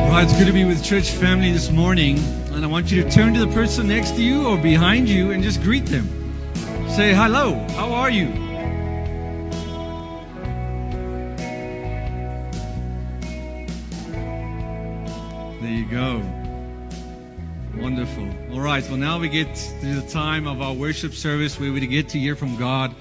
Well, 0.10 0.24
it's 0.24 0.34
good 0.38 0.48
to 0.48 0.54
be 0.54 0.66
with 0.66 0.84
church 0.84 1.12
family 1.12 1.52
this 1.52 1.70
morning, 1.72 2.18
and 2.52 2.64
I 2.66 2.68
want 2.68 2.92
you 2.92 3.04
to 3.04 3.10
turn 3.12 3.36
to 3.36 3.40
the 3.46 3.54
person 3.54 3.88
next 3.88 4.16
to 4.16 4.24
you 4.24 4.48
or 4.48 4.58
behind 4.58 5.08
you 5.08 5.32
and 5.32 5.44
just 5.44 5.62
greet 5.62 5.86
them. 5.86 6.08
Say, 6.90 7.14
hello, 7.14 7.54
how 7.76 7.94
are 7.94 8.09
you? 8.09 8.48
Go. 15.90 16.22
Wonderful. 17.76 18.30
All 18.52 18.59
right, 18.59 18.88
well, 18.88 18.98
now 18.98 19.20
we 19.20 19.28
get 19.28 19.56
to 19.56 20.02
the 20.02 20.08
time 20.08 20.46
of 20.46 20.62
our 20.62 20.73
worship 20.73 21.14
service 21.14 21.59
where 21.59 21.72
we 21.72 21.86
get 21.88 22.09
to 22.09 22.20
hear 22.20 22.36
from 22.36 22.58
God 22.58 22.94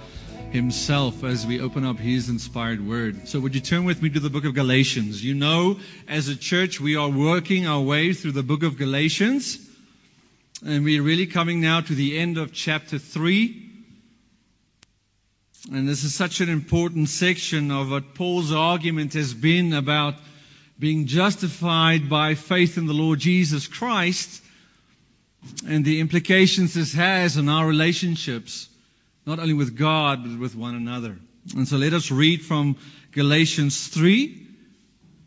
Himself 0.53 1.22
as 1.22 1.47
we 1.47 1.61
open 1.61 1.84
up 1.84 1.98
His 1.98 2.30
inspired 2.30 2.86
word. 2.86 3.28
So, 3.28 3.41
would 3.41 3.55
you 3.55 3.61
turn 3.61 3.84
with 3.84 4.00
me 4.00 4.08
to 4.11 4.20
the 4.20 4.30
book 4.30 4.47
of 4.47 4.55
Galatians? 4.55 5.22
You 5.22 5.34
know, 5.34 5.78
as 6.08 6.28
a 6.28 6.36
church, 6.36 6.80
we 6.80 6.97
are 6.97 7.11
working 7.11 7.67
our 7.67 7.83
way 7.83 8.14
through 8.14 8.33
the 8.33 8.42
book 8.42 8.62
of 8.62 8.78
Galatians, 8.78 9.58
and 10.64 10.83
we're 10.83 11.02
really 11.02 11.27
coming 11.27 11.61
now 11.61 11.83
to 11.83 11.95
the 11.95 12.19
end 12.19 12.39
of 12.39 12.55
chapter 12.55 12.98
3. 12.98 13.67
And 15.73 15.86
this 15.86 16.05
is 16.05 16.14
such 16.14 16.41
an 16.41 16.48
important 16.48 17.11
section 17.11 17.70
of 17.70 17.91
what 17.91 18.14
Paul's 18.14 18.52
argument 18.52 19.12
has 19.12 19.34
been 19.34 19.75
about 19.75 20.14
being 20.78 21.06
justified 21.06 22.08
by 22.08 22.34
faith 22.34 22.78
in 22.78 22.86
the 22.86 22.92
Lord 22.92 23.18
Jesus 23.18 23.66
Christ 23.66 24.42
and 25.66 25.84
the 25.84 26.00
implications 26.00 26.74
this 26.74 26.92
has 26.94 27.36
on 27.36 27.48
our 27.48 27.66
relationships, 27.66 28.68
not 29.26 29.38
only 29.38 29.54
with 29.54 29.76
God, 29.76 30.22
but 30.22 30.38
with 30.38 30.54
one 30.54 30.74
another. 30.74 31.16
And 31.56 31.66
so 31.66 31.76
let 31.76 31.94
us 31.94 32.10
read 32.10 32.42
from 32.42 32.76
Galatians 33.12 33.88
3, 33.88 34.46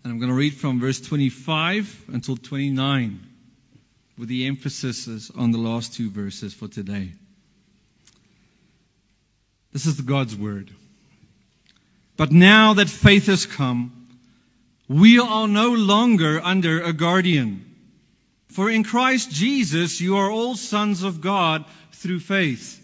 and 0.04 0.14
I'm 0.14 0.20
going 0.20 0.30
to 0.30 0.36
read 0.36 0.54
from 0.54 0.80
verse 0.80 1.02
25 1.02 2.06
until 2.14 2.38
29, 2.38 3.20
with 4.18 4.30
the 4.30 4.48
emphasis 4.48 5.32
on 5.36 5.52
the 5.52 5.58
last 5.58 5.96
two 5.96 6.10
verses 6.10 6.54
for 6.54 6.68
today. 6.68 7.12
This 9.74 9.86
is 9.86 10.00
God's 10.00 10.36
word. 10.36 10.70
But 12.18 12.32
now 12.32 12.74
that 12.74 12.90
faith 12.90 13.28
has 13.28 13.46
come, 13.46 14.01
we 14.92 15.20
are 15.20 15.48
no 15.48 15.70
longer 15.72 16.42
under 16.44 16.82
a 16.82 16.92
guardian. 16.92 17.66
For 18.50 18.70
in 18.70 18.84
Christ 18.84 19.32
Jesus 19.32 20.02
you 20.02 20.18
are 20.18 20.30
all 20.30 20.56
sons 20.56 21.04
of 21.04 21.22
God 21.22 21.64
through 21.94 22.20
faith. 22.20 22.78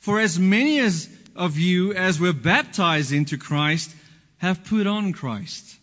For 0.00 0.18
as 0.18 0.40
many 0.40 0.80
as 0.80 1.08
of 1.36 1.56
you 1.56 1.92
as 1.92 2.18
were 2.18 2.32
baptized 2.32 3.12
into 3.12 3.38
Christ 3.38 3.94
have 4.38 4.64
put 4.64 4.88
on 4.88 5.12
Christ. 5.12 5.76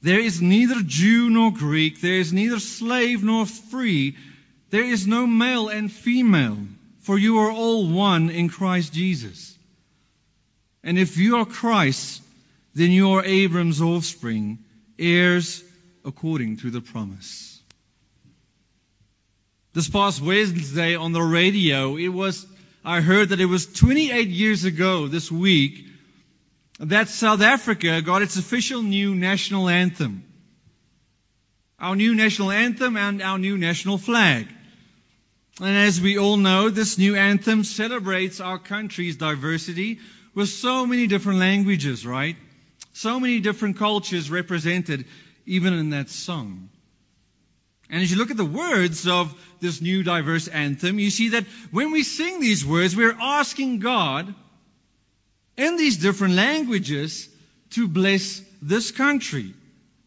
There 0.00 0.20
is 0.20 0.40
neither 0.40 0.80
Jew 0.80 1.28
nor 1.28 1.50
Greek, 1.50 2.00
there 2.00 2.20
is 2.20 2.32
neither 2.32 2.60
slave 2.60 3.24
nor 3.24 3.46
free, 3.46 4.16
there 4.70 4.84
is 4.84 5.08
no 5.08 5.26
male 5.26 5.68
and 5.68 5.90
female, 5.90 6.58
for 7.00 7.18
you 7.18 7.38
are 7.38 7.50
all 7.50 7.88
one 7.88 8.30
in 8.30 8.48
Christ 8.48 8.92
Jesus. 8.92 9.58
And 10.84 11.00
if 11.00 11.16
you 11.16 11.38
are 11.38 11.46
Christ, 11.46 12.22
then 12.74 12.90
you 12.90 13.12
are 13.12 13.24
Abraham's 13.24 13.80
offspring, 13.80 14.58
heirs 14.98 15.62
according 16.04 16.58
to 16.58 16.70
the 16.70 16.80
promise. 16.80 17.60
This 19.72 19.88
past 19.88 20.20
Wednesday 20.20 20.94
on 20.96 21.12
the 21.12 21.22
radio, 21.22 21.96
it 21.96 22.08
was, 22.08 22.46
I 22.84 23.00
heard 23.00 23.30
that 23.30 23.40
it 23.40 23.46
was 23.46 23.66
28 23.66 24.28
years 24.28 24.64
ago 24.64 25.08
this 25.08 25.30
week 25.32 25.84
that 26.80 27.08
South 27.08 27.40
Africa 27.40 28.02
got 28.02 28.22
its 28.22 28.36
official 28.36 28.82
new 28.82 29.14
national 29.14 29.68
anthem. 29.68 30.24
Our 31.78 31.96
new 31.96 32.14
national 32.14 32.50
anthem 32.50 32.96
and 32.96 33.22
our 33.22 33.38
new 33.38 33.58
national 33.58 33.98
flag. 33.98 34.48
And 35.60 35.76
as 35.76 36.00
we 36.00 36.18
all 36.18 36.36
know, 36.36 36.70
this 36.70 36.98
new 36.98 37.14
anthem 37.14 37.62
celebrates 37.62 38.40
our 38.40 38.58
country's 38.58 39.16
diversity 39.16 40.00
with 40.34 40.48
so 40.48 40.86
many 40.86 41.06
different 41.06 41.38
languages, 41.38 42.04
right? 42.04 42.36
So 42.94 43.18
many 43.18 43.40
different 43.40 43.76
cultures 43.76 44.30
represented 44.30 45.04
even 45.46 45.74
in 45.74 45.90
that 45.90 46.08
song. 46.08 46.70
And 47.90 48.02
as 48.02 48.10
you 48.10 48.16
look 48.16 48.30
at 48.30 48.36
the 48.36 48.44
words 48.44 49.06
of 49.06 49.34
this 49.60 49.82
new 49.82 50.04
diverse 50.04 50.46
anthem, 50.48 50.98
you 50.98 51.10
see 51.10 51.30
that 51.30 51.44
when 51.70 51.90
we 51.90 52.04
sing 52.04 52.40
these 52.40 52.64
words, 52.64 52.96
we're 52.96 53.16
asking 53.20 53.80
God 53.80 54.32
in 55.56 55.76
these 55.76 55.98
different 55.98 56.34
languages 56.34 57.28
to 57.70 57.88
bless 57.88 58.40
this 58.62 58.92
country 58.92 59.54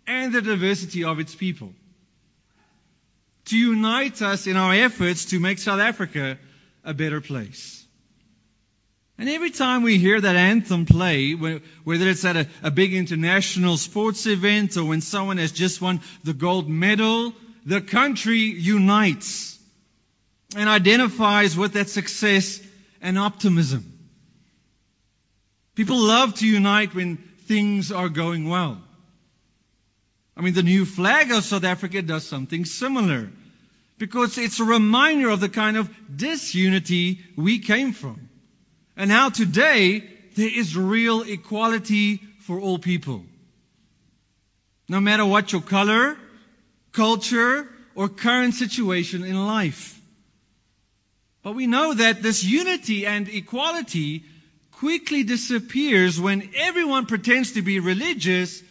and 0.08 0.34
the 0.34 0.42
diversity 0.42 1.04
of 1.04 1.20
its 1.20 1.36
people. 1.36 1.74
To 3.46 3.58
unite 3.58 4.22
us 4.22 4.48
in 4.48 4.56
our 4.56 4.74
efforts 4.74 5.26
to 5.26 5.42
make 5.42 5.60
South 5.60 5.82
Africa 5.82 6.38
a 6.86 6.94
better 6.94 7.20
place. 7.20 7.77
And 9.20 9.30
every 9.30 9.50
time 9.50 9.82
we 9.82 9.98
hear 9.98 10.22
that 10.22 10.36
anthem 10.36 10.86
play, 10.86 11.34
whether 11.34 12.08
it's 12.08 12.24
at 12.24 12.36
a, 12.36 12.48
a, 12.62 12.70
big 12.70 12.94
international 12.94 13.78
sports 13.78 14.28
event 14.28 14.78
or 14.78 14.86
when 14.86 15.02
someone 15.02 15.38
has 15.38 15.52
just 15.52 15.82
won 15.82 16.02
the 16.24 16.34
gold 16.34 16.70
medal, 16.70 17.34
the 17.66 17.82
country 17.82 18.38
unites 18.38 19.58
and 20.56 20.70
identifies 20.70 21.58
with 21.58 21.74
that 21.74 21.90
success 21.90 22.62
and 23.02 23.18
optimism. 23.18 23.92
People 25.74 25.98
love 25.98 26.36
to 26.36 26.48
unite 26.48 26.94
when 26.94 27.18
things 27.48 27.92
are 27.92 28.10
going 28.10 28.48
well. 28.48 28.80
I 30.36 30.42
mean, 30.42 30.54
the 30.54 30.64
new 30.64 30.86
flag 30.86 31.32
of 31.32 31.44
South 31.44 31.64
Africa 31.64 32.04
does 32.04 32.26
something 32.26 32.66
similar 32.66 33.30
because 33.98 34.38
it's 34.38 34.60
a 34.60 34.64
reminder 34.64 35.30
of 35.30 35.40
the 35.40 35.50
kind 35.50 35.76
of 35.76 35.90
disunity 36.16 37.20
we 37.36 37.58
came 37.60 37.94
from. 37.94 38.27
And 38.98 39.12
how 39.12 39.30
today 39.30 40.00
there 40.36 40.50
is 40.50 40.76
real 40.76 41.22
equality 41.22 42.18
for 42.42 42.60
all 42.60 42.80
people. 42.80 43.24
No 44.90 45.00
matter 45.00 45.26
what 45.26 45.52
your 45.52 45.62
color, 45.62 46.18
culture, 46.94 47.68
or 47.94 48.10
current 48.10 48.56
situation 48.56 49.24
in 49.24 49.36
life. 49.46 50.00
But 51.44 51.54
we 51.56 51.68
know 51.68 51.94
that 51.94 52.22
this 52.24 52.44
unity 52.44 53.06
and 53.06 53.30
equality 53.30 54.24
quickly 54.72 55.24
disappears 55.24 56.20
when 56.20 56.50
everyone 56.56 57.06
pretends 57.06 57.54
to 57.54 57.62
be 57.62 57.80
religious, 57.80 58.62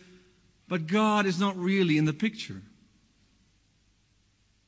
but 0.69 0.87
God 0.87 1.27
is 1.27 1.39
not 1.39 1.56
really 1.56 1.99
in 1.99 2.05
the 2.05 2.12
picture. 2.12 2.61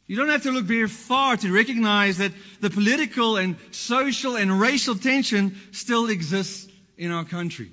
You 0.08 0.16
don't 0.16 0.30
have 0.30 0.44
to 0.44 0.50
look 0.50 0.64
very 0.64 0.88
far 0.88 1.36
to 1.36 1.52
recognize 1.52 2.16
that 2.16 2.32
the 2.60 2.70
political 2.70 3.36
and 3.36 3.56
social 3.72 4.36
and 4.36 4.58
racial 4.58 4.96
tension 4.96 5.54
still 5.72 6.08
exists 6.08 6.66
in 6.96 7.12
our 7.12 7.26
country. 7.26 7.70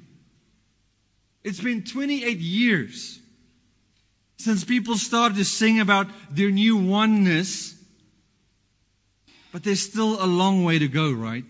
It's 1.45 1.61
been 1.61 1.83
28 1.83 2.37
years 2.39 3.17
since 4.37 4.65
people 4.65 4.97
started 4.97 5.37
to 5.37 5.45
sing 5.45 5.79
about 5.79 6.07
their 6.29 6.51
new 6.51 6.75
oneness, 6.75 7.73
but 9.53 9.63
there's 9.63 9.79
still 9.79 10.21
a 10.21 10.27
long 10.27 10.65
way 10.65 10.79
to 10.79 10.89
go, 10.89 11.13
right? 11.13 11.45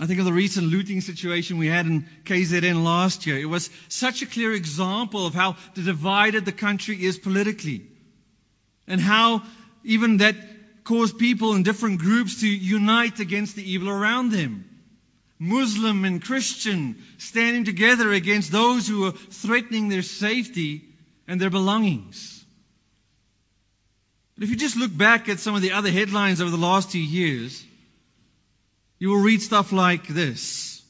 I 0.00 0.06
think 0.06 0.20
of 0.20 0.24
the 0.24 0.32
recent 0.32 0.68
looting 0.68 1.02
situation 1.02 1.58
we 1.58 1.66
had 1.66 1.84
in 1.84 2.06
KZN 2.24 2.82
last 2.82 3.26
year. 3.26 3.38
It 3.38 3.44
was 3.44 3.68
such 3.88 4.22
a 4.22 4.26
clear 4.26 4.52
example 4.52 5.26
of 5.26 5.34
how 5.34 5.56
divided 5.74 6.46
the 6.46 6.52
country 6.52 7.04
is 7.04 7.18
politically. 7.18 7.90
And 8.86 9.00
how 9.00 9.42
even 9.84 10.18
that 10.18 10.36
caused 10.84 11.18
people 11.18 11.54
in 11.54 11.62
different 11.62 11.98
groups 11.98 12.40
to 12.40 12.48
unite 12.48 13.20
against 13.20 13.56
the 13.56 13.70
evil 13.70 13.88
around 13.88 14.30
them. 14.30 14.64
Muslim 15.38 16.04
and 16.04 16.22
Christian 16.22 17.02
standing 17.18 17.64
together 17.64 18.12
against 18.12 18.50
those 18.50 18.88
who 18.88 19.06
are 19.06 19.12
threatening 19.12 19.88
their 19.88 20.02
safety 20.02 20.84
and 21.28 21.40
their 21.40 21.50
belongings. 21.50 22.44
But 24.34 24.44
if 24.44 24.50
you 24.50 24.56
just 24.56 24.76
look 24.76 24.96
back 24.96 25.28
at 25.28 25.40
some 25.40 25.54
of 25.54 25.62
the 25.62 25.72
other 25.72 25.90
headlines 25.90 26.40
over 26.40 26.50
the 26.50 26.56
last 26.56 26.92
two 26.92 27.00
years, 27.00 27.64
you 28.98 29.10
will 29.10 29.20
read 29.20 29.42
stuff 29.42 29.72
like 29.72 30.06
this. 30.06 30.82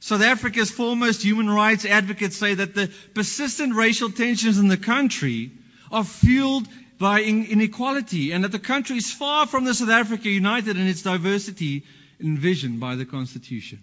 South 0.00 0.22
Africa's 0.22 0.70
foremost 0.70 1.22
human 1.22 1.48
rights 1.48 1.84
advocates 1.84 2.36
say 2.36 2.54
that 2.54 2.74
the 2.74 2.90
persistent 3.14 3.74
racial 3.74 4.10
tensions 4.10 4.58
in 4.58 4.68
the 4.68 4.76
country 4.76 5.52
are 5.92 6.04
fueled 6.04 6.66
by 7.00 7.22
inequality 7.22 8.30
and 8.32 8.44
that 8.44 8.52
the 8.52 8.58
country 8.58 8.98
is 8.98 9.10
far 9.10 9.46
from 9.46 9.64
the 9.64 9.72
South 9.74 9.88
Africa 9.88 10.28
united 10.28 10.76
in 10.76 10.86
its 10.86 11.02
diversity 11.02 11.84
envisioned 12.20 12.78
by 12.78 12.94
the 12.94 13.06
Constitution. 13.06 13.80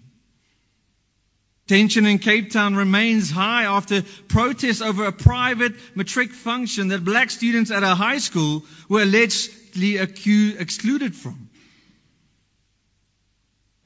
Tension 1.68 2.06
in 2.06 2.20
Cape 2.20 2.52
Town 2.52 2.76
remains 2.76 3.32
high 3.32 3.64
after 3.64 4.04
protests 4.28 4.82
over 4.82 5.06
a 5.06 5.12
private 5.12 5.74
matric 5.96 6.32
function 6.32 6.90
that 6.90 7.04
black 7.04 7.32
students 7.32 7.72
at 7.72 7.84
a 7.84 7.96
high 7.96 8.20
school 8.20 8.64
were 8.88 9.02
allegedly 9.02 9.98
excluded 9.98 11.16
from. 11.16 11.47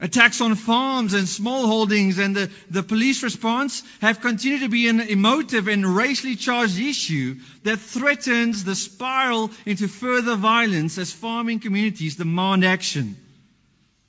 Attacks 0.02 0.40
on 0.40 0.56
farms 0.56 1.14
and 1.14 1.28
small 1.28 1.68
holdings 1.68 2.18
and 2.18 2.34
the, 2.34 2.50
the 2.68 2.82
police 2.82 3.22
response 3.22 3.84
have 4.00 4.20
continued 4.20 4.62
to 4.62 4.68
be 4.68 4.88
an 4.88 4.98
emotive 4.98 5.68
and 5.68 5.86
racially 5.86 6.34
charged 6.34 6.76
issue 6.76 7.36
that 7.62 7.78
threatens 7.78 8.64
the 8.64 8.74
spiral 8.74 9.52
into 9.64 9.86
further 9.86 10.34
violence 10.34 10.98
as 10.98 11.12
farming 11.12 11.60
communities 11.60 12.16
demand 12.16 12.64
action, 12.64 13.16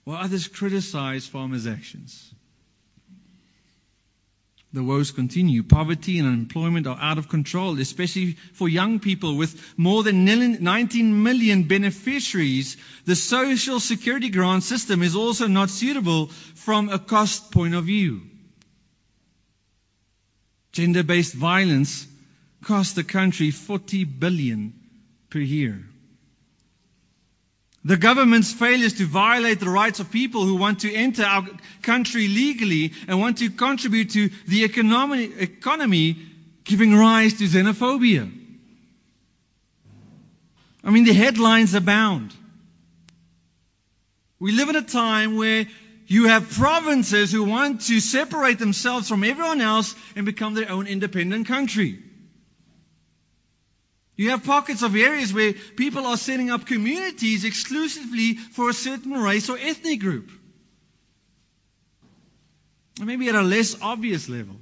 while 0.03 0.17
others 0.17 0.47
criticize 0.47 1.27
farmers' 1.27 1.67
actions. 1.67 2.32
The 4.73 4.83
woes 4.83 5.11
continue. 5.11 5.61
Poverty 5.61 6.17
and 6.17 6.27
unemployment 6.27 6.87
are 6.87 6.97
out 6.99 7.19
of 7.19 7.29
control, 7.29 7.79
especially 7.79 8.37
for 8.53 8.67
young 8.67 8.99
people 8.99 9.37
with 9.37 9.55
more 9.77 10.01
than 10.01 10.25
19 10.25 11.21
million 11.21 11.63
beneficiaries. 11.63 12.75
The 13.05 13.15
social 13.15 13.79
security 13.79 14.29
grant 14.29 14.63
system 14.63 15.03
is 15.03 15.15
also 15.15 15.45
not 15.45 15.69
suitable 15.69 16.27
from 16.55 16.89
a 16.89 16.97
cost 16.97 17.51
point 17.51 17.75
of 17.75 17.85
view. 17.85 18.21
Gender-based 20.71 21.35
violence 21.35 22.07
costs 22.63 22.93
the 22.93 23.03
country 23.03 23.51
40 23.51 24.05
billion 24.05 24.73
per 25.29 25.37
year. 25.37 25.85
The 27.85 27.97
government's 27.97 28.53
failures 28.53 28.93
to 28.93 29.05
violate 29.05 29.59
the 29.59 29.69
rights 29.69 29.99
of 29.99 30.09
people 30.09 30.45
who 30.45 30.55
want 30.55 30.81
to 30.81 30.93
enter 30.93 31.23
our 31.23 31.45
country 31.81 32.27
legally 32.29 32.93
and 33.07 33.19
want 33.19 33.39
to 33.39 33.49
contribute 33.49 34.11
to 34.11 34.29
the 34.47 34.63
economy, 34.63 35.23
economy 35.37 36.17
giving 36.63 36.95
rise 36.95 37.33
to 37.35 37.43
xenophobia. 37.43 38.31
I 40.83 40.89
mean, 40.91 41.03
the 41.03 41.13
headlines 41.13 41.73
abound. 41.73 42.33
We 44.39 44.53
live 44.53 44.69
in 44.69 44.75
a 44.75 44.81
time 44.81 45.35
where 45.37 45.65
you 46.07 46.27
have 46.27 46.49
provinces 46.51 47.31
who 47.31 47.43
want 47.43 47.81
to 47.81 47.99
separate 47.99 48.59
themselves 48.59 49.09
from 49.09 49.23
everyone 49.23 49.61
else 49.61 49.95
and 50.15 50.25
become 50.25 50.53
their 50.53 50.69
own 50.69 50.87
independent 50.87 51.47
country. 51.47 51.99
You 54.15 54.29
have 54.29 54.43
pockets 54.43 54.83
of 54.83 54.95
areas 54.95 55.33
where 55.33 55.53
people 55.53 56.05
are 56.05 56.17
setting 56.17 56.51
up 56.51 56.65
communities 56.65 57.45
exclusively 57.45 58.35
for 58.35 58.69
a 58.69 58.73
certain 58.73 59.13
race 59.13 59.49
or 59.49 59.57
ethnic 59.57 59.99
group. 59.99 60.29
Or 62.99 63.05
maybe 63.05 63.27
at 63.29 63.35
a 63.35 63.41
less 63.41 63.81
obvious 63.81 64.29
level. 64.29 64.55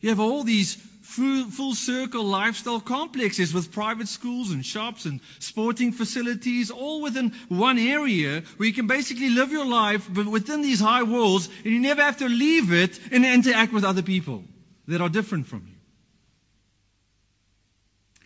You 0.00 0.10
have 0.10 0.20
all 0.20 0.44
these 0.44 0.76
full, 1.00 1.74
circle 1.74 2.24
lifestyle 2.24 2.80
complexes 2.80 3.54
with 3.54 3.72
private 3.72 4.08
schools 4.08 4.50
and 4.50 4.64
shops 4.64 5.06
and 5.06 5.20
sporting 5.38 5.92
facilities, 5.92 6.70
all 6.70 7.00
within 7.00 7.32
one 7.48 7.78
area 7.78 8.42
where 8.58 8.68
you 8.68 8.74
can 8.74 8.86
basically 8.86 9.30
live 9.30 9.52
your 9.52 9.64
life 9.64 10.10
within 10.10 10.60
these 10.60 10.80
high 10.80 11.04
walls 11.04 11.48
and 11.64 11.72
you 11.72 11.80
never 11.80 12.02
have 12.02 12.18
to 12.18 12.28
leave 12.28 12.72
it 12.72 13.00
and 13.10 13.24
interact 13.24 13.72
with 13.72 13.84
other 13.84 14.02
people 14.02 14.44
that 14.88 15.00
are 15.00 15.08
different 15.08 15.46
from 15.46 15.66
you 15.66 15.75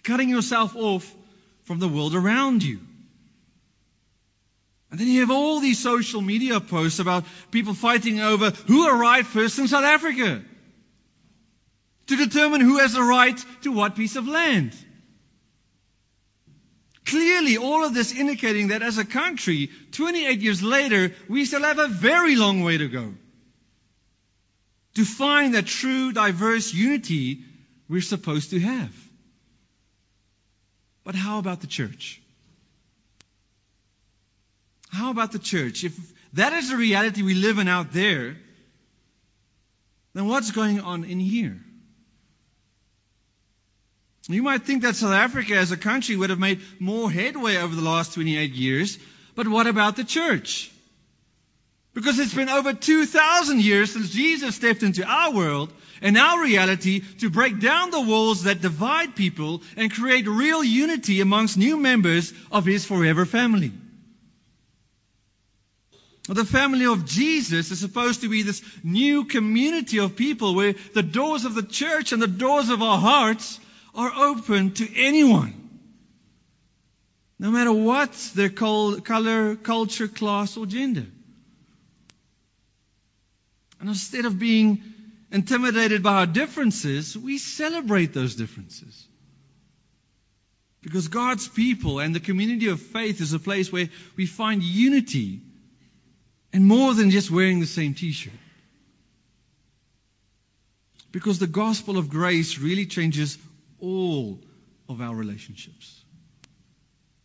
cutting 0.02 0.28
yourself 0.28 0.76
off 0.76 1.14
from 1.64 1.78
the 1.78 1.88
world 1.88 2.14
around 2.14 2.62
you. 2.62 2.80
And 4.90 4.98
then 4.98 5.06
you 5.06 5.20
have 5.20 5.30
all 5.30 5.60
these 5.60 5.78
social 5.78 6.20
media 6.20 6.60
posts 6.60 6.98
about 6.98 7.24
people 7.50 7.74
fighting 7.74 8.20
over 8.20 8.50
who 8.50 8.88
arrived 8.88 9.28
first 9.28 9.58
in 9.58 9.68
South 9.68 9.84
Africa 9.84 10.42
to 12.08 12.16
determine 12.16 12.60
who 12.60 12.78
has 12.78 12.92
the 12.92 13.02
right 13.02 13.38
to 13.62 13.70
what 13.70 13.94
piece 13.94 14.16
of 14.16 14.26
land. 14.26 14.74
Clearly, 17.06 17.56
all 17.56 17.84
of 17.84 17.94
this 17.94 18.12
indicating 18.12 18.68
that 18.68 18.82
as 18.82 18.98
a 18.98 19.04
country, 19.04 19.70
28 19.92 20.40
years 20.40 20.62
later, 20.62 21.14
we 21.28 21.44
still 21.44 21.62
have 21.62 21.78
a 21.78 21.88
very 21.88 22.36
long 22.36 22.62
way 22.62 22.78
to 22.78 22.88
go 22.88 23.14
to 24.94 25.04
find 25.04 25.54
that 25.54 25.66
true, 25.66 26.12
diverse 26.12 26.74
unity 26.74 27.44
we're 27.88 28.00
supposed 28.00 28.50
to 28.50 28.60
have. 28.60 29.09
But 31.04 31.14
how 31.14 31.38
about 31.38 31.60
the 31.60 31.66
church? 31.66 32.20
How 34.90 35.10
about 35.10 35.32
the 35.32 35.38
church? 35.38 35.84
If 35.84 35.96
that 36.34 36.52
is 36.52 36.70
the 36.70 36.76
reality 36.76 37.22
we 37.22 37.34
live 37.34 37.58
in 37.58 37.68
out 37.68 37.92
there, 37.92 38.36
then 40.14 40.26
what's 40.26 40.50
going 40.50 40.80
on 40.80 41.04
in 41.04 41.20
here? 41.20 41.58
You 44.28 44.42
might 44.42 44.62
think 44.62 44.82
that 44.82 44.94
South 44.94 45.12
Africa 45.12 45.56
as 45.56 45.72
a 45.72 45.76
country 45.76 46.14
would 46.16 46.30
have 46.30 46.38
made 46.38 46.60
more 46.78 47.10
headway 47.10 47.56
over 47.56 47.74
the 47.74 47.82
last 47.82 48.14
28 48.14 48.52
years, 48.52 48.98
but 49.34 49.48
what 49.48 49.66
about 49.66 49.96
the 49.96 50.04
church? 50.04 50.69
Because 51.92 52.18
it's 52.18 52.34
been 52.34 52.48
over 52.48 52.72
2,000 52.72 53.60
years 53.60 53.92
since 53.92 54.10
Jesus 54.10 54.54
stepped 54.54 54.82
into 54.82 55.04
our 55.04 55.32
world 55.32 55.72
and 56.00 56.16
our 56.16 56.42
reality 56.42 57.00
to 57.18 57.30
break 57.30 57.60
down 57.60 57.90
the 57.90 58.00
walls 58.00 58.44
that 58.44 58.60
divide 58.60 59.16
people 59.16 59.62
and 59.76 59.92
create 59.92 60.28
real 60.28 60.62
unity 60.62 61.20
amongst 61.20 61.58
new 61.58 61.76
members 61.76 62.32
of 62.52 62.64
His 62.64 62.84
forever 62.84 63.26
family. 63.26 63.72
The 66.28 66.44
family 66.44 66.86
of 66.86 67.06
Jesus 67.06 67.72
is 67.72 67.80
supposed 67.80 68.20
to 68.20 68.28
be 68.28 68.42
this 68.42 68.62
new 68.84 69.24
community 69.24 69.98
of 69.98 70.14
people 70.14 70.54
where 70.54 70.74
the 70.94 71.02
doors 71.02 71.44
of 71.44 71.56
the 71.56 71.62
church 71.62 72.12
and 72.12 72.22
the 72.22 72.28
doors 72.28 72.68
of 72.68 72.82
our 72.82 72.98
hearts 72.98 73.58
are 73.96 74.12
open 74.14 74.72
to 74.74 74.88
anyone. 74.96 75.54
No 77.40 77.50
matter 77.50 77.72
what 77.72 78.12
their 78.36 78.50
color, 78.50 79.56
culture, 79.56 80.06
class, 80.06 80.56
or 80.56 80.66
gender. 80.66 81.06
And 83.80 83.88
instead 83.88 84.26
of 84.26 84.38
being 84.38 84.82
intimidated 85.32 86.02
by 86.02 86.20
our 86.20 86.26
differences, 86.26 87.16
we 87.16 87.38
celebrate 87.38 88.12
those 88.12 88.34
differences. 88.34 89.06
Because 90.82 91.08
God's 91.08 91.48
people 91.48 91.98
and 91.98 92.14
the 92.14 92.20
community 92.20 92.68
of 92.68 92.80
faith 92.80 93.20
is 93.20 93.32
a 93.32 93.38
place 93.38 93.72
where 93.72 93.88
we 94.16 94.26
find 94.26 94.62
unity 94.62 95.40
and 96.52 96.64
more 96.64 96.94
than 96.94 97.10
just 97.10 97.30
wearing 97.30 97.60
the 97.60 97.66
same 97.66 97.94
t 97.94 98.12
shirt. 98.12 98.32
Because 101.12 101.38
the 101.38 101.46
gospel 101.46 101.98
of 101.98 102.08
grace 102.08 102.58
really 102.58 102.86
changes 102.86 103.36
all 103.80 104.38
of 104.88 105.00
our 105.00 105.14
relationships. 105.14 105.99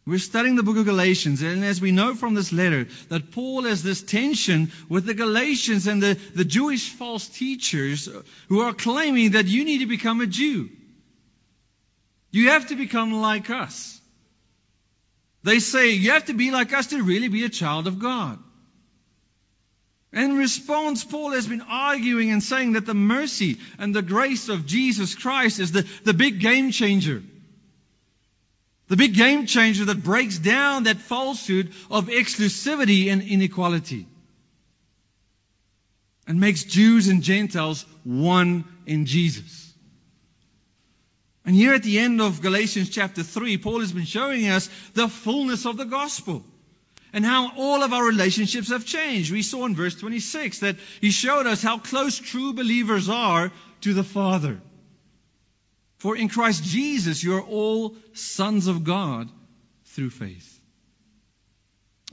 We're 0.07 0.19
studying 0.19 0.55
the 0.55 0.61
book 0.61 0.77
of 0.77 0.85
Galatians, 0.85 1.41
and 1.41 1.65
as 1.65 1.81
we 1.81 1.91
know 1.91 2.13
from 2.13 2.35
this 2.35 2.53
letter, 2.53 2.87
that 3.09 3.31
Paul 3.31 3.63
has 3.63 3.81
this 3.81 4.03
tension 4.03 4.71
with 4.87 5.05
the 5.05 5.15
Galatians 5.15 5.87
and 5.87 6.01
the, 6.01 6.13
the 6.35 6.45
Jewish 6.45 6.89
false 6.89 7.27
teachers 7.27 8.07
who 8.47 8.61
are 8.61 8.73
claiming 8.73 9.31
that 9.31 9.47
you 9.47 9.65
need 9.65 9.79
to 9.79 9.87
become 9.87 10.21
a 10.21 10.27
Jew. 10.27 10.69
You 12.29 12.49
have 12.49 12.67
to 12.67 12.75
become 12.75 13.13
like 13.13 13.49
us. 13.49 13.99
They 15.41 15.57
say 15.57 15.91
you 15.91 16.11
have 16.11 16.25
to 16.25 16.33
be 16.33 16.51
like 16.51 16.71
us 16.71 16.87
to 16.87 17.01
really 17.01 17.27
be 17.27 17.43
a 17.43 17.49
child 17.49 17.87
of 17.87 17.97
God. 17.97 18.37
In 20.13 20.37
response, 20.37 21.03
Paul 21.03 21.31
has 21.31 21.47
been 21.47 21.61
arguing 21.61 22.29
and 22.31 22.43
saying 22.43 22.73
that 22.73 22.85
the 22.85 22.93
mercy 22.93 23.57
and 23.79 23.93
the 23.93 24.03
grace 24.03 24.49
of 24.49 24.67
Jesus 24.67 25.15
Christ 25.15 25.59
is 25.59 25.71
the, 25.71 25.87
the 26.03 26.13
big 26.13 26.39
game 26.39 26.69
changer. 26.71 27.23
The 28.87 28.97
big 28.97 29.15
game 29.15 29.45
changer 29.47 29.85
that 29.85 30.03
breaks 30.03 30.37
down 30.37 30.83
that 30.83 30.97
falsehood 30.97 31.73
of 31.89 32.07
exclusivity 32.07 33.07
and 33.07 33.21
inequality 33.21 34.07
and 36.27 36.39
makes 36.39 36.63
Jews 36.63 37.07
and 37.07 37.23
Gentiles 37.23 37.85
one 38.03 38.65
in 38.85 39.05
Jesus. 39.05 39.73
And 41.45 41.55
here 41.55 41.73
at 41.73 41.83
the 41.83 41.99
end 41.99 42.21
of 42.21 42.41
Galatians 42.41 42.89
chapter 42.89 43.21
3, 43.21 43.57
Paul 43.57 43.81
has 43.81 43.91
been 43.91 44.05
showing 44.05 44.47
us 44.47 44.67
the 44.93 45.07
fullness 45.07 45.65
of 45.65 45.77
the 45.77 45.85
gospel 45.85 46.43
and 47.13 47.23
how 47.23 47.51
all 47.55 47.83
of 47.83 47.93
our 47.93 48.03
relationships 48.03 48.69
have 48.69 48.85
changed. 48.85 49.31
We 49.31 49.43
saw 49.43 49.65
in 49.65 49.75
verse 49.75 49.95
26 49.95 50.59
that 50.59 50.77
he 51.01 51.11
showed 51.11 51.45
us 51.45 51.61
how 51.61 51.77
close 51.77 52.17
true 52.17 52.53
believers 52.53 53.09
are 53.09 53.51
to 53.81 53.93
the 53.93 54.03
Father. 54.03 54.59
For 56.05 56.15
in 56.15 56.29
Christ 56.29 56.63
Jesus 56.63 57.23
you 57.23 57.33
are 57.33 57.41
all 57.41 57.95
sons 58.13 58.67
of 58.67 58.83
God 58.83 59.27
through 59.85 60.11
faith. 60.11 60.61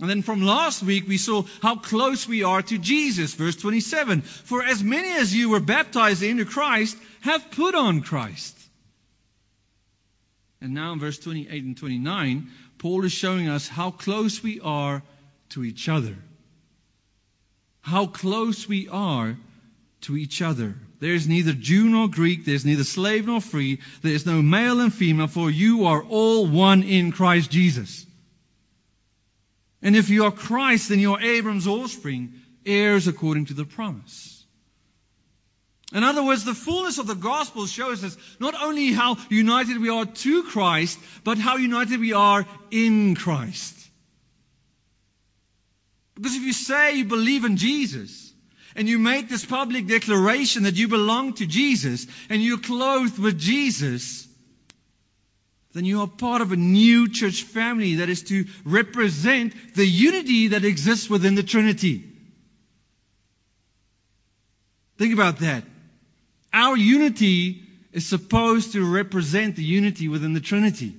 And 0.00 0.08
then 0.08 0.22
from 0.22 0.40
last 0.40 0.82
week 0.82 1.06
we 1.06 1.18
saw 1.18 1.42
how 1.61 1.76
close 1.76 2.26
we 2.26 2.42
are 2.42 2.62
to 2.62 2.78
Jesus. 2.78 3.34
Verse 3.34 3.56
27. 3.56 4.22
For 4.22 4.64
as 4.64 4.82
many 4.82 5.12
as 5.12 5.34
you 5.34 5.50
were 5.50 5.61
baptized 5.61 6.22
into 6.22 6.46
Christ 6.46 6.96
have 7.20 7.50
put 7.50 7.75
on 7.75 8.00
Christ. 8.00 8.58
And 10.62 10.72
now 10.72 10.94
in 10.94 10.99
verse 10.99 11.18
28 11.18 11.62
and 11.62 11.76
29, 11.76 12.50
Paul 12.78 13.04
is 13.04 13.12
showing 13.12 13.50
us 13.50 13.68
how 13.68 13.90
close 13.90 14.42
we 14.42 14.58
are 14.61 15.02
to 15.50 15.64
each 15.64 15.90
other. 15.90 16.16
How 17.82 18.06
close 18.06 18.66
we 18.66 18.88
are 18.88 19.37
to 20.02 20.16
each 20.16 20.40
other. 20.40 20.76
There 21.02 21.14
is 21.14 21.26
neither 21.26 21.52
Jew 21.52 21.88
nor 21.88 22.06
Greek, 22.06 22.44
there 22.44 22.54
is 22.54 22.64
neither 22.64 22.85
slave 22.85 23.26
nor 23.26 23.40
free, 23.40 23.80
there 24.02 24.12
is 24.12 24.25
no 24.25 24.40
male 24.40 24.80
and 24.80 24.94
female, 24.94 25.26
for 25.26 25.50
you 25.50 25.87
are 25.87 26.00
all 26.00 26.47
one 26.47 26.85
in 26.85 27.11
Christ 27.11 27.50
Jesus. 27.50 28.06
And 29.82 29.97
if 29.97 30.11
you 30.11 30.26
are 30.26 30.30
Christ, 30.30 30.90
then 30.90 31.00
you 31.00 31.14
are 31.14 31.21
Abraham's 31.21 31.66
offspring, 31.66 32.35
heirs 32.64 33.09
according 33.09 33.47
to 33.47 33.54
the 33.54 33.64
promise. 33.64 34.44
In 35.92 36.04
other 36.04 36.23
words, 36.23 36.44
the 36.44 36.54
fullness 36.54 36.99
of 36.99 37.09
the 37.09 37.16
gospel 37.16 37.66
shows 37.66 38.04
us 38.04 38.16
not 38.38 38.54
only 38.62 38.92
how 38.92 39.16
united 39.28 39.78
we 39.78 39.88
are 39.88 40.06
to 40.06 40.44
Christ, 40.44 41.00
but 41.25 41.37
how 41.37 41.56
united 41.56 41.99
we 41.99 42.12
are 42.12 42.47
in 42.71 43.16
Christ. 43.16 43.76
Because 46.14 46.37
if 46.37 46.42
you 46.42 46.52
say 46.52 46.94
you 46.94 47.06
believe 47.06 47.44
in 47.44 47.56
Jesus, 47.56 48.31
and 48.74 48.88
you 48.88 48.98
make 48.98 49.28
this 49.28 49.44
public 49.44 49.86
declaration 49.86 50.64
that 50.64 50.74
you 50.74 50.88
belong 50.88 51.34
to 51.34 51.46
Jesus, 51.46 52.06
and 52.28 52.42
you're 52.42 52.58
clothed 52.58 53.18
with 53.18 53.38
Jesus, 53.38 54.26
then 55.72 55.84
you 55.84 56.00
are 56.02 56.06
part 56.06 56.42
of 56.42 56.52
a 56.52 56.56
new 56.56 57.08
church 57.08 57.42
family 57.42 57.96
that 57.96 58.08
is 58.08 58.22
to 58.24 58.44
represent 58.64 59.54
the 59.74 59.86
unity 59.86 60.48
that 60.48 60.64
exists 60.64 61.08
within 61.08 61.34
the 61.34 61.42
Trinity. 61.42 62.08
Think 64.98 65.14
about 65.14 65.38
that. 65.38 65.64
Our 66.52 66.76
unity 66.76 67.62
is 67.92 68.06
supposed 68.06 68.72
to 68.72 68.84
represent 68.84 69.56
the 69.56 69.64
unity 69.64 70.08
within 70.08 70.34
the 70.34 70.40
Trinity. 70.40 70.94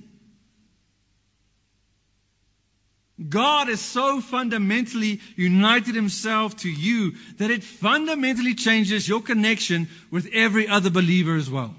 God 3.28 3.68
has 3.68 3.80
so 3.80 4.20
fundamentally 4.20 5.20
united 5.36 5.94
himself 5.94 6.56
to 6.58 6.68
you 6.70 7.14
that 7.38 7.50
it 7.50 7.62
fundamentally 7.62 8.54
changes 8.54 9.08
your 9.08 9.22
connection 9.22 9.88
with 10.10 10.28
every 10.32 10.68
other 10.68 10.90
believer 10.90 11.36
as 11.36 11.48
well. 11.48 11.74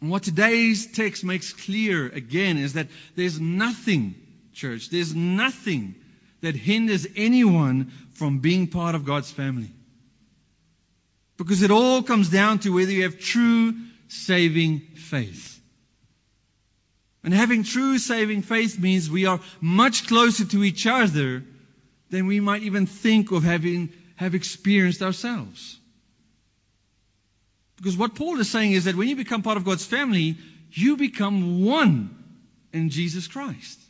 And 0.00 0.10
what 0.10 0.24
today's 0.24 0.86
text 0.86 1.24
makes 1.24 1.52
clear 1.52 2.06
again 2.08 2.58
is 2.58 2.74
that 2.74 2.88
there's 3.16 3.40
nothing, 3.40 4.14
church, 4.52 4.90
there's 4.90 5.14
nothing 5.14 5.94
that 6.42 6.54
hinders 6.54 7.06
anyone 7.16 7.90
from 8.12 8.40
being 8.40 8.66
part 8.66 8.94
of 8.94 9.04
God's 9.04 9.30
family. 9.30 9.70
Because 11.38 11.62
it 11.62 11.70
all 11.70 12.02
comes 12.02 12.28
down 12.28 12.58
to 12.60 12.70
whether 12.70 12.90
you 12.90 13.04
have 13.04 13.18
true 13.18 13.74
saving 14.08 14.80
faith. 14.80 15.53
And 17.24 17.32
having 17.32 17.64
true 17.64 17.98
saving 17.98 18.42
faith 18.42 18.78
means 18.78 19.10
we 19.10 19.24
are 19.24 19.40
much 19.60 20.06
closer 20.06 20.44
to 20.44 20.62
each 20.62 20.86
other 20.86 21.42
than 22.10 22.26
we 22.26 22.38
might 22.38 22.62
even 22.62 22.86
think 22.86 23.32
of 23.32 23.42
having 23.42 23.92
have 24.16 24.34
experienced 24.34 25.02
ourselves. 25.02 25.78
Because 27.76 27.96
what 27.96 28.14
Paul 28.14 28.38
is 28.40 28.50
saying 28.50 28.72
is 28.72 28.84
that 28.84 28.94
when 28.94 29.08
you 29.08 29.16
become 29.16 29.42
part 29.42 29.56
of 29.56 29.64
God's 29.64 29.86
family, 29.86 30.36
you 30.70 30.96
become 30.96 31.64
one 31.64 32.14
in 32.72 32.90
Jesus 32.90 33.26
Christ. 33.26 33.80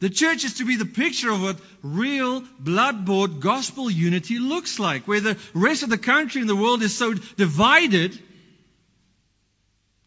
The 0.00 0.08
church 0.08 0.44
is 0.44 0.54
to 0.54 0.64
be 0.64 0.76
the 0.76 0.86
picture 0.86 1.30
of 1.30 1.42
what 1.42 1.58
real 1.82 2.42
blood 2.58 3.04
bought 3.04 3.40
gospel 3.40 3.90
unity 3.90 4.38
looks 4.38 4.78
like, 4.78 5.06
where 5.06 5.20
the 5.20 5.36
rest 5.52 5.82
of 5.82 5.90
the 5.90 5.98
country 5.98 6.40
and 6.40 6.48
the 6.48 6.56
world 6.56 6.82
is 6.82 6.96
so 6.96 7.12
divided. 7.12 8.18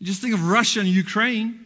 Just 0.04 0.22
think 0.22 0.34
of 0.34 0.48
Russia 0.48 0.82
and 0.82 0.90
Ukraine. 0.90 1.66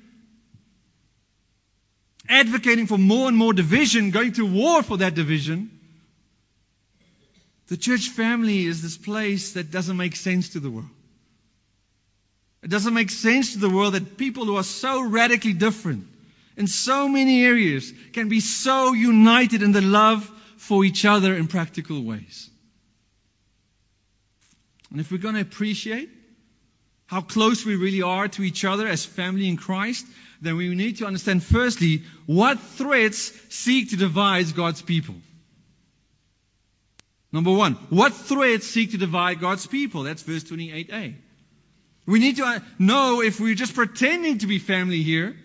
Advocating 2.29 2.85
for 2.85 2.97
more 2.97 3.27
and 3.27 3.35
more 3.35 3.53
division, 3.53 4.11
going 4.11 4.33
to 4.33 4.45
war 4.45 4.83
for 4.83 4.97
that 4.97 5.15
division. 5.15 5.71
The 7.67 7.77
church 7.77 8.09
family 8.09 8.65
is 8.65 8.81
this 8.81 8.97
place 8.97 9.53
that 9.53 9.71
doesn't 9.71 9.97
make 9.97 10.15
sense 10.15 10.49
to 10.49 10.59
the 10.59 10.69
world. 10.69 10.89
It 12.61 12.69
doesn't 12.69 12.93
make 12.93 13.09
sense 13.09 13.53
to 13.53 13.59
the 13.59 13.69
world 13.69 13.93
that 13.93 14.17
people 14.17 14.45
who 14.45 14.57
are 14.57 14.63
so 14.63 15.01
radically 15.01 15.53
different 15.53 16.07
in 16.55 16.67
so 16.67 17.07
many 17.07 17.43
areas 17.43 17.91
can 18.13 18.29
be 18.29 18.39
so 18.39 18.93
united 18.93 19.63
in 19.63 19.71
the 19.71 19.81
love 19.81 20.29
for 20.57 20.83
each 20.83 21.05
other 21.05 21.35
in 21.35 21.47
practical 21.47 22.03
ways. 22.03 22.49
And 24.91 24.99
if 24.99 25.11
we're 25.11 25.17
going 25.17 25.35
to 25.35 25.41
appreciate 25.41 26.09
how 27.07 27.21
close 27.21 27.65
we 27.65 27.75
really 27.75 28.01
are 28.01 28.27
to 28.27 28.43
each 28.43 28.65
other 28.65 28.87
as 28.87 29.05
family 29.05 29.47
in 29.47 29.57
Christ, 29.57 30.05
then 30.41 30.57
we 30.57 30.75
need 30.75 30.97
to 30.97 31.05
understand 31.05 31.41
firstly 31.41 32.03
what 32.25 32.59
threats 32.59 33.31
seek 33.49 33.89
to 33.89 33.97
divide 33.97 34.53
God's 34.55 34.81
people. 34.81 35.15
Number 37.31 37.51
one, 37.51 37.73
what 37.89 38.13
threats 38.13 38.67
seek 38.67 38.91
to 38.91 38.97
divide 38.97 39.39
God's 39.39 39.65
people? 39.65 40.03
That's 40.03 40.21
verse 40.21 40.43
28a. 40.43 41.15
We 42.05 42.19
need 42.19 42.37
to 42.37 42.45
uh, 42.45 42.59
know 42.79 43.21
if 43.21 43.39
we're 43.39 43.55
just 43.55 43.75
pretending 43.75 44.39
to 44.39 44.47
be 44.47 44.59
family 44.59 45.03
here, 45.03 45.35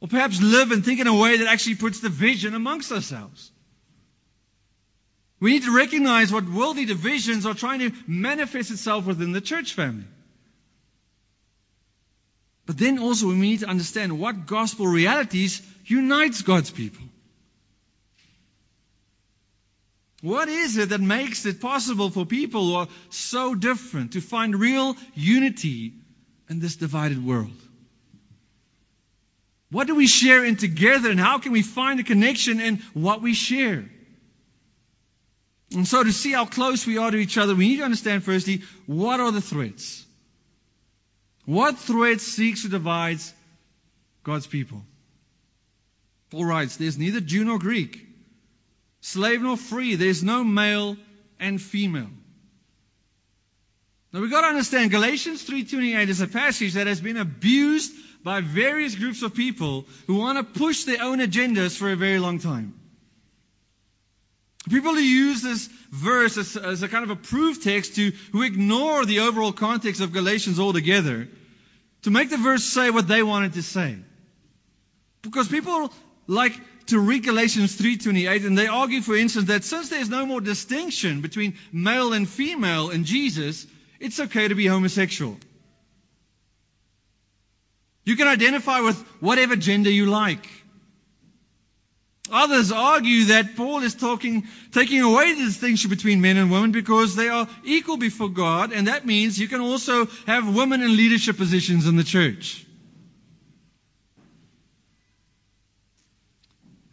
or 0.00 0.08
perhaps 0.08 0.42
live 0.42 0.72
and 0.72 0.84
think 0.84 1.00
in 1.00 1.06
a 1.06 1.14
way 1.14 1.38
that 1.38 1.46
actually 1.46 1.76
puts 1.76 2.00
division 2.00 2.54
amongst 2.54 2.90
ourselves. 2.90 3.50
We 5.38 5.52
need 5.52 5.64
to 5.64 5.76
recognize 5.76 6.32
what 6.32 6.48
worldly 6.48 6.86
divisions 6.86 7.44
are 7.44 7.54
trying 7.54 7.80
to 7.80 7.92
manifest 8.06 8.70
itself 8.70 9.06
within 9.06 9.32
the 9.32 9.40
church 9.40 9.74
family. 9.74 10.06
But 12.64 12.78
then 12.78 12.98
also 12.98 13.28
we 13.28 13.34
need 13.34 13.60
to 13.60 13.68
understand 13.68 14.18
what 14.18 14.46
gospel 14.46 14.86
realities 14.86 15.62
unites 15.84 16.42
God's 16.42 16.70
people. 16.70 17.04
What 20.22 20.48
is 20.48 20.76
it 20.78 20.88
that 20.88 21.00
makes 21.00 21.44
it 21.46 21.60
possible 21.60 22.10
for 22.10 22.24
people 22.24 22.66
who 22.66 22.74
are 22.74 22.88
so 23.10 23.54
different 23.54 24.12
to 24.14 24.20
find 24.20 24.58
real 24.58 24.96
unity 25.14 25.92
in 26.48 26.58
this 26.58 26.76
divided 26.76 27.24
world? 27.24 27.54
What 29.70 29.86
do 29.86 29.94
we 29.94 30.06
share 30.06 30.44
in 30.44 30.56
together 30.56 31.10
and 31.10 31.20
how 31.20 31.38
can 31.38 31.52
we 31.52 31.62
find 31.62 32.00
a 32.00 32.04
connection 32.04 32.60
in 32.60 32.78
what 32.94 33.20
we 33.20 33.34
share? 33.34 33.84
And 35.72 35.86
so 35.86 36.02
to 36.02 36.12
see 36.12 36.32
how 36.32 36.46
close 36.46 36.86
we 36.86 36.98
are 36.98 37.10
to 37.10 37.16
each 37.16 37.38
other, 37.38 37.54
we 37.54 37.68
need 37.68 37.78
to 37.78 37.84
understand 37.84 38.24
firstly, 38.24 38.62
what 38.86 39.20
are 39.20 39.32
the 39.32 39.40
threats? 39.40 40.04
What 41.44 41.78
threat 41.78 42.20
seeks 42.20 42.62
to 42.62 42.68
divide 42.68 43.18
God's 44.22 44.46
people? 44.46 44.82
Paul 46.30 46.44
writes, 46.44 46.76
there's 46.76 46.98
neither 46.98 47.20
Jew 47.20 47.44
nor 47.44 47.58
Greek, 47.58 48.04
slave 49.00 49.42
nor 49.42 49.56
free, 49.56 49.94
there's 49.94 50.22
no 50.24 50.42
male 50.42 50.96
and 51.38 51.60
female. 51.60 52.10
Now 54.12 54.20
we've 54.20 54.30
got 54.30 54.42
to 54.42 54.48
understand 54.48 54.90
Galatians 54.90 55.48
3.28 55.48 56.08
is 56.08 56.20
a 56.20 56.26
passage 56.26 56.74
that 56.74 56.86
has 56.86 57.00
been 57.00 57.16
abused 57.16 57.92
by 58.24 58.40
various 58.40 58.94
groups 58.94 59.22
of 59.22 59.34
people 59.34 59.86
who 60.06 60.16
want 60.16 60.38
to 60.38 60.58
push 60.58 60.84
their 60.84 61.02
own 61.02 61.18
agendas 61.18 61.76
for 61.76 61.90
a 61.90 61.96
very 61.96 62.18
long 62.18 62.38
time. 62.38 62.74
People 64.68 64.94
who 64.94 65.00
use 65.00 65.42
this 65.42 65.68
verse 65.90 66.36
as, 66.36 66.56
as, 66.56 66.82
a 66.82 66.88
kind 66.88 67.04
of 67.04 67.10
a 67.10 67.16
proof 67.16 67.62
text 67.62 67.94
to, 67.96 68.12
who 68.32 68.42
ignore 68.42 69.04
the 69.04 69.20
overall 69.20 69.52
context 69.52 70.00
of 70.00 70.12
Galatians 70.12 70.58
altogether, 70.58 71.28
to 72.02 72.10
make 72.10 72.30
the 72.30 72.36
verse 72.36 72.64
say 72.64 72.90
what 72.90 73.06
they 73.06 73.22
wanted 73.22 73.52
to 73.54 73.62
say. 73.62 73.96
Because 75.22 75.48
people 75.48 75.92
like 76.26 76.52
to 76.86 76.98
read 76.98 77.24
Galatians 77.24 77.76
3.28 77.78 78.46
and 78.46 78.58
they 78.58 78.66
argue, 78.66 79.02
for 79.02 79.16
instance, 79.16 79.46
that 79.46 79.64
since 79.64 79.88
there's 79.88 80.08
no 80.08 80.26
more 80.26 80.40
distinction 80.40 81.20
between 81.20 81.54
male 81.72 82.12
and 82.12 82.28
female 82.28 82.90
in 82.90 83.04
Jesus, 83.04 83.66
it's 84.00 84.18
okay 84.18 84.48
to 84.48 84.54
be 84.54 84.66
homosexual. 84.66 85.36
You 88.04 88.16
can 88.16 88.28
identify 88.28 88.80
with 88.80 89.00
whatever 89.20 89.56
gender 89.56 89.90
you 89.90 90.06
like. 90.06 90.46
Others 92.30 92.72
argue 92.72 93.24
that 93.26 93.56
Paul 93.56 93.82
is 93.82 93.94
talking, 93.94 94.48
taking 94.72 95.00
away 95.00 95.34
the 95.34 95.44
distinction 95.44 95.90
between 95.90 96.20
men 96.20 96.36
and 96.36 96.50
women 96.50 96.72
because 96.72 97.14
they 97.14 97.28
are 97.28 97.48
equal 97.64 97.96
before 97.96 98.28
God, 98.28 98.72
and 98.72 98.88
that 98.88 99.06
means 99.06 99.38
you 99.38 99.48
can 99.48 99.60
also 99.60 100.06
have 100.26 100.54
women 100.54 100.82
in 100.82 100.96
leadership 100.96 101.36
positions 101.36 101.86
in 101.86 101.96
the 101.96 102.04
church. 102.04 102.66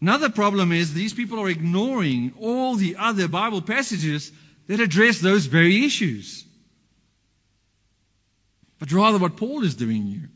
Another 0.02 0.30
problem 0.30 0.74
is 0.74 0.94
these 0.94 1.13
people 1.13 1.40
are 1.40 1.50
ignoring 1.50 2.34
all 2.40 2.75
the 2.75 2.98
other 3.00 3.30
Bible 3.30 3.62
passages 3.62 4.32
that 4.68 4.82
address 4.82 5.20
those 5.20 5.46
very 5.46 5.86
issues. 5.86 6.44
But 8.80 8.92
rather, 8.92 9.18
what 9.18 9.38
Paul 9.38 9.63
is 9.63 9.75
doing 9.75 10.06
here 10.06 10.30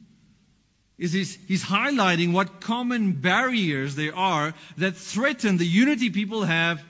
is 0.97 1.13
he's, 1.13 1.35
he's 1.47 1.63
highlighting 1.63 2.33
what 2.33 2.59
common 2.59 3.13
barriers 3.13 3.95
there 3.95 4.15
are 4.15 4.53
that 4.77 4.95
threaten 4.95 5.57
the 5.57 5.65
unity 5.65 6.09
people 6.09 6.43
have 6.43 6.83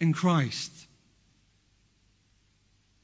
in 0.00 0.12
Christ. 0.12 0.72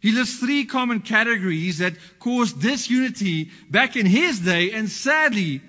He 0.00 0.12
lists 0.12 0.38
three 0.38 0.64
common 0.64 1.00
categories 1.00 1.78
that 1.78 1.94
caused 2.20 2.60
disunity 2.60 3.50
back 3.70 3.96
in 3.96 4.06
his 4.06 4.40
day, 4.40 4.72
and 4.72 4.88
sadly, 4.88 5.60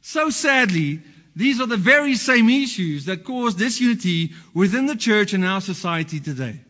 so 0.00 0.30
sadly, 0.30 1.00
these 1.36 1.60
are 1.60 1.66
the 1.66 1.76
very 1.76 2.16
same 2.16 2.50
issues 2.50 3.04
that 3.04 3.24
cause 3.24 3.54
disunity 3.54 4.32
within 4.52 4.86
the 4.86 4.96
church 4.96 5.32
and 5.32 5.44
our 5.44 5.60
society 5.60 6.18
today. 6.18 6.60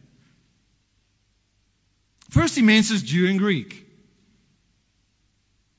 First, 2.31 2.57
he 2.57 2.63
mentions 2.63 3.03
Jew 3.03 3.27
and 3.29 3.39
Greek. 3.39 3.88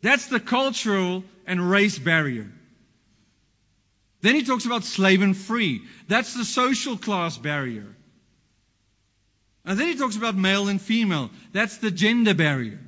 That's 0.01 0.27
the 0.27 0.39
cultural 0.39 1.23
and 1.45 1.69
race 1.69 1.99
barrier. 1.99 2.49
Then 4.21 4.35
he 4.35 4.43
talks 4.43 4.65
about 4.65 4.83
slave 4.83 5.21
and 5.21 5.35
free. 5.35 5.81
That's 6.07 6.33
the 6.33 6.45
social 6.45 6.97
class 6.97 7.37
barrier. 7.37 7.95
And 9.65 9.79
then 9.79 9.87
he 9.87 9.95
talks 9.95 10.17
about 10.17 10.35
male 10.35 10.67
and 10.67 10.81
female. 10.81 11.29
That's 11.53 11.77
the 11.77 11.91
gender 11.91 12.33
barrier. 12.33 12.79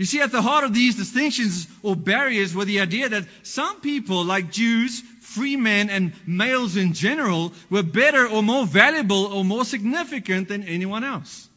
You 0.00 0.06
see, 0.06 0.22
at 0.22 0.32
the 0.32 0.40
heart 0.40 0.64
of 0.64 0.72
these 0.72 0.96
distinctions 0.96 1.68
or 1.82 1.94
barriers 1.94 2.54
were 2.54 2.64
the 2.64 2.80
idea 2.80 3.10
that 3.10 3.26
some 3.42 3.82
people, 3.82 4.24
like 4.24 4.50
Jews, 4.50 5.02
free 5.20 5.56
men, 5.56 5.90
and 5.90 6.14
males 6.26 6.76
in 6.76 6.94
general, 6.94 7.52
were 7.68 7.82
better 7.82 8.26
or 8.26 8.42
more 8.42 8.64
valuable 8.64 9.26
or 9.26 9.44
more 9.44 9.66
significant 9.66 10.48
than 10.48 10.64
anyone 10.64 11.04
else. 11.04 11.49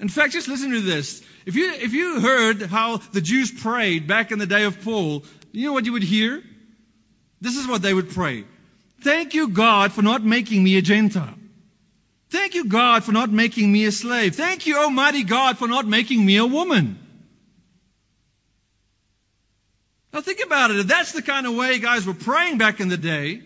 In 0.00 0.08
fact, 0.08 0.32
just 0.32 0.48
listen 0.48 0.70
to 0.70 0.80
this. 0.80 1.22
If 1.44 1.56
you, 1.56 1.70
if 1.72 1.92
you 1.92 2.20
heard 2.20 2.62
how 2.62 2.96
the 2.96 3.20
Jews 3.20 3.50
prayed 3.52 4.06
back 4.06 4.32
in 4.32 4.38
the 4.38 4.46
day 4.46 4.64
of 4.64 4.82
Paul, 4.82 5.24
you 5.52 5.66
know 5.66 5.74
what 5.74 5.84
you 5.84 5.92
would 5.92 6.02
hear? 6.02 6.42
This 7.42 7.56
is 7.56 7.68
what 7.68 7.82
they 7.82 7.92
would 7.92 8.10
pray. 8.10 8.44
Thank 9.02 9.34
you, 9.34 9.48
God, 9.48 9.92
for 9.92 10.00
not 10.00 10.24
making 10.24 10.64
me 10.64 10.78
a 10.78 10.82
Gentile. 10.82 11.34
Thank 12.30 12.54
you, 12.54 12.66
God, 12.66 13.04
for 13.04 13.12
not 13.12 13.30
making 13.30 13.70
me 13.70 13.84
a 13.84 13.92
slave. 13.92 14.36
Thank 14.36 14.66
you, 14.66 14.78
Almighty 14.78 15.24
God, 15.24 15.58
for 15.58 15.68
not 15.68 15.86
making 15.86 16.24
me 16.24 16.38
a 16.38 16.46
woman. 16.46 16.98
Now 20.12 20.22
think 20.22 20.40
about 20.44 20.70
it. 20.70 20.78
If 20.78 20.86
that's 20.86 21.12
the 21.12 21.22
kind 21.22 21.46
of 21.46 21.54
way 21.54 21.78
guys 21.78 22.06
were 22.06 22.14
praying 22.14 22.58
back 22.58 22.80
in 22.80 22.88
the 22.88 22.96
day, 22.96 23.42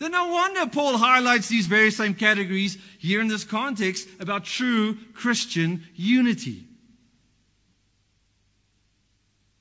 then 0.00 0.12
no 0.12 0.28
wonder 0.28 0.66
Paul 0.66 0.96
highlights 0.96 1.48
these 1.48 1.66
very 1.66 1.90
same 1.90 2.14
categories 2.14 2.78
here 2.98 3.20
in 3.20 3.28
this 3.28 3.44
context 3.44 4.08
about 4.18 4.46
true 4.46 4.96
Christian 5.12 5.84
unity. 5.94 6.64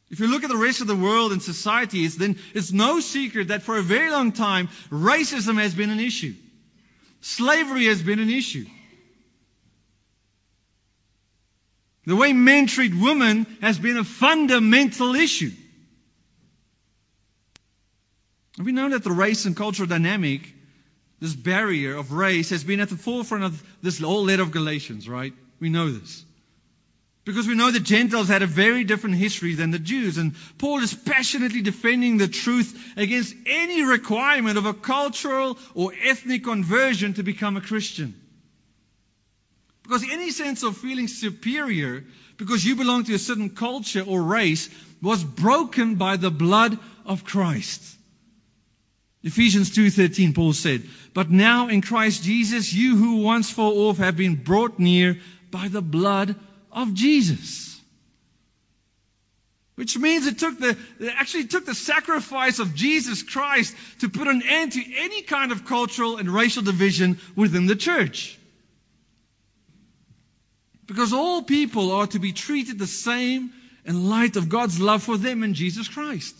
If 0.09 0.21
you 0.21 0.27
look 0.27 0.45
at 0.45 0.49
the 0.49 0.55
rest 0.55 0.79
of 0.79 0.87
the 0.87 0.95
world 0.95 1.33
and 1.33 1.43
society, 1.43 2.05
it's 2.05 2.15
then 2.15 2.39
it's 2.53 2.71
no 2.71 3.01
secret 3.01 3.49
that 3.49 3.63
for 3.63 3.77
a 3.77 3.83
very 3.83 4.09
long 4.09 4.31
time 4.31 4.69
racism 4.89 5.59
has 5.61 5.75
been 5.75 5.89
an 5.89 5.99
issue. 5.99 6.33
Slavery 7.19 7.87
has 7.87 8.01
been 8.01 8.19
an 8.19 8.29
issue. 8.29 8.65
The 12.05 12.15
way 12.15 12.31
men 12.31 12.67
treat 12.67 12.95
women 12.95 13.45
has 13.61 13.77
been 13.77 13.97
a 13.97 14.05
fundamental 14.05 15.15
issue. 15.15 15.51
We 18.63 18.73
know 18.73 18.89
that 18.89 19.03
the 19.03 19.11
race 19.11 19.45
and 19.45 19.55
cultural 19.55 19.87
dynamic, 19.87 20.41
this 21.21 21.33
barrier 21.33 21.95
of 21.95 22.11
race, 22.11 22.49
has 22.49 22.63
been 22.63 22.81
at 22.81 22.89
the 22.89 22.97
forefront 22.97 23.45
of 23.45 23.63
this 23.81 23.99
whole 23.99 24.25
letter 24.25 24.43
of 24.43 24.51
Galatians, 24.51 25.07
right? 25.07 25.33
We 25.61 25.69
know 25.69 25.89
this. 25.89 26.25
Because 27.23 27.47
we 27.47 27.55
know 27.55 27.71
the 27.71 27.79
Gentiles 27.79 28.27
had 28.27 28.41
a 28.41 28.47
very 28.47 28.83
different 28.83 29.15
history 29.15 29.53
than 29.53 29.71
the 29.71 29.79
Jews. 29.79 30.17
And 30.17 30.35
Paul 30.57 30.79
is 30.79 30.93
passionately 30.93 31.61
defending 31.61 32.17
the 32.17 32.27
truth 32.27 32.77
against 32.97 33.35
any 33.45 33.83
requirement 33.83 34.57
of 34.57 34.65
a 34.65 34.73
cultural 34.73 35.57
or 35.73 35.93
ethnic 36.03 36.43
conversion 36.43 37.13
to 37.13 37.23
become 37.23 37.55
a 37.55 37.61
Christian. 37.61 38.13
Because 39.83 40.03
any 40.03 40.31
sense 40.31 40.63
of 40.63 40.77
feeling 40.77 41.07
superior 41.07 42.03
because 42.37 42.65
you 42.65 42.75
belong 42.75 43.05
to 43.05 43.13
a 43.13 43.19
certain 43.19 43.51
culture 43.51 44.03
or 44.05 44.21
race 44.21 44.69
was 45.01 45.23
broken 45.23 45.95
by 45.95 46.17
the 46.17 46.31
blood 46.31 46.77
of 47.05 47.23
Christ. 47.23 47.97
Ephesians 49.23 49.71
2:13 49.71 50.33
Paul 50.33 50.53
said, 50.53 50.87
"But 51.13 51.29
now 51.29 51.67
in 51.67 51.81
Christ 51.81 52.23
Jesus 52.23 52.73
you 52.73 52.95
who 52.95 53.17
once 53.17 53.49
far 53.49 53.71
off 53.71 53.97
have 53.97 54.15
been 54.15 54.35
brought 54.35 54.79
near 54.79 55.19
by 55.51 55.67
the 55.67 55.81
blood 55.81 56.35
of 56.71 56.93
Jesus." 56.93 57.75
Which 59.75 59.97
means 59.97 60.27
it 60.27 60.39
took 60.39 60.59
the 60.59 60.77
it 60.99 61.13
actually 61.15 61.45
took 61.45 61.65
the 61.65 61.75
sacrifice 61.75 62.59
of 62.59 62.75
Jesus 62.75 63.23
Christ 63.23 63.75
to 63.99 64.09
put 64.09 64.27
an 64.27 64.41
end 64.41 64.73
to 64.73 64.83
any 64.97 65.21
kind 65.21 65.51
of 65.51 65.65
cultural 65.65 66.17
and 66.17 66.33
racial 66.33 66.63
division 66.63 67.17
within 67.35 67.65
the 67.65 67.75
church. 67.75 68.37
Because 70.85 71.13
all 71.13 71.43
people 71.43 71.91
are 71.91 72.07
to 72.07 72.19
be 72.19 72.31
treated 72.33 72.79
the 72.79 72.87
same 72.87 73.51
in 73.85 74.09
light 74.09 74.37
of 74.37 74.49
God's 74.49 74.79
love 74.79 75.03
for 75.03 75.17
them 75.17 75.43
in 75.43 75.53
Jesus 75.53 75.87
Christ. 75.87 76.35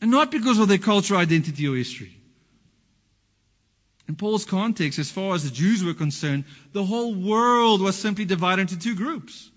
And 0.00 0.10
not 0.10 0.30
because 0.30 0.58
of 0.58 0.68
their 0.68 0.78
cultural 0.78 1.20
identity 1.20 1.66
or 1.66 1.74
history. 1.74 2.14
In 4.08 4.16
Paul's 4.16 4.46
context, 4.46 4.98
as 4.98 5.10
far 5.10 5.34
as 5.34 5.44
the 5.44 5.50
Jews 5.50 5.84
were 5.84 5.92
concerned, 5.92 6.44
the 6.72 6.84
whole 6.84 7.14
world 7.14 7.82
was 7.82 7.96
simply 7.96 8.24
divided 8.24 8.62
into 8.62 8.78
two 8.78 8.94
groups. 8.94 9.50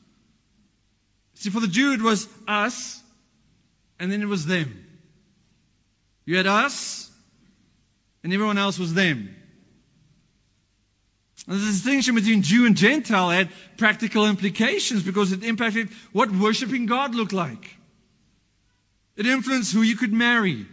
See, 1.35 1.49
for 1.49 1.61
the 1.61 1.67
Jew, 1.67 1.93
it 1.93 2.01
was 2.01 2.27
us, 2.47 3.01
and 3.97 4.11
then 4.11 4.21
it 4.21 4.27
was 4.27 4.45
them. 4.45 4.85
You 6.25 6.37
had 6.37 6.47
us, 6.47 7.09
and 8.23 8.33
everyone 8.33 8.57
else 8.57 8.77
was 8.77 8.93
them. 8.93 9.35
And 11.47 11.59
the 11.59 11.65
distinction 11.65 12.15
between 12.15 12.43
Jew 12.43 12.65
and 12.65 12.75
Gentile 12.75 13.29
had 13.29 13.49
practical 13.77 14.27
implications 14.27 15.01
because 15.01 15.31
it 15.31 15.43
impacted 15.43 15.89
what 16.11 16.29
worshiping 16.29 16.85
God 16.85 17.15
looked 17.15 17.33
like. 17.33 17.77
It 19.15 19.25
influenced 19.25 19.73
who 19.73 19.81
you 19.81 19.95
could 19.95 20.13
marry, 20.13 20.65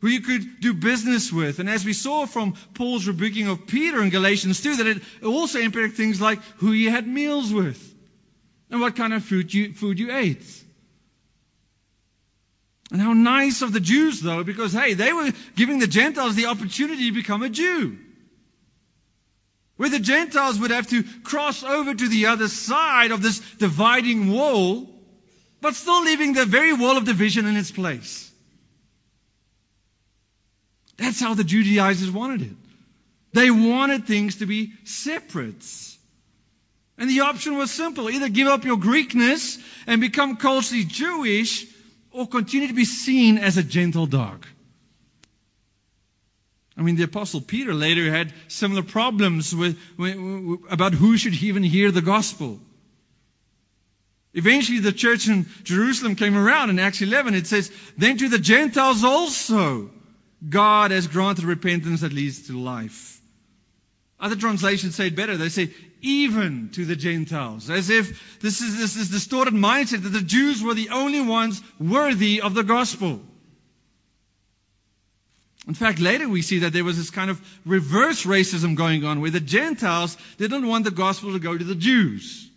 who 0.00 0.08
you 0.08 0.20
could 0.20 0.60
do 0.60 0.72
business 0.72 1.32
with. 1.32 1.58
And 1.58 1.68
as 1.68 1.84
we 1.84 1.92
saw 1.92 2.26
from 2.26 2.54
Paul's 2.74 3.06
rebuking 3.06 3.48
of 3.48 3.66
Peter 3.66 4.02
in 4.02 4.10
Galatians 4.10 4.62
2, 4.62 4.76
that 4.76 4.86
it 4.86 5.02
also 5.24 5.58
impacted 5.58 5.94
things 5.94 6.20
like 6.20 6.40
who 6.58 6.72
you 6.72 6.90
had 6.90 7.06
meals 7.06 7.52
with 7.52 7.94
and 8.70 8.80
what 8.80 8.96
kind 8.96 9.12
of 9.12 9.24
food 9.24 9.52
you, 9.52 9.74
food 9.74 9.98
you 9.98 10.12
ate. 10.12 10.46
And 12.92 13.00
how 13.00 13.12
nice 13.12 13.62
of 13.62 13.72
the 13.72 13.80
Jews, 13.80 14.20
though, 14.20 14.42
because, 14.42 14.72
hey, 14.72 14.94
they 14.94 15.12
were 15.12 15.30
giving 15.54 15.78
the 15.78 15.86
Gentiles 15.86 16.34
the 16.34 16.46
opportunity 16.46 17.08
to 17.08 17.14
become 17.14 17.42
a 17.42 17.48
Jew. 17.48 17.98
Where 19.76 19.90
the 19.90 20.00
Gentiles 20.00 20.58
would 20.58 20.72
have 20.72 20.88
to 20.88 21.04
cross 21.22 21.62
over 21.62 21.94
to 21.94 22.08
the 22.08 22.26
other 22.26 22.48
side 22.48 23.12
of 23.12 23.22
this 23.22 23.38
dividing 23.58 24.30
wall 24.32 24.88
but 25.60 25.74
still 25.74 26.02
leaving 26.02 26.32
the 26.32 26.46
very 26.46 26.72
wall 26.72 26.96
of 26.96 27.04
division 27.04 27.46
in 27.46 27.56
its 27.56 27.70
place. 27.70 28.30
That's 30.96 31.20
how 31.20 31.34
the 31.34 31.44
Judaizers 31.44 32.10
wanted 32.10 32.42
it. 32.42 32.56
They 33.32 33.50
wanted 33.50 34.06
things 34.06 34.36
to 34.36 34.46
be 34.46 34.72
separate. 34.84 35.64
And 36.98 37.08
the 37.08 37.20
option 37.20 37.56
was 37.56 37.70
simple 37.70 38.10
either 38.10 38.28
give 38.28 38.48
up 38.48 38.64
your 38.64 38.76
Greekness 38.76 39.58
and 39.86 40.00
become 40.00 40.36
culturally 40.36 40.84
Jewish, 40.84 41.66
or 42.12 42.26
continue 42.26 42.68
to 42.68 42.74
be 42.74 42.84
seen 42.84 43.38
as 43.38 43.56
a 43.56 43.62
Gentile 43.62 44.06
dog. 44.06 44.46
I 46.76 46.82
mean, 46.82 46.96
the 46.96 47.04
Apostle 47.04 47.40
Peter 47.40 47.74
later 47.74 48.10
had 48.10 48.32
similar 48.48 48.82
problems 48.82 49.54
with, 49.54 49.78
with, 49.96 50.16
about 50.70 50.92
who 50.92 51.16
should 51.16 51.34
even 51.42 51.62
hear 51.62 51.90
the 51.90 52.02
gospel. 52.02 52.58
Eventually, 54.32 54.78
the 54.78 54.92
church 54.92 55.28
in 55.28 55.46
Jerusalem 55.64 56.14
came 56.14 56.36
around 56.36 56.70
in 56.70 56.78
Acts 56.78 57.02
11. 57.02 57.34
It 57.34 57.46
says, 57.46 57.70
Then 57.98 58.16
to 58.18 58.28
the 58.28 58.38
Gentiles 58.38 59.02
also, 59.02 59.90
God 60.48 60.92
has 60.92 61.08
granted 61.08 61.44
repentance 61.44 62.02
that 62.02 62.12
leads 62.12 62.46
to 62.46 62.58
life. 62.58 63.20
Other 64.20 64.36
translations 64.36 64.94
say 64.94 65.08
it 65.08 65.16
better. 65.16 65.36
They 65.36 65.48
say, 65.48 65.70
even 66.02 66.70
to 66.74 66.84
the 66.84 66.94
Gentiles. 66.96 67.70
As 67.70 67.90
if 67.90 68.40
this 68.40 68.60
is 68.60 68.78
this, 68.78 68.94
this 68.94 69.08
distorted 69.08 69.54
mindset 69.54 70.02
that 70.02 70.10
the 70.10 70.20
Jews 70.20 70.62
were 70.62 70.74
the 70.74 70.90
only 70.90 71.20
ones 71.20 71.60
worthy 71.78 72.40
of 72.40 72.54
the 72.54 72.62
gospel. 72.62 73.20
In 75.66 75.74
fact, 75.74 76.00
later 76.00 76.28
we 76.28 76.42
see 76.42 76.60
that 76.60 76.72
there 76.72 76.84
was 76.84 76.96
this 76.96 77.10
kind 77.10 77.30
of 77.30 77.40
reverse 77.64 78.24
racism 78.24 78.76
going 78.76 79.04
on 79.04 79.20
where 79.20 79.30
the 79.30 79.40
Gentiles 79.40 80.16
didn't 80.38 80.66
want 80.66 80.84
the 80.84 80.90
gospel 80.90 81.32
to 81.32 81.38
go 81.38 81.56
to 81.56 81.64
the 81.64 81.74
Jews. 81.74 82.49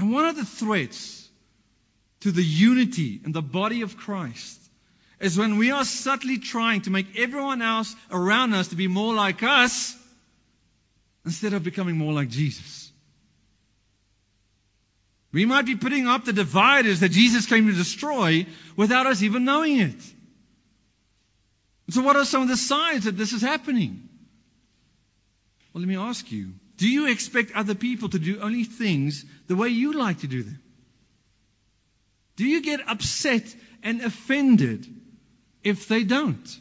And 0.00 0.10
one 0.10 0.24
of 0.24 0.34
the 0.34 0.46
threats 0.46 1.28
to 2.20 2.32
the 2.32 2.42
unity 2.42 3.20
in 3.22 3.32
the 3.32 3.42
body 3.42 3.82
of 3.82 3.98
Christ 3.98 4.58
is 5.20 5.36
when 5.36 5.58
we 5.58 5.72
are 5.72 5.84
subtly 5.84 6.38
trying 6.38 6.80
to 6.82 6.90
make 6.90 7.18
everyone 7.18 7.60
else 7.60 7.94
around 8.10 8.54
us 8.54 8.68
to 8.68 8.76
be 8.76 8.88
more 8.88 9.12
like 9.12 9.42
us 9.42 9.94
instead 11.26 11.52
of 11.52 11.64
becoming 11.64 11.98
more 11.98 12.14
like 12.14 12.30
Jesus. 12.30 12.90
We 15.32 15.44
might 15.44 15.66
be 15.66 15.76
putting 15.76 16.06
up 16.06 16.24
the 16.24 16.32
dividers 16.32 17.00
that 17.00 17.10
Jesus 17.10 17.44
came 17.44 17.66
to 17.66 17.74
destroy 17.74 18.46
without 18.76 19.04
us 19.06 19.22
even 19.22 19.44
knowing 19.44 19.80
it. 19.80 20.02
So, 21.90 22.00
what 22.00 22.16
are 22.16 22.24
some 22.24 22.40
of 22.40 22.48
the 22.48 22.56
signs 22.56 23.04
that 23.04 23.18
this 23.18 23.34
is 23.34 23.42
happening? 23.42 24.08
Well, 25.74 25.82
let 25.82 25.88
me 25.88 25.96
ask 25.96 26.32
you 26.32 26.54
do 26.80 26.88
you 26.88 27.08
expect 27.08 27.52
other 27.54 27.74
people 27.74 28.08
to 28.08 28.18
do 28.18 28.40
only 28.40 28.64
things 28.64 29.26
the 29.48 29.54
way 29.54 29.68
you 29.68 29.92
like 29.92 30.20
to 30.20 30.26
do 30.26 30.42
them? 30.42 30.62
Do 32.36 32.46
you 32.46 32.62
get 32.62 32.88
upset 32.88 33.54
and 33.82 34.00
offended 34.00 34.86
if 35.62 35.88
they 35.88 36.04
don't? 36.04 36.58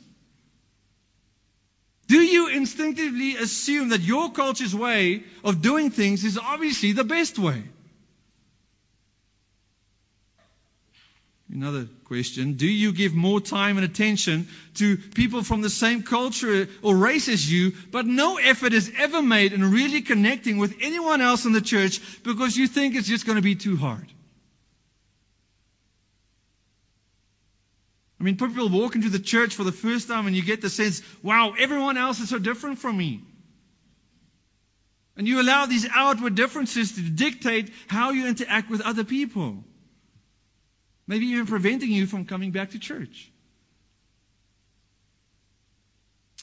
Do 2.08 2.20
you 2.20 2.50
instinctively 2.50 3.38
assume 3.38 3.90
that 3.90 4.02
your 4.02 4.34
culture's 4.34 4.76
way 4.76 5.24
of 5.46 5.62
doing 5.62 5.90
things 5.90 6.26
is 6.26 6.38
obviously 6.38 6.92
the 6.92 7.06
best 7.06 7.40
way? 7.40 7.64
Another 11.52 11.88
question. 12.04 12.54
Do 12.54 12.68
you 12.68 12.92
give 12.92 13.16
more 13.16 13.42
time 13.42 13.78
and 13.78 13.86
attention 13.86 14.48
to 14.76 14.98
people 14.98 15.42
from 15.44 15.62
the 15.62 15.70
same 15.70 16.04
culture 16.04 16.68
or 16.84 16.96
race 16.96 17.28
as 17.28 17.52
you, 17.52 17.74
but 17.92 18.06
no 18.06 18.38
effort 18.38 18.74
is 18.74 18.92
ever 18.98 19.24
made 19.24 19.54
in 19.54 19.72
really 19.72 20.02
connecting 20.02 20.58
with 20.60 20.76
anyone 20.82 21.22
else 21.22 21.46
in 21.46 21.52
the 21.52 21.62
church 21.62 22.02
because 22.24 22.56
you 22.56 22.68
think 22.68 22.96
it's 22.96 23.08
just 23.08 23.26
going 23.26 23.38
to 23.38 23.42
be 23.42 23.56
too 23.56 23.78
hard? 23.78 24.06
I 28.20 28.24
mean, 28.24 28.38
people 28.38 28.70
walk 28.70 28.94
into 28.96 29.10
the 29.10 29.18
church 29.20 29.56
for 29.56 29.64
the 29.64 29.72
first 29.72 30.08
time 30.08 30.28
and 30.28 30.36
you 30.36 30.44
get 30.44 30.62
the 30.62 30.70
sense, 30.70 31.02
wow, 31.24 31.54
everyone 31.58 31.98
else 31.98 32.20
is 32.20 32.30
so 32.30 32.38
different 32.38 32.78
from 32.78 32.98
me. 32.98 33.22
And 35.18 35.28
you 35.28 35.42
allow 35.42 35.66
these 35.66 35.88
outward 35.94 36.36
differences 36.36 36.92
to 36.92 37.02
dictate 37.02 37.72
how 37.88 38.12
you 38.12 38.28
interact 38.28 38.70
with 38.70 38.82
other 38.82 39.04
people. 39.04 39.64
Maybe 41.10 41.26
even 41.26 41.48
preventing 41.48 41.92
you 41.92 42.06
from 42.06 42.26
coming 42.26 42.52
back 42.52 42.70
to 42.72 42.80
church. 42.80 43.32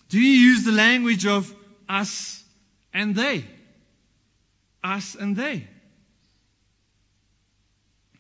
Do 0.09 0.21
you 0.21 0.33
use 0.49 0.65
the 0.65 0.73
language 0.73 1.25
of 1.25 1.55
us 1.89 2.43
and 2.93 3.15
they? 3.15 3.45
Us 4.83 5.15
and 5.15 5.37
they. 5.37 5.69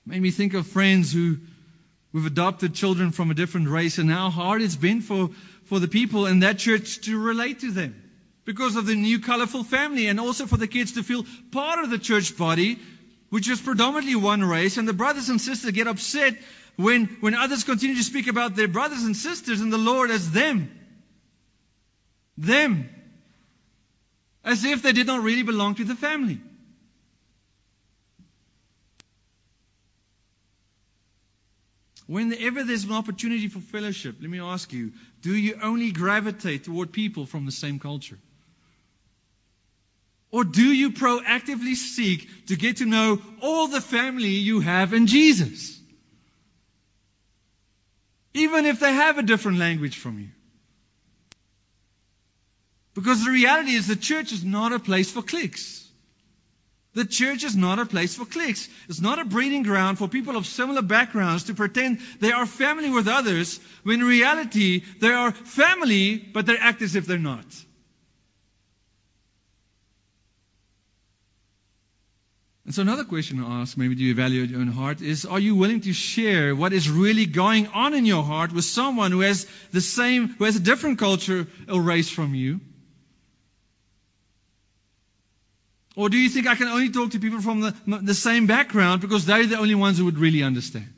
Made 0.06 0.22
me 0.22 0.30
think 0.30 0.54
of 0.54 0.68
friends 0.68 1.12
who 1.12 1.38
we've 2.12 2.26
adopted 2.26 2.74
children 2.74 3.10
from 3.10 3.32
a 3.32 3.34
different 3.34 3.68
race 3.68 3.98
and 3.98 4.08
how 4.08 4.30
hard 4.30 4.62
it's 4.62 4.76
been 4.76 5.00
for, 5.00 5.30
for 5.64 5.80
the 5.80 5.88
people 5.88 6.26
in 6.26 6.40
that 6.40 6.58
church 6.58 7.00
to 7.06 7.20
relate 7.20 7.58
to 7.60 7.72
them 7.72 8.00
because 8.44 8.76
of 8.76 8.86
the 8.86 8.94
new 8.94 9.18
colorful 9.18 9.64
family 9.64 10.06
and 10.06 10.20
also 10.20 10.46
for 10.46 10.58
the 10.58 10.68
kids 10.68 10.92
to 10.92 11.02
feel 11.02 11.26
part 11.50 11.82
of 11.82 11.90
the 11.90 11.98
church 11.98 12.36
body 12.36 12.78
which 13.30 13.48
is 13.48 13.60
predominantly 13.60 14.16
one 14.16 14.44
race, 14.44 14.76
and 14.76 14.86
the 14.86 14.92
brothers 14.92 15.28
and 15.28 15.40
sisters 15.40 15.70
get 15.72 15.86
upset 15.86 16.34
when, 16.76 17.06
when 17.20 17.34
others 17.34 17.64
continue 17.64 17.96
to 17.96 18.02
speak 18.02 18.28
about 18.28 18.54
their 18.54 18.68
brothers 18.68 19.02
and 19.02 19.16
sisters 19.16 19.60
and 19.60 19.72
the 19.72 19.78
Lord 19.78 20.10
as 20.10 20.30
them. 20.30 20.70
Them. 22.36 22.88
As 24.44 24.64
if 24.64 24.82
they 24.82 24.92
did 24.92 25.06
not 25.06 25.22
really 25.22 25.42
belong 25.42 25.74
to 25.76 25.84
the 25.84 25.96
family. 25.96 26.40
Whenever 32.06 32.62
there's 32.62 32.84
an 32.84 32.92
opportunity 32.92 33.48
for 33.48 33.58
fellowship, 33.58 34.16
let 34.20 34.30
me 34.30 34.40
ask 34.40 34.72
you, 34.72 34.92
do 35.22 35.34
you 35.34 35.58
only 35.60 35.90
gravitate 35.90 36.62
toward 36.64 36.92
people 36.92 37.26
from 37.26 37.46
the 37.46 37.52
same 37.52 37.80
culture? 37.80 38.18
Or 40.30 40.44
do 40.44 40.62
you 40.62 40.90
proactively 40.90 41.74
seek 41.74 42.46
to 42.46 42.56
get 42.56 42.78
to 42.78 42.86
know 42.86 43.20
all 43.40 43.68
the 43.68 43.80
family 43.80 44.28
you 44.28 44.60
have 44.60 44.92
in 44.92 45.06
Jesus? 45.06 45.80
Even 48.34 48.66
if 48.66 48.80
they 48.80 48.92
have 48.92 49.18
a 49.18 49.22
different 49.22 49.58
language 49.58 49.96
from 49.96 50.18
you. 50.18 50.28
Because 52.94 53.24
the 53.24 53.30
reality 53.30 53.72
is 53.72 53.86
the 53.86 53.96
church 53.96 54.32
is 54.32 54.44
not 54.44 54.72
a 54.72 54.78
place 54.78 55.10
for 55.10 55.22
cliques. 55.22 55.86
The 56.94 57.04
church 57.04 57.44
is 57.44 57.54
not 57.54 57.78
a 57.78 57.84
place 57.84 58.14
for 58.14 58.24
cliques. 58.24 58.70
It's 58.88 59.02
not 59.02 59.18
a 59.18 59.24
breeding 59.26 59.64
ground 59.64 59.98
for 59.98 60.08
people 60.08 60.34
of 60.34 60.46
similar 60.46 60.80
backgrounds 60.80 61.44
to 61.44 61.54
pretend 61.54 62.00
they 62.20 62.32
are 62.32 62.46
family 62.46 62.88
with 62.88 63.06
others 63.06 63.60
when 63.82 64.00
in 64.00 64.06
reality 64.06 64.82
they 65.00 65.10
are 65.12 65.30
family, 65.30 66.16
but 66.16 66.46
they 66.46 66.56
act 66.56 66.80
as 66.80 66.96
if 66.96 67.04
they're 67.04 67.18
not. 67.18 67.44
And 72.66 72.74
so 72.74 72.82
another 72.82 73.04
question 73.04 73.38
to 73.38 73.46
ask, 73.46 73.78
maybe 73.78 73.94
do 73.94 74.02
you 74.02 74.10
evaluate 74.10 74.50
your 74.50 74.60
own 74.60 74.66
heart, 74.66 75.00
is 75.00 75.24
are 75.24 75.38
you 75.38 75.54
willing 75.54 75.82
to 75.82 75.92
share 75.92 76.54
what 76.54 76.72
is 76.72 76.90
really 76.90 77.24
going 77.24 77.68
on 77.68 77.94
in 77.94 78.04
your 78.04 78.24
heart 78.24 78.52
with 78.52 78.64
someone 78.64 79.12
who 79.12 79.20
has 79.20 79.46
the 79.70 79.80
same, 79.80 80.28
who 80.30 80.44
has 80.44 80.56
a 80.56 80.60
different 80.60 80.98
culture 80.98 81.46
or 81.68 81.80
race 81.80 82.10
from 82.10 82.34
you? 82.34 82.60
Or 85.94 86.08
do 86.08 86.18
you 86.18 86.28
think 86.28 86.48
I 86.48 86.56
can 86.56 86.66
only 86.66 86.90
talk 86.90 87.12
to 87.12 87.20
people 87.20 87.40
from 87.40 87.60
the, 87.60 87.74
the 87.86 88.14
same 88.14 88.48
background 88.48 89.00
because 89.00 89.24
they're 89.24 89.46
the 89.46 89.58
only 89.58 89.76
ones 89.76 89.98
who 89.98 90.06
would 90.06 90.18
really 90.18 90.42
understand? 90.42 90.92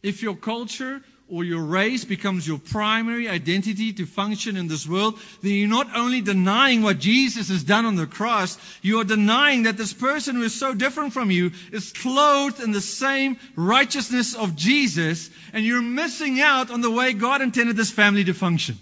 If 0.00 0.22
your 0.22 0.36
culture 0.36 1.02
or 1.32 1.44
your 1.44 1.62
race 1.62 2.04
becomes 2.04 2.46
your 2.46 2.58
primary 2.58 3.26
identity 3.26 3.94
to 3.94 4.04
function 4.04 4.54
in 4.58 4.68
this 4.68 4.86
world, 4.86 5.18
then 5.40 5.52
you're 5.52 5.66
not 5.66 5.96
only 5.96 6.20
denying 6.20 6.82
what 6.82 6.98
Jesus 6.98 7.48
has 7.48 7.64
done 7.64 7.86
on 7.86 7.96
the 7.96 8.06
cross, 8.06 8.58
you 8.82 9.00
are 9.00 9.04
denying 9.04 9.62
that 9.62 9.78
this 9.78 9.94
person 9.94 10.36
who 10.36 10.42
is 10.42 10.54
so 10.54 10.74
different 10.74 11.14
from 11.14 11.30
you 11.30 11.52
is 11.72 11.90
clothed 11.92 12.62
in 12.62 12.70
the 12.70 12.82
same 12.82 13.38
righteousness 13.56 14.34
of 14.34 14.56
Jesus, 14.56 15.30
and 15.54 15.64
you're 15.64 15.80
missing 15.80 16.38
out 16.38 16.70
on 16.70 16.82
the 16.82 16.90
way 16.90 17.14
God 17.14 17.40
intended 17.40 17.76
this 17.76 17.90
family 17.90 18.24
to 18.24 18.34
function. 18.34 18.76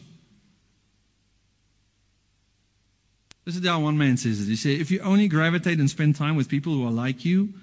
This 3.45 3.55
is 3.55 3.65
how 3.65 3.79
one 3.79 3.97
man 3.97 4.17
says 4.17 4.41
it. 4.41 4.51
He 4.51 4.57
said, 4.57 4.81
if 4.81 4.91
you 4.91 5.01
only 5.03 5.29
gravitate 5.29 5.79
and 5.79 5.89
spend 5.89 6.17
time 6.17 6.35
with 6.35 6.49
people 6.49 6.73
who 6.73 6.85
are 6.85 6.91
like 6.91 7.25
you, 7.25 7.55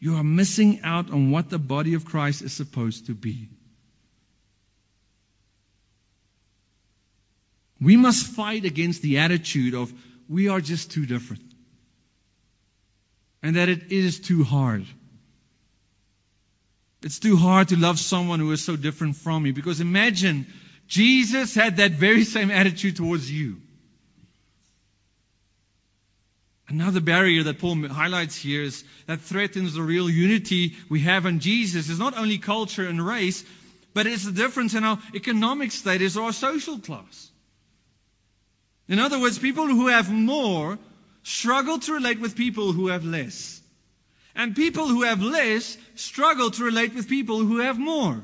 you 0.00 0.16
are 0.16 0.24
missing 0.24 0.80
out 0.82 1.12
on 1.12 1.30
what 1.30 1.48
the 1.48 1.60
body 1.60 1.94
of 1.94 2.04
Christ 2.04 2.42
is 2.42 2.52
supposed 2.52 3.06
to 3.06 3.14
be. 3.14 3.48
We 7.80 7.96
must 7.96 8.26
fight 8.26 8.64
against 8.64 9.02
the 9.02 9.18
attitude 9.18 9.74
of 9.74 9.92
we 10.28 10.48
are 10.48 10.60
just 10.60 10.90
too 10.90 11.06
different. 11.06 11.42
And 13.42 13.56
that 13.56 13.68
it 13.68 13.90
is 13.90 14.20
too 14.20 14.44
hard. 14.44 14.84
It's 17.02 17.18
too 17.18 17.36
hard 17.36 17.68
to 17.68 17.76
love 17.76 17.98
someone 17.98 18.38
who 18.38 18.52
is 18.52 18.62
so 18.62 18.76
different 18.76 19.16
from 19.16 19.42
me. 19.42 19.52
Because 19.52 19.80
imagine 19.80 20.46
Jesus 20.86 21.54
had 21.54 21.78
that 21.78 21.92
very 21.92 22.24
same 22.24 22.50
attitude 22.50 22.96
towards 22.96 23.30
you. 23.30 23.56
Another 26.68 27.00
barrier 27.00 27.42
that 27.44 27.58
Paul 27.58 27.88
highlights 27.88 28.36
here 28.36 28.62
is 28.62 28.84
that 29.06 29.22
threatens 29.22 29.74
the 29.74 29.82
real 29.82 30.08
unity 30.08 30.76
we 30.88 31.00
have 31.00 31.26
in 31.26 31.40
Jesus 31.40 31.88
is 31.88 31.98
not 31.98 32.16
only 32.16 32.38
culture 32.38 32.86
and 32.86 33.04
race, 33.04 33.42
but 33.92 34.06
it's 34.06 34.24
the 34.24 34.30
difference 34.30 34.74
in 34.74 34.84
our 34.84 34.98
economic 35.14 35.72
status 35.72 36.16
or 36.16 36.26
our 36.26 36.32
social 36.32 36.78
class. 36.78 37.30
In 38.90 38.98
other 38.98 39.20
words, 39.20 39.38
people 39.38 39.68
who 39.68 39.86
have 39.86 40.10
more 40.10 40.76
struggle 41.22 41.78
to 41.78 41.94
relate 41.94 42.18
with 42.18 42.34
people 42.34 42.72
who 42.72 42.88
have 42.88 43.04
less. 43.04 43.62
And 44.34 44.56
people 44.56 44.88
who 44.88 45.02
have 45.02 45.22
less 45.22 45.78
struggle 45.94 46.50
to 46.50 46.64
relate 46.64 46.94
with 46.94 47.08
people 47.08 47.38
who 47.38 47.58
have 47.58 47.78
more. 47.78 48.20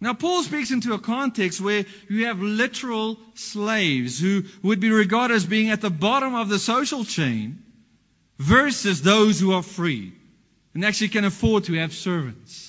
Now, 0.00 0.14
Paul 0.14 0.44
speaks 0.44 0.70
into 0.70 0.94
a 0.94 1.00
context 1.00 1.60
where 1.60 1.86
you 2.08 2.26
have 2.26 2.40
literal 2.40 3.18
slaves 3.34 4.20
who 4.20 4.44
would 4.62 4.78
be 4.78 4.90
regarded 4.90 5.34
as 5.34 5.44
being 5.44 5.70
at 5.70 5.80
the 5.80 5.90
bottom 5.90 6.36
of 6.36 6.48
the 6.48 6.60
social 6.60 7.04
chain 7.04 7.64
versus 8.38 9.02
those 9.02 9.40
who 9.40 9.54
are 9.54 9.62
free 9.64 10.12
and 10.72 10.84
actually 10.84 11.08
can 11.08 11.24
afford 11.24 11.64
to 11.64 11.72
have 11.74 11.92
servants. 11.92 12.67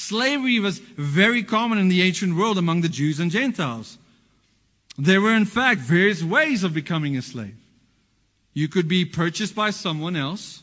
Slavery 0.00 0.60
was 0.60 0.78
very 0.78 1.42
common 1.42 1.78
in 1.78 1.88
the 1.88 2.00
ancient 2.02 2.34
world 2.34 2.56
among 2.56 2.80
the 2.80 2.88
Jews 2.88 3.20
and 3.20 3.30
Gentiles. 3.30 3.98
There 4.96 5.20
were, 5.20 5.34
in 5.34 5.44
fact, 5.44 5.82
various 5.82 6.22
ways 6.22 6.64
of 6.64 6.72
becoming 6.72 7.18
a 7.18 7.22
slave. 7.22 7.54
You 8.54 8.68
could 8.68 8.88
be 8.88 9.04
purchased 9.04 9.54
by 9.54 9.70
someone 9.70 10.16
else. 10.16 10.62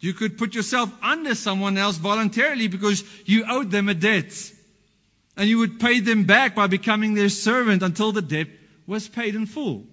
You 0.00 0.14
could 0.14 0.36
put 0.36 0.56
yourself 0.56 0.92
under 1.00 1.36
someone 1.36 1.78
else 1.78 1.96
voluntarily 1.96 2.66
because 2.66 3.04
you 3.24 3.44
owed 3.48 3.70
them 3.70 3.88
a 3.88 3.94
debt. 3.94 4.32
And 5.36 5.48
you 5.48 5.58
would 5.58 5.78
pay 5.78 6.00
them 6.00 6.24
back 6.24 6.56
by 6.56 6.66
becoming 6.66 7.14
their 7.14 7.28
servant 7.28 7.84
until 7.84 8.10
the 8.10 8.22
debt 8.22 8.48
was 8.84 9.06
paid 9.08 9.36
in 9.36 9.46
full. 9.46 9.86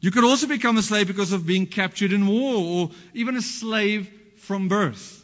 You 0.00 0.12
could 0.12 0.24
also 0.24 0.46
become 0.46 0.76
a 0.76 0.82
slave 0.82 1.08
because 1.08 1.32
of 1.32 1.46
being 1.46 1.66
captured 1.66 2.12
in 2.12 2.28
war 2.28 2.54
or 2.54 2.90
even 3.12 3.36
a 3.36 3.42
slave 3.42 4.08
from 4.36 4.68
birth. 4.68 5.21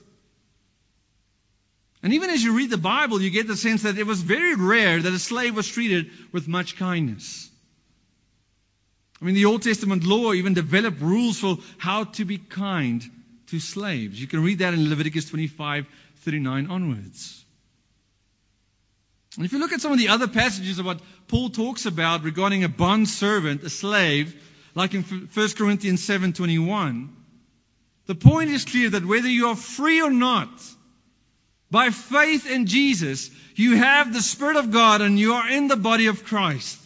And 2.02 2.12
even 2.12 2.30
as 2.30 2.42
you 2.42 2.56
read 2.56 2.70
the 2.70 2.78
Bible, 2.78 3.20
you 3.20 3.30
get 3.30 3.48
the 3.48 3.56
sense 3.56 3.82
that 3.82 3.98
it 3.98 4.06
was 4.06 4.22
very 4.22 4.54
rare 4.54 5.00
that 5.00 5.12
a 5.12 5.18
slave 5.18 5.56
was 5.56 5.68
treated 5.68 6.10
with 6.32 6.46
much 6.46 6.76
kindness. 6.76 7.50
I 9.20 9.24
mean, 9.24 9.34
the 9.34 9.46
Old 9.46 9.62
Testament 9.62 10.04
law 10.04 10.32
even 10.32 10.54
developed 10.54 11.00
rules 11.00 11.40
for 11.40 11.58
how 11.76 12.04
to 12.04 12.24
be 12.24 12.38
kind 12.38 13.02
to 13.48 13.58
slaves. 13.58 14.20
You 14.20 14.28
can 14.28 14.44
read 14.44 14.60
that 14.60 14.74
in 14.74 14.88
Leviticus 14.88 15.28
25, 15.30 15.86
39 16.18 16.70
onwards. 16.70 17.44
And 19.36 19.44
if 19.44 19.52
you 19.52 19.58
look 19.58 19.72
at 19.72 19.80
some 19.80 19.92
of 19.92 19.98
the 19.98 20.08
other 20.08 20.28
passages 20.28 20.78
of 20.78 20.86
what 20.86 21.00
Paul 21.26 21.50
talks 21.50 21.86
about 21.86 22.22
regarding 22.22 22.64
a 22.64 22.68
bond 22.68 23.08
servant, 23.08 23.62
a 23.62 23.70
slave, 23.70 24.34
like 24.74 24.94
in 24.94 25.02
1 25.02 25.48
Corinthians 25.56 26.02
7:21, 26.06 27.08
the 28.06 28.14
point 28.14 28.50
is 28.50 28.64
clear 28.64 28.90
that 28.90 29.04
whether 29.04 29.28
you 29.28 29.48
are 29.48 29.56
free 29.56 30.00
or 30.00 30.10
not, 30.10 30.48
by 31.70 31.90
faith 31.90 32.50
in 32.50 32.66
Jesus, 32.66 33.30
you 33.54 33.76
have 33.76 34.12
the 34.12 34.22
Spirit 34.22 34.56
of 34.56 34.70
God 34.70 35.00
and 35.00 35.18
you 35.18 35.34
are 35.34 35.50
in 35.50 35.68
the 35.68 35.76
body 35.76 36.06
of 36.06 36.24
Christ. 36.24 36.78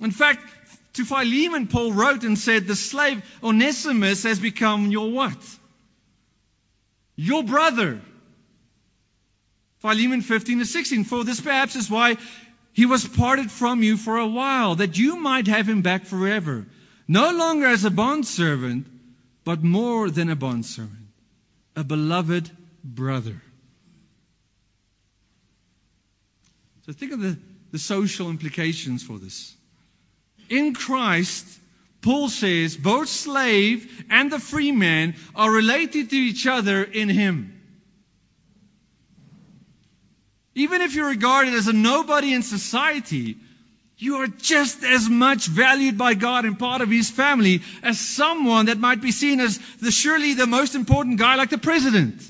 In 0.00 0.10
fact, 0.10 0.42
to 0.94 1.04
Philemon, 1.04 1.66
Paul 1.66 1.92
wrote 1.92 2.24
and 2.24 2.38
said, 2.38 2.66
The 2.66 2.76
slave 2.76 3.22
Onesimus 3.42 4.24
has 4.24 4.38
become 4.38 4.90
your 4.90 5.10
what? 5.10 5.38
Your 7.16 7.42
brother. 7.42 8.00
Philemon 9.78 10.20
15 10.20 10.60
to 10.60 10.64
16. 10.64 11.04
For 11.04 11.24
this 11.24 11.40
perhaps 11.40 11.76
is 11.76 11.90
why 11.90 12.16
he 12.72 12.86
was 12.86 13.06
parted 13.06 13.50
from 13.50 13.82
you 13.82 13.96
for 13.96 14.18
a 14.18 14.26
while, 14.26 14.76
that 14.76 14.98
you 14.98 15.16
might 15.16 15.46
have 15.46 15.68
him 15.68 15.82
back 15.82 16.06
forever. 16.06 16.66
No 17.06 17.32
longer 17.32 17.66
as 17.66 17.84
a 17.84 17.90
bondservant, 17.90 18.86
but 19.44 19.62
more 19.62 20.10
than 20.10 20.30
a 20.30 20.36
bondservant, 20.36 21.08
a 21.76 21.84
beloved 21.84 22.50
brother. 22.84 23.40
So 26.86 26.92
think 26.92 27.12
of 27.12 27.20
the, 27.20 27.38
the 27.72 27.78
social 27.78 28.28
implications 28.28 29.02
for 29.02 29.18
this. 29.18 29.54
In 30.50 30.74
Christ, 30.74 31.46
Paul 32.02 32.28
says 32.28 32.76
both 32.76 33.08
slave 33.08 34.04
and 34.10 34.30
the 34.30 34.38
free 34.38 34.72
man 34.72 35.16
are 35.34 35.50
related 35.50 36.10
to 36.10 36.16
each 36.16 36.46
other 36.46 36.84
in 36.84 37.08
him. 37.08 37.50
Even 40.54 40.82
if 40.82 40.94
you're 40.94 41.08
regarded 41.08 41.54
as 41.54 41.66
a 41.66 41.72
nobody 41.72 42.32
in 42.32 42.42
society, 42.42 43.36
you 43.96 44.16
are 44.16 44.26
just 44.26 44.84
as 44.84 45.08
much 45.08 45.46
valued 45.46 45.96
by 45.96 46.14
God 46.14 46.44
and 46.44 46.58
part 46.58 46.80
of 46.80 46.90
His 46.90 47.10
family 47.10 47.62
as 47.82 47.98
someone 47.98 48.66
that 48.66 48.78
might 48.78 49.00
be 49.00 49.10
seen 49.10 49.40
as 49.40 49.58
the 49.80 49.90
surely 49.90 50.34
the 50.34 50.46
most 50.46 50.74
important 50.74 51.18
guy 51.18 51.36
like 51.36 51.50
the 51.50 51.58
president. 51.58 52.20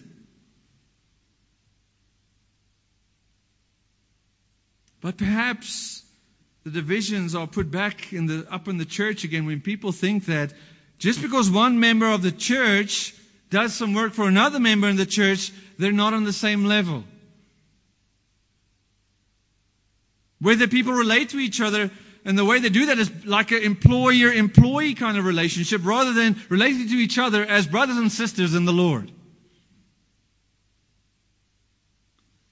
But 5.04 5.18
perhaps 5.18 6.02
the 6.64 6.70
divisions 6.70 7.34
are 7.34 7.46
put 7.46 7.70
back 7.70 8.14
in 8.14 8.24
the, 8.24 8.46
up 8.50 8.68
in 8.68 8.78
the 8.78 8.86
church 8.86 9.24
again 9.24 9.44
when 9.44 9.60
people 9.60 9.92
think 9.92 10.24
that 10.26 10.54
just 10.98 11.20
because 11.20 11.50
one 11.50 11.78
member 11.78 12.06
of 12.06 12.22
the 12.22 12.32
church 12.32 13.14
does 13.50 13.74
some 13.74 13.92
work 13.92 14.14
for 14.14 14.26
another 14.26 14.58
member 14.58 14.88
in 14.88 14.96
the 14.96 15.04
church, 15.04 15.52
they're 15.78 15.92
not 15.92 16.14
on 16.14 16.24
the 16.24 16.32
same 16.32 16.64
level. 16.64 17.04
Whether 20.40 20.68
people 20.68 20.94
relate 20.94 21.28
to 21.30 21.38
each 21.38 21.60
other 21.60 21.90
and 22.24 22.38
the 22.38 22.44
way 22.46 22.60
they 22.60 22.70
do 22.70 22.86
that 22.86 22.98
is 22.98 23.26
like 23.26 23.50
an 23.50 23.62
employer 23.62 24.32
employee 24.32 24.94
kind 24.94 25.18
of 25.18 25.26
relationship 25.26 25.82
rather 25.84 26.14
than 26.14 26.40
relating 26.48 26.88
to 26.88 26.94
each 26.94 27.18
other 27.18 27.44
as 27.44 27.66
brothers 27.66 27.98
and 27.98 28.10
sisters 28.10 28.54
in 28.54 28.64
the 28.64 28.72
Lord. 28.72 29.12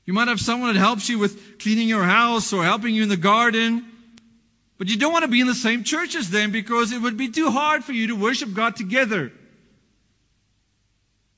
You 0.05 0.13
might 0.13 0.29
have 0.29 0.41
someone 0.41 0.73
that 0.73 0.79
helps 0.79 1.09
you 1.09 1.19
with 1.19 1.59
cleaning 1.59 1.89
your 1.89 2.03
house 2.03 2.53
or 2.53 2.65
helping 2.65 2.95
you 2.95 3.05
in 3.05 3.09
the 3.09 3.17
garden. 3.17 3.85
But 4.79 4.89
you 4.89 4.97
don't 4.97 5.13
want 5.13 5.25
to 5.25 5.31
be 5.31 5.41
in 5.41 5.47
the 5.47 5.55
same 5.55 5.85
church 5.85 6.17
as 6.17 6.29
them 6.29 6.51
because 6.51 6.91
it 6.93 7.01
would 7.01 7.17
be 7.17 7.29
too 7.29 7.51
hard 7.51 7.85
for 7.85 7.93
you 7.93 8.09
to 8.09 8.17
worship 8.17 8.53
God 8.53 8.75
together. 8.75 9.33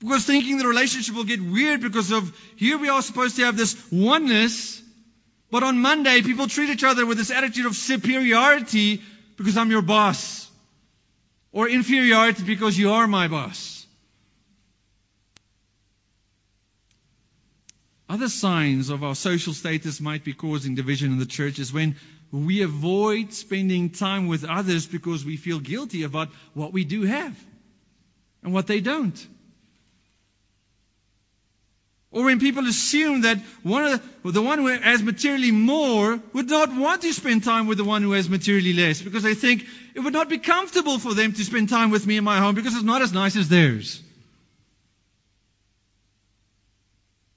Because 0.01 0.25
thinking 0.25 0.59
the 0.59 0.67
relationship 0.67 1.15
will 1.15 1.25
get 1.25 1.41
weird 1.43 1.81
because 1.81 2.11
of 2.11 2.35
here 2.57 2.79
we 2.79 2.89
are 2.89 3.03
supposed 3.03 3.37
to 3.37 3.45
have 3.45 3.57
this 3.57 3.77
oneness, 3.91 4.83
but 5.51 5.63
on 5.63 5.79
Monday 5.79 6.23
people 6.23 6.47
treat 6.47 6.71
each 6.71 6.85
other 6.85 7.07
with 7.07 7.19
this 7.19 7.31
attitude 7.31 7.67
of 7.67 7.75
superiority 7.75 9.03
because 9.37 9.57
I'm 9.57 9.71
your 9.71 9.83
boss. 9.83 10.51
Or 11.53 11.69
inferiority 11.69 12.43
because 12.45 12.79
you 12.79 12.93
are 12.93 13.07
my 13.07 13.29
boss. 13.29 13.74
Other 18.15 18.29
signs 18.29 18.91
of 18.91 19.03
our 19.03 19.17
social 19.17 19.53
status 19.53 20.01
might 20.01 20.23
be 20.23 20.33
causing 20.33 20.77
division 20.77 21.11
in 21.11 21.19
the 21.19 21.27
church 21.27 21.59
is 21.59 21.73
when 21.73 21.97
we 22.31 22.63
avoid 22.63 23.33
spending 23.33 23.91
time 23.91 24.29
with 24.29 24.45
others 24.45 24.87
because 24.87 25.25
we 25.25 25.37
feel 25.37 25.59
guilty 25.59 26.05
about 26.05 26.29
what 26.53 26.73
we 26.73 26.85
do 26.85 27.03
have 27.03 27.37
and 28.45 28.55
what 28.55 28.69
they 28.69 28.79
don't. 28.79 29.27
Or 32.13 32.27
when 32.27 32.39
people 32.39 32.69
assume 32.69 33.23
that 33.23 33.39
one 33.65 34.01
the, 34.23 34.31
the 34.31 34.43
one 34.43 34.61
who 34.61 34.69
has 34.69 35.03
materially 35.03 35.51
more 35.51 36.21
would 36.35 36.49
not 36.49 36.73
want 36.73 37.03
to 37.03 37.13
spend 37.13 37.43
time 37.43 37.67
with 37.67 37.79
the 37.79 37.91
one 37.93 38.03
who 38.03 38.13
has 38.13 38.29
materially 38.29 38.75
less 38.75 39.03
because 39.03 39.25
they 39.25 39.35
think 39.35 39.67
it 39.97 39.99
would 40.05 40.13
not 40.13 40.29
be 40.29 40.39
comfortable 40.39 41.01
for 41.01 41.15
them 41.15 41.33
to 41.33 41.45
spend 41.45 41.69
time 41.69 41.91
with 41.91 42.07
me 42.07 42.17
in 42.17 42.23
my 42.23 42.39
home 42.39 42.55
because 42.55 42.77
it's 42.77 42.85
not 42.85 43.03
as 43.03 43.13
nice 43.13 43.35
as 43.35 43.49
theirs. 43.49 44.04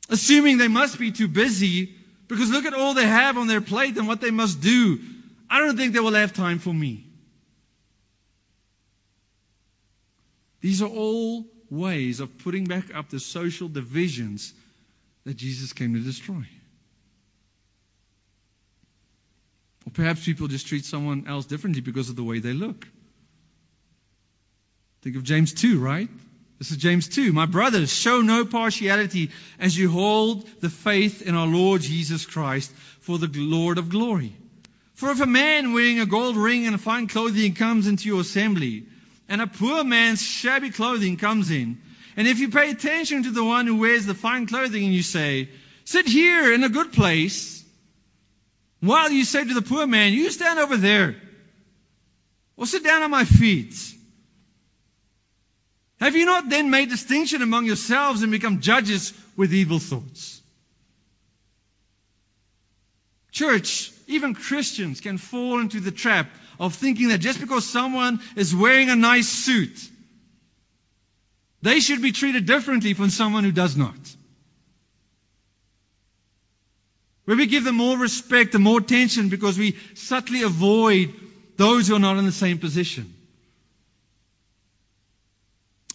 Assuming 0.10 0.58
they 0.58 0.68
must 0.68 1.00
be 1.00 1.12
too 1.12 1.28
busy 1.28 1.96
because 2.28 2.50
look 2.52 2.66
at 2.66 2.74
all 2.74 2.94
they 2.94 3.06
have 3.06 3.38
on 3.38 3.48
their 3.48 3.62
plate 3.62 3.98
and 3.98 4.08
what 4.08 4.22
they 4.22 4.32
must 4.32 4.62
do. 4.62 5.00
I 5.50 5.60
don't 5.60 5.78
think 5.78 5.94
they 5.94 6.00
will 6.00 6.14
have 6.14 6.34
time 6.34 6.60
for 6.60 6.74
me. 6.74 7.06
These 10.62 10.82
are 10.82 10.90
all 10.90 11.46
ways 11.70 12.20
of 12.20 12.38
putting 12.40 12.66
back 12.66 12.94
up 12.94 13.10
the 13.10 13.20
social 13.20 13.68
divisions 13.68 14.54
that 15.26 15.36
Jesus 15.36 15.74
came 15.74 15.94
to 15.94 16.00
destroy. 16.00 16.44
Or 19.86 19.92
perhaps 19.94 20.26
people 20.26 20.48
just 20.48 20.68
treat 20.68 20.86
someone 20.86 21.26
else 21.28 21.46
differently 21.46 21.82
because 21.82 22.10
of 22.10 22.16
the 22.16 22.24
way 22.24 22.40
they 22.40 22.54
look. 22.54 22.88
Think 25.02 25.16
of 25.16 25.24
James 25.24 25.54
2, 25.54 25.80
right? 25.80 26.10
This 26.60 26.72
is 26.72 26.78
James 26.78 27.08
2. 27.08 27.34
My 27.34 27.46
brothers, 27.46 27.94
show 27.94 28.22
no 28.22 28.44
partiality 28.44 29.30
as 29.60 29.78
you 29.78 29.92
hold 29.92 30.48
the 30.60 30.70
faith 30.70 31.22
in 31.22 31.36
our 31.36 31.46
Lord 31.46 31.82
Jesus 31.82 32.26
Christ 32.26 32.72
for 33.02 33.20
the 33.20 33.30
Lord 33.34 33.78
of 33.78 33.90
glory. 33.90 34.36
For 34.96 35.12
if 35.12 35.22
a 35.22 35.28
man 35.28 35.74
wearing 35.74 36.00
a 36.00 36.08
gold 36.08 36.36
ring 36.36 36.66
and 36.66 36.82
fine 36.82 37.08
clothing 37.08 37.54
comes 37.54 37.86
into 37.86 38.08
your 38.10 38.22
assembly, 38.22 38.88
and 39.30 39.42
a 39.42 39.48
poor 39.48 39.84
man's 39.84 40.22
shabby 40.22 40.72
clothing 40.72 41.18
comes 41.18 41.52
in, 41.52 41.80
and 42.16 42.28
if 42.28 42.40
you 42.40 42.50
pay 42.50 42.72
attention 42.72 43.24
to 43.24 43.32
the 43.32 43.44
one 43.44 43.68
who 43.68 43.78
wears 43.78 44.08
the 44.08 44.16
fine 44.16 44.48
clothing 44.48 44.84
and 44.84 44.94
you 44.94 45.04
say, 45.04 45.50
sit 45.86 46.08
here 46.08 46.52
in 46.52 46.64
a 46.64 46.70
good 46.70 46.92
place, 46.92 47.64
while 48.80 49.12
you 49.12 49.24
say 49.24 49.46
to 49.46 49.54
the 49.54 49.62
poor 49.62 49.86
man, 49.86 50.14
you 50.14 50.32
stand 50.32 50.58
over 50.58 50.78
there, 50.78 51.16
or 52.56 52.66
sit 52.66 52.84
down 52.84 53.04
at 53.04 53.12
my 53.12 53.26
feet, 53.26 53.76
have 56.00 56.16
you 56.16 56.26
not 56.26 56.50
then 56.50 56.70
made 56.70 56.90
distinction 56.90 57.42
among 57.42 57.66
yourselves 57.66 58.22
and 58.22 58.32
become 58.32 58.62
judges 58.62 59.14
with 59.36 59.54
evil 59.54 59.80
thoughts? 59.80 60.42
Church, 63.32 63.92
even 64.08 64.34
Christians 64.34 65.02
can 65.02 65.18
fall 65.18 65.60
into 65.60 65.80
the 65.80 65.92
trap 65.92 66.30
of 66.60 66.76
thinking 66.76 67.10
that 67.10 67.20
just 67.20 67.40
because 67.40 67.66
someone 67.66 68.20
is 68.36 68.56
wearing 68.56 68.90
a 68.90 68.96
nice 68.96 69.28
suit, 69.28 69.78
they 71.62 71.80
should 71.80 72.02
be 72.02 72.12
treated 72.12 72.46
differently 72.46 72.94
from 72.94 73.10
someone 73.10 73.44
who 73.44 73.52
does 73.52 73.76
not. 73.76 73.96
Where 77.26 77.36
we 77.38 77.46
give 77.48 77.64
them 77.64 77.76
more 77.76 77.98
respect 77.98 78.56
and 78.56 78.64
more 78.64 78.80
attention 78.80 79.30
because 79.30 79.58
we 79.58 79.78
subtly 79.96 80.44
avoid 80.44 81.14
those 81.58 81.88
who 81.88 81.96
are 81.96 82.00
not 82.00 82.18
in 82.18 82.26
the 82.26 82.32
same 82.32 82.58
position. 82.58 83.14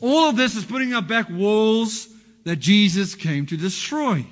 All 0.02 0.28
of 0.28 0.36
this 0.36 0.56
is 0.56 0.64
putting 0.64 0.92
up 0.92 1.06
back 1.06 1.30
walls 1.30 2.08
that 2.42 2.56
Jesus 2.56 3.14
came 3.14 3.46
to 3.46 3.56
destroy. 3.56 4.26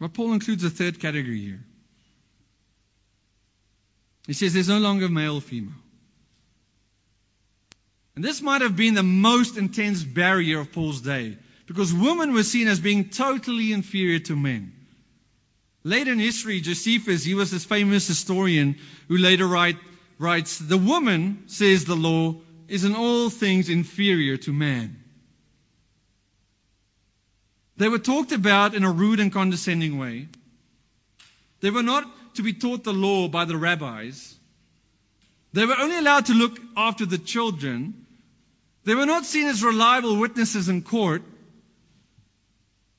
But 0.00 0.14
Paul 0.14 0.32
includes 0.32 0.64
a 0.64 0.70
third 0.70 0.98
category 0.98 1.38
here. 1.38 1.62
He 4.26 4.32
says 4.32 4.54
there's 4.54 4.70
no 4.70 4.78
longer 4.78 5.10
male 5.10 5.40
female. 5.40 5.74
And 8.16 8.24
this 8.24 8.40
might 8.40 8.62
have 8.62 8.74
been 8.74 8.94
the 8.94 9.02
most 9.02 9.58
intense 9.58 10.02
barrier 10.02 10.60
of 10.60 10.72
Paul's 10.72 11.02
day 11.02 11.36
because 11.66 11.92
women 11.92 12.32
were 12.32 12.42
seen 12.42 12.68
as 12.68 12.80
being 12.80 13.10
totally 13.10 13.72
inferior 13.72 14.18
to 14.20 14.36
men. 14.36 14.72
Later 15.84 16.12
in 16.12 16.18
history, 16.18 16.60
Josephus, 16.62 17.22
he 17.22 17.34
was 17.34 17.50
this 17.50 17.64
famous 17.66 18.06
historian 18.08 18.76
who 19.08 19.18
later 19.18 19.46
write, 19.46 19.76
writes, 20.18 20.58
The 20.58 20.78
woman, 20.78 21.44
says 21.48 21.84
the 21.84 21.96
law, 21.96 22.36
is 22.72 22.84
in 22.84 22.94
all 22.94 23.28
things 23.28 23.68
inferior 23.68 24.38
to 24.38 24.50
man. 24.50 24.96
They 27.76 27.90
were 27.90 27.98
talked 27.98 28.32
about 28.32 28.74
in 28.74 28.82
a 28.82 28.90
rude 28.90 29.20
and 29.20 29.30
condescending 29.30 29.98
way. 29.98 30.28
They 31.60 31.68
were 31.68 31.82
not 31.82 32.06
to 32.36 32.42
be 32.42 32.54
taught 32.54 32.82
the 32.82 32.94
law 32.94 33.28
by 33.28 33.44
the 33.44 33.58
rabbis. 33.58 34.34
They 35.52 35.66
were 35.66 35.78
only 35.78 35.98
allowed 35.98 36.26
to 36.26 36.32
look 36.32 36.58
after 36.74 37.04
the 37.04 37.18
children. 37.18 38.06
They 38.84 38.94
were 38.94 39.04
not 39.04 39.26
seen 39.26 39.48
as 39.48 39.62
reliable 39.62 40.16
witnesses 40.16 40.70
in 40.70 40.80
court. 40.80 41.22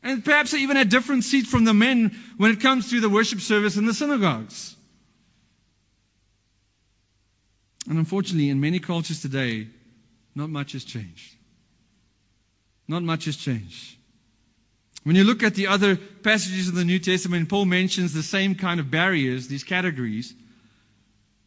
And 0.03 0.23
perhaps 0.23 0.51
they 0.51 0.59
even 0.59 0.77
had 0.77 0.89
different 0.89 1.23
seats 1.23 1.49
from 1.49 1.63
the 1.63 1.73
men 1.73 2.15
when 2.37 2.51
it 2.51 2.61
comes 2.61 2.91
to 2.91 2.99
the 2.99 3.09
worship 3.09 3.41
service 3.41 3.75
in 3.75 3.87
the 3.87 3.93
synagogues. 3.95 4.75
And 7.89 7.97
unfortunately, 7.97 8.49
in 8.49 8.61
many 8.61 8.79
cultures 8.79 9.21
today, 9.21 9.67
not 10.35 10.49
much 10.49 10.71
has 10.71 10.83
changed. 10.83 11.35
Not 12.87 13.03
much 13.03 13.25
has 13.25 13.35
changed. 13.35 13.95
When 15.03 15.15
you 15.15 15.25
look 15.25 15.43
at 15.43 15.55
the 15.55 15.67
other 15.67 15.97
passages 15.97 16.69
in 16.69 16.75
the 16.75 16.85
New 16.85 16.99
Testament, 16.99 17.49
Paul 17.49 17.65
mentions 17.65 18.13
the 18.13 18.23
same 18.23 18.55
kind 18.55 18.79
of 18.79 18.89
barriers, 18.89 19.47
these 19.47 19.63
categories. 19.65 20.33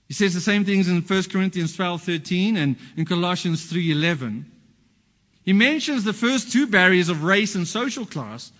He 0.09 0.15
says 0.15 0.35
the 0.35 0.41
same 0.41 0.65
things 0.65 0.89
in 0.89 1.01
1 1.01 1.23
Corinthians 1.31 1.77
12:13 1.77 2.57
and 2.57 2.77
in 2.97 3.07
Colossians 3.07 3.65
3:11. 3.73 4.45
He 5.43 5.53
mentions 5.53 6.05
the 6.05 6.13
first 6.13 6.53
two 6.53 6.67
barriers 6.67 7.09
of 7.09 7.23
race 7.23 7.55
and 7.55 7.67
social 7.67 8.05
class, 8.05 8.53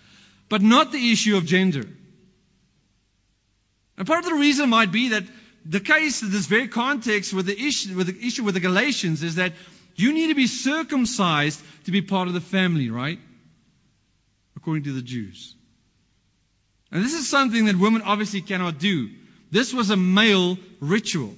but 0.49 0.61
not 0.61 0.91
the 0.91 1.11
issue 1.11 1.37
of 1.37 1.45
gender. 1.45 1.87
And 3.97 4.07
part 4.07 4.23
of 4.23 4.29
the 4.31 4.39
reason 4.39 4.69
might 4.69 4.91
be 4.91 5.09
that 5.09 5.23
the 5.67 5.79
case 5.79 6.21
in 6.21 6.31
this 6.31 6.45
very 6.45 6.67
context 6.67 7.33
with 7.33 7.45
the 7.45 7.59
issue 7.59 7.95
with 7.95 8.07
the 8.07 8.27
issue 8.27 8.43
with 8.43 8.53
the 8.53 8.59
Galatians 8.59 9.23
is 9.23 9.35
that 9.35 9.53
you 9.95 10.13
need 10.13 10.27
to 10.27 10.35
be 10.35 10.47
circumcised 10.47 11.61
to 11.85 11.91
be 11.91 12.01
part 12.01 12.27
of 12.27 12.33
the 12.33 12.41
family, 12.41 12.89
right? 12.89 13.19
according 14.67 14.83
to 14.83 14.91
the 14.91 15.01
Jews. 15.01 15.55
And 16.91 17.01
this 17.01 17.13
is 17.13 17.29
something 17.29 17.65
that 17.65 17.77
women 17.77 18.01
obviously 18.01 18.41
cannot 18.41 18.79
do. 18.79 19.09
This 19.49 19.73
was 19.73 19.91
a 19.91 19.95
male 19.95 20.57
ritual. 20.81 21.33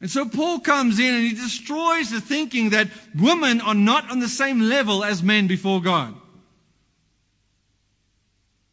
And 0.00 0.10
so 0.10 0.24
Paul 0.24 0.60
comes 0.60 0.98
in 0.98 1.14
and 1.14 1.24
he 1.24 1.34
destroys 1.34 2.10
the 2.10 2.22
thinking 2.22 2.70
that 2.70 2.88
women 3.14 3.60
are 3.60 3.74
not 3.74 4.10
on 4.10 4.18
the 4.18 4.28
same 4.28 4.60
level 4.60 5.04
as 5.04 5.22
men 5.22 5.46
before 5.46 5.82
God. 5.82 6.14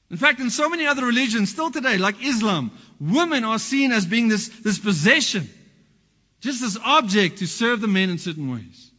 In 0.10 0.16
fact, 0.16 0.40
in 0.40 0.50
so 0.52 0.70
many 0.70 0.88
other 0.88 1.06
religions, 1.06 1.50
still 1.50 1.70
today, 1.70 1.98
like 1.98 2.24
Islam, 2.24 2.72
women 3.00 3.44
are 3.44 3.60
seen 3.60 3.92
as 3.92 4.06
being 4.06 4.28
this, 4.28 4.50
this 4.50 4.80
possession, 4.80 5.50
just 6.42 6.62
this 6.62 6.78
object 6.84 7.40
to 7.40 7.48
serve 7.48 7.82
the 7.82 7.88
men 7.88 8.10
in 8.10 8.18
certain 8.18 8.52
ways. 8.52 8.92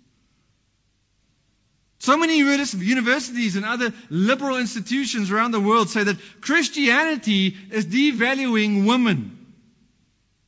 So 2.01 2.17
many 2.17 2.39
universities 2.39 3.57
and 3.57 3.67
other 3.67 3.93
liberal 4.09 4.57
institutions 4.57 5.31
around 5.31 5.51
the 5.51 5.61
world 5.61 5.91
say 5.91 6.03
that 6.03 6.17
Christianity 6.41 7.55
is 7.71 7.85
devaluing 7.85 8.87
women 8.87 9.37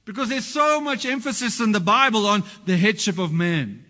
because 0.07 0.31
there's 0.31 0.47
so 0.47 0.81
much 0.81 1.05
emphasis 1.05 1.61
in 1.61 1.73
the 1.73 1.81
Bible 1.81 2.27
on 2.27 2.45
the 2.65 2.77
headship 2.77 3.19
of 3.19 3.33
man. 3.33 3.85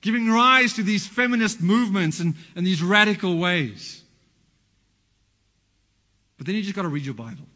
Giving 0.00 0.30
rise 0.30 0.74
to 0.74 0.82
these 0.82 1.06
feminist 1.06 1.60
movements 1.60 2.20
and, 2.20 2.34
and 2.56 2.66
these 2.66 2.82
radical 2.82 3.36
ways. 3.36 4.02
But 6.38 6.46
then 6.46 6.56
you 6.56 6.62
just 6.62 6.74
got 6.74 6.82
to 6.82 6.88
read 6.88 7.04
your 7.04 7.12
Bible. 7.12 7.46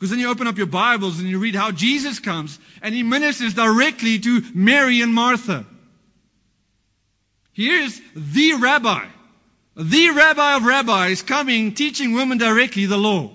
Because 0.00 0.12
then 0.12 0.18
you 0.18 0.30
open 0.30 0.46
up 0.46 0.56
your 0.56 0.66
Bibles 0.66 1.20
and 1.20 1.28
you 1.28 1.38
read 1.38 1.54
how 1.54 1.72
Jesus 1.72 2.20
comes 2.20 2.58
and 2.80 2.94
he 2.94 3.02
ministers 3.02 3.52
directly 3.52 4.18
to 4.18 4.42
Mary 4.54 5.02
and 5.02 5.14
Martha. 5.14 5.66
Here's 7.52 8.00
the 8.16 8.54
rabbi, 8.54 9.04
the 9.76 10.10
rabbi 10.10 10.56
of 10.56 10.64
rabbis 10.64 11.20
coming 11.20 11.74
teaching 11.74 12.14
women 12.14 12.38
directly 12.38 12.86
the 12.86 12.96
law. 12.96 13.30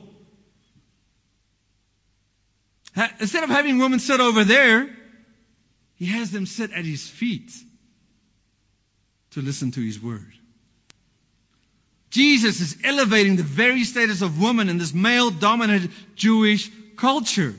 Instead 3.20 3.44
of 3.44 3.52
having 3.52 3.78
women 3.78 4.00
sit 4.00 4.20
over 4.20 4.44
there, 4.44 4.90
he 5.98 6.08
has 6.08 6.32
them 6.32 6.48
sit 6.48 6.72
at 6.72 6.84
his 6.84 7.08
feet 7.08 7.52
to 9.32 9.42
listen 9.42 9.70
to 9.74 9.82
his 9.82 10.02
word. 10.02 10.34
Jesus 12.10 12.62
is 12.62 12.78
elevating 12.84 13.36
the 13.36 13.44
very 13.44 13.84
status 13.84 14.22
of 14.22 14.42
woman 14.42 14.70
in 14.70 14.78
this 14.78 14.94
male 14.94 15.32
dominated 15.32 15.92
Jewish 16.16 16.72
culture, 16.96 17.54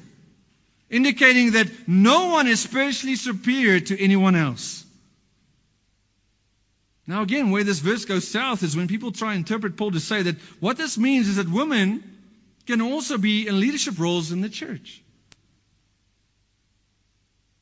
indicating 0.88 1.52
that 1.52 1.70
no 1.86 2.28
one 2.28 2.46
is 2.46 2.60
spiritually 2.60 3.16
superior 3.16 3.80
to 3.80 4.00
anyone 4.02 4.36
else. 4.36 4.84
Now, 7.06 7.22
again, 7.22 7.50
where 7.50 7.64
this 7.64 7.78
verse 7.78 8.04
goes 8.04 8.26
south 8.26 8.62
is 8.62 8.76
when 8.76 8.88
people 8.88 9.12
try 9.12 9.34
and 9.34 9.38
interpret 9.38 9.76
Paul 9.76 9.92
to 9.92 10.00
say 10.00 10.22
that 10.22 10.36
what 10.58 10.76
this 10.76 10.98
means 10.98 11.28
is 11.28 11.36
that 11.36 11.48
women 11.48 12.02
can 12.66 12.80
also 12.80 13.16
be 13.16 13.46
in 13.46 13.60
leadership 13.60 13.98
roles 13.98 14.32
in 14.32 14.40
the 14.40 14.48
church. 14.48 15.02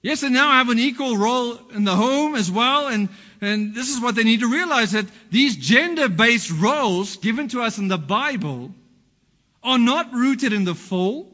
Yes, 0.04 0.20
they 0.20 0.28
now 0.28 0.52
have 0.52 0.68
an 0.68 0.78
equal 0.78 1.16
role 1.16 1.58
in 1.74 1.84
the 1.84 1.96
home 1.96 2.34
as 2.34 2.50
well, 2.50 2.88
and, 2.88 3.08
and 3.40 3.74
this 3.74 3.88
is 3.88 4.02
what 4.02 4.14
they 4.14 4.22
need 4.22 4.40
to 4.40 4.52
realize 4.52 4.92
that 4.92 5.06
these 5.30 5.56
gender 5.56 6.10
based 6.10 6.50
roles 6.50 7.16
given 7.16 7.48
to 7.48 7.62
us 7.62 7.78
in 7.78 7.88
the 7.88 7.96
Bible 7.96 8.74
are 9.62 9.78
not 9.78 10.12
rooted 10.12 10.52
in 10.52 10.64
the 10.64 10.74
fall, 10.74 11.32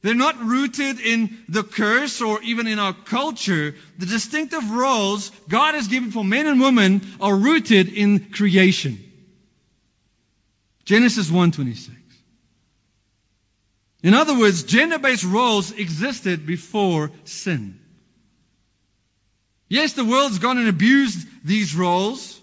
they're 0.00 0.14
not 0.14 0.42
rooted 0.42 1.00
in 1.00 1.44
the 1.50 1.62
curse 1.62 2.22
or 2.22 2.40
even 2.44 2.66
in 2.66 2.78
our 2.78 2.94
culture. 2.94 3.74
The 3.98 4.06
distinctive 4.06 4.70
roles 4.70 5.30
God 5.50 5.74
has 5.74 5.88
given 5.88 6.12
for 6.12 6.24
men 6.24 6.46
and 6.46 6.58
women 6.58 7.02
are 7.20 7.36
rooted 7.36 7.92
in 7.92 8.30
creation. 8.30 9.04
Genesis 10.86 11.28
1:26. 11.28 11.97
In 14.02 14.14
other 14.14 14.38
words, 14.38 14.62
gender-based 14.62 15.24
roles 15.24 15.72
existed 15.72 16.46
before 16.46 17.10
sin. 17.24 17.80
Yes, 19.68 19.92
the 19.92 20.04
world's 20.04 20.38
gone 20.38 20.58
and 20.58 20.68
abused 20.68 21.26
these 21.44 21.74
roles, 21.74 22.40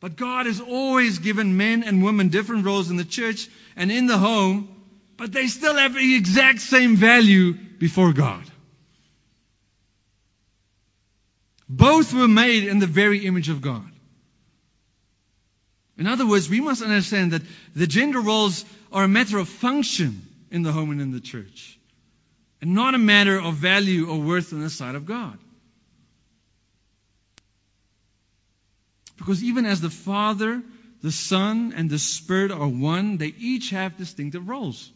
but 0.00 0.16
God 0.16 0.46
has 0.46 0.60
always 0.60 1.18
given 1.18 1.56
men 1.56 1.82
and 1.82 2.02
women 2.02 2.28
different 2.28 2.64
roles 2.64 2.90
in 2.90 2.96
the 2.96 3.04
church 3.04 3.48
and 3.76 3.92
in 3.92 4.06
the 4.06 4.18
home 4.18 4.80
but 5.20 5.32
they 5.32 5.48
still 5.48 5.76
have 5.76 5.92
the 5.92 6.16
exact 6.16 6.60
same 6.60 6.96
value 6.96 7.52
before 7.52 8.14
God. 8.14 8.42
Both 11.68 12.14
were 12.14 12.26
made 12.26 12.64
in 12.64 12.78
the 12.78 12.86
very 12.86 13.26
image 13.26 13.50
of 13.50 13.60
God. 13.60 13.84
In 15.98 16.06
other 16.06 16.26
words, 16.26 16.48
we 16.48 16.62
must 16.62 16.80
understand 16.80 17.32
that 17.32 17.42
the 17.76 17.86
gender 17.86 18.18
roles 18.18 18.64
are 18.90 19.04
a 19.04 19.08
matter 19.08 19.36
of 19.36 19.46
function 19.50 20.26
in 20.50 20.62
the 20.62 20.72
home 20.72 20.90
and 20.90 21.00
in 21.00 21.12
the 21.12 21.20
church, 21.20 21.78
and 22.60 22.74
not 22.74 22.94
a 22.94 22.98
matter 22.98 23.40
of 23.40 23.54
value 23.54 24.08
or 24.08 24.18
worth 24.18 24.52
in 24.52 24.60
the 24.60 24.70
sight 24.70 24.94
of 24.94 25.06
God. 25.06 25.38
Because 29.16 29.44
even 29.44 29.66
as 29.66 29.80
the 29.80 29.90
Father, 29.90 30.62
the 31.02 31.12
Son, 31.12 31.74
and 31.76 31.90
the 31.90 31.98
Spirit 31.98 32.50
are 32.50 32.68
one, 32.68 33.18
they 33.18 33.34
each 33.38 33.70
have 33.70 33.96
distinctive 33.96 34.48
roles. 34.48 34.90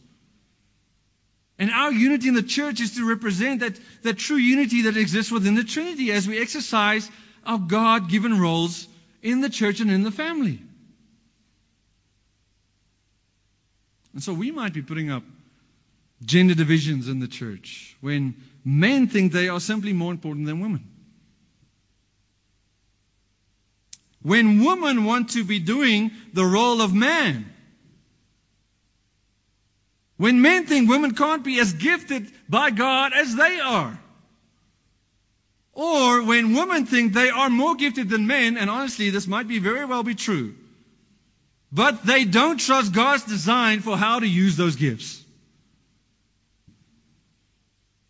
And 1.57 1.71
our 1.71 1.91
unity 1.91 2.27
in 2.27 2.33
the 2.33 2.43
church 2.43 2.81
is 2.81 2.95
to 2.95 3.07
represent 3.07 3.61
that, 3.61 3.79
that 4.01 4.17
true 4.17 4.37
unity 4.37 4.83
that 4.83 4.97
exists 4.97 5.31
within 5.31 5.55
the 5.55 5.63
Trinity 5.63 6.11
as 6.11 6.27
we 6.27 6.39
exercise 6.39 7.09
our 7.45 7.59
God 7.59 8.09
given 8.09 8.39
roles 8.39 8.87
in 9.21 9.41
the 9.41 9.49
church 9.49 9.79
and 9.79 9.89
in 9.89 10.03
the 10.03 10.11
family. 10.11 10.59
And 14.13 14.23
so 14.23 14.33
we 14.33 14.51
might 14.51 14.73
be 14.73 14.81
putting 14.81 15.11
up 15.11 15.23
gender 16.23 16.55
divisions 16.55 17.07
in 17.07 17.19
the 17.19 17.27
church 17.27 17.95
when 18.01 18.35
men 18.63 19.07
think 19.07 19.31
they 19.31 19.49
are 19.49 19.59
simply 19.59 19.93
more 19.93 20.11
important 20.11 20.45
than 20.45 20.59
women. 20.59 20.87
When 24.21 24.63
women 24.63 25.05
want 25.05 25.31
to 25.31 25.43
be 25.43 25.59
doing 25.59 26.11
the 26.33 26.45
role 26.45 26.81
of 26.81 26.93
man 26.93 27.51
when 30.17 30.41
men 30.41 30.65
think 30.65 30.89
women 30.89 31.13
can't 31.13 31.43
be 31.43 31.59
as 31.59 31.73
gifted 31.73 32.31
by 32.47 32.71
God 32.71 33.11
as 33.13 33.35
they 33.35 33.59
are. 33.59 33.99
Or 35.73 36.23
when 36.23 36.53
women 36.53 36.85
think 36.85 37.13
they 37.13 37.29
are 37.29 37.49
more 37.49 37.75
gifted 37.75 38.09
than 38.09 38.27
men, 38.27 38.57
and 38.57 38.69
honestly, 38.69 39.09
this 39.09 39.27
might 39.27 39.47
be 39.47 39.59
very 39.59 39.83
well 39.83 40.03
be 40.03 40.15
true, 40.15 40.55
but 41.71 42.05
they 42.05 42.23
don't 42.23 42.59
trust 42.59 42.93
God's 42.93 43.25
design 43.25 43.81
for 43.81 43.97
how 43.97 44.19
to 44.19 44.27
use 44.27 44.55
those 44.55 44.77
gifts. 44.77 45.21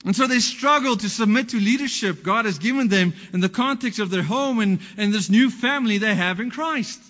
And 0.05 0.15
so 0.15 0.27
they 0.27 0.39
struggle 0.39 0.95
to 0.95 1.09
submit 1.09 1.49
to 1.49 1.59
leadership 1.59 2.21
God 2.23 2.45
has 2.45 2.59
given 2.59 2.89
them 2.89 3.13
in 3.33 3.39
the 3.39 3.49
context 3.49 3.99
of 3.99 4.11
their 4.11 4.21
home 4.21 4.59
and, 4.59 4.79
and 4.97 5.11
this 5.11 5.31
new 5.31 5.49
family 5.49 5.97
they 5.97 6.13
have 6.13 6.39
in 6.39 6.51
Christ. 6.51 7.01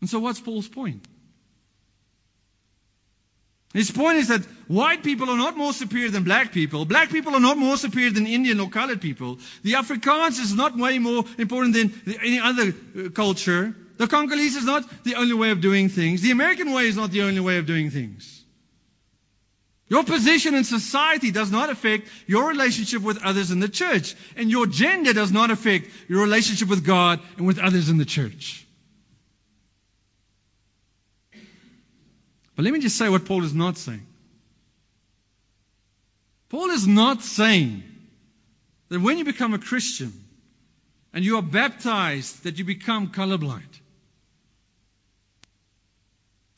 And 0.00 0.08
so 0.08 0.20
what's 0.20 0.40
Paul's 0.40 0.68
point? 0.68 1.04
His 3.74 3.90
point 3.90 4.18
is 4.18 4.28
that 4.28 4.44
white 4.68 5.02
people 5.02 5.30
are 5.30 5.36
not 5.36 5.56
more 5.56 5.72
superior 5.72 6.10
than 6.10 6.24
black 6.24 6.52
people. 6.52 6.84
Black 6.84 7.10
people 7.10 7.34
are 7.34 7.40
not 7.40 7.58
more 7.58 7.76
superior 7.76 8.10
than 8.10 8.26
Indian 8.26 8.60
or 8.60 8.68
colored 8.68 9.00
people. 9.00 9.38
The 9.62 9.74
Afrikaans 9.74 10.40
is 10.40 10.54
not 10.54 10.76
way 10.76 10.98
more 10.98 11.24
important 11.38 11.74
than 11.74 12.18
any 12.20 12.40
other 12.40 12.72
uh, 12.72 13.08
culture. 13.10 13.74
The 13.96 14.06
Congolese 14.06 14.56
is 14.56 14.64
not 14.64 15.04
the 15.04 15.16
only 15.16 15.34
way 15.34 15.50
of 15.50 15.60
doing 15.60 15.88
things. 15.88 16.22
The 16.22 16.30
American 16.30 16.72
way 16.72 16.86
is 16.86 16.96
not 16.96 17.10
the 17.10 17.22
only 17.22 17.40
way 17.40 17.58
of 17.58 17.66
doing 17.66 17.90
things. 17.90 18.39
Your 19.90 20.04
position 20.04 20.54
in 20.54 20.62
society 20.62 21.32
does 21.32 21.50
not 21.50 21.68
affect 21.68 22.08
your 22.28 22.48
relationship 22.48 23.02
with 23.02 23.24
others 23.24 23.50
in 23.50 23.58
the 23.58 23.68
church. 23.68 24.14
And 24.36 24.48
your 24.48 24.66
gender 24.66 25.12
does 25.12 25.32
not 25.32 25.50
affect 25.50 25.90
your 26.08 26.22
relationship 26.22 26.68
with 26.68 26.86
God 26.86 27.18
and 27.36 27.44
with 27.44 27.58
others 27.58 27.88
in 27.88 27.98
the 27.98 28.04
church. 28.04 28.64
But 32.54 32.64
let 32.64 32.72
me 32.72 32.78
just 32.78 32.96
say 32.96 33.08
what 33.08 33.24
Paul 33.24 33.42
is 33.42 33.52
not 33.52 33.78
saying. 33.78 34.06
Paul 36.50 36.70
is 36.70 36.86
not 36.86 37.22
saying 37.22 37.82
that 38.90 39.00
when 39.00 39.18
you 39.18 39.24
become 39.24 39.54
a 39.54 39.58
Christian 39.58 40.12
and 41.12 41.24
you 41.24 41.36
are 41.36 41.42
baptized, 41.42 42.44
that 42.44 42.60
you 42.60 42.64
become 42.64 43.08
colorblind. 43.08 43.79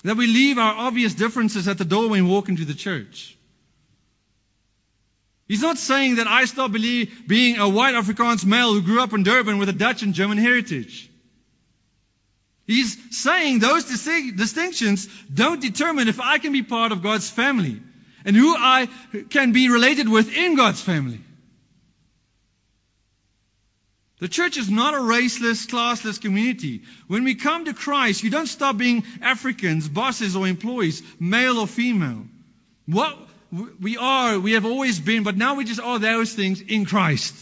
That 0.04 0.16
we 0.16 0.26
leave 0.26 0.58
our 0.58 0.74
obvious 0.74 1.14
differences 1.14 1.68
at 1.68 1.78
the 1.78 1.84
door 1.84 2.08
when 2.08 2.24
we 2.24 2.30
walk 2.30 2.48
into 2.48 2.64
the 2.64 2.74
church. 2.74 3.36
He's 5.48 5.62
not 5.62 5.78
saying 5.78 6.16
that 6.16 6.26
I 6.26 6.44
stop 6.46 6.72
being 6.72 7.58
a 7.58 7.68
white 7.68 7.94
Afrikaans 7.94 8.44
male 8.44 8.72
who 8.72 8.82
grew 8.82 9.02
up 9.02 9.12
in 9.12 9.22
Durban 9.22 9.58
with 9.58 9.68
a 9.68 9.72
Dutch 9.74 10.02
and 10.02 10.14
German 10.14 10.38
heritage. 10.38 11.10
He's 12.66 12.96
saying 13.16 13.58
those 13.58 13.84
distinctions 13.84 15.08
don't 15.32 15.60
determine 15.60 16.08
if 16.08 16.20
I 16.20 16.38
can 16.38 16.52
be 16.52 16.62
part 16.62 16.92
of 16.92 17.02
God's 17.02 17.28
family 17.28 17.82
and 18.24 18.36
who 18.36 18.54
I 18.56 18.88
can 19.30 19.52
be 19.52 19.68
related 19.68 20.08
with 20.08 20.34
in 20.34 20.56
God's 20.56 20.80
family. 20.80 21.20
The 24.22 24.28
church 24.28 24.56
is 24.56 24.70
not 24.70 24.94
a 24.94 24.98
raceless, 24.98 25.66
classless 25.66 26.20
community. 26.20 26.82
When 27.08 27.24
we 27.24 27.34
come 27.34 27.64
to 27.64 27.74
Christ, 27.74 28.22
you 28.22 28.30
don't 28.30 28.46
stop 28.46 28.76
being 28.76 29.02
Africans, 29.20 29.88
bosses, 29.88 30.36
or 30.36 30.46
employees, 30.46 31.02
male 31.18 31.58
or 31.58 31.66
female. 31.66 32.26
What 32.86 33.18
we 33.80 33.96
are, 33.96 34.38
we 34.38 34.52
have 34.52 34.64
always 34.64 35.00
been, 35.00 35.24
but 35.24 35.36
now 35.36 35.56
we 35.56 35.64
just 35.64 35.80
are 35.80 35.98
those 35.98 36.32
things 36.32 36.60
in 36.60 36.84
Christ. 36.84 37.34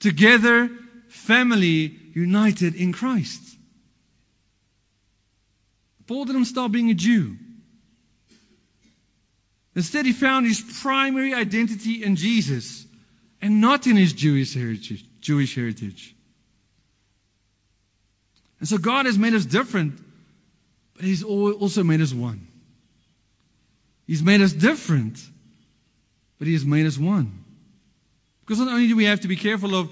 Together, 0.00 0.70
family, 1.06 1.96
united 2.14 2.74
in 2.74 2.92
Christ. 2.92 3.40
Paul 6.08 6.24
didn't 6.24 6.46
stop 6.46 6.72
being 6.72 6.90
a 6.90 6.94
Jew. 6.94 7.36
Instead, 9.76 10.04
he 10.04 10.12
found 10.12 10.46
his 10.46 10.60
primary 10.82 11.32
identity 11.32 12.02
in 12.02 12.16
Jesus 12.16 12.87
and 13.40 13.60
not 13.60 13.86
in 13.86 13.96
his 13.96 14.12
Jewish 14.12 14.54
heritage. 14.54 15.04
Jewish 15.20 15.54
heritage. 15.54 16.14
And 18.60 18.68
so 18.68 18.78
God 18.78 19.06
has 19.06 19.18
made 19.18 19.34
us 19.34 19.44
different, 19.44 19.98
but 20.94 21.04
He's 21.04 21.22
also 21.22 21.84
made 21.84 22.00
us 22.00 22.12
one. 22.12 22.46
He's 24.06 24.22
made 24.22 24.40
us 24.40 24.52
different, 24.52 25.18
but 26.38 26.46
He 26.46 26.54
has 26.54 26.64
made 26.64 26.86
us 26.86 26.98
one. 26.98 27.44
Because 28.40 28.58
not 28.58 28.68
only 28.68 28.88
do 28.88 28.96
we 28.96 29.04
have 29.04 29.20
to 29.20 29.28
be 29.28 29.36
careful 29.36 29.74
of 29.74 29.90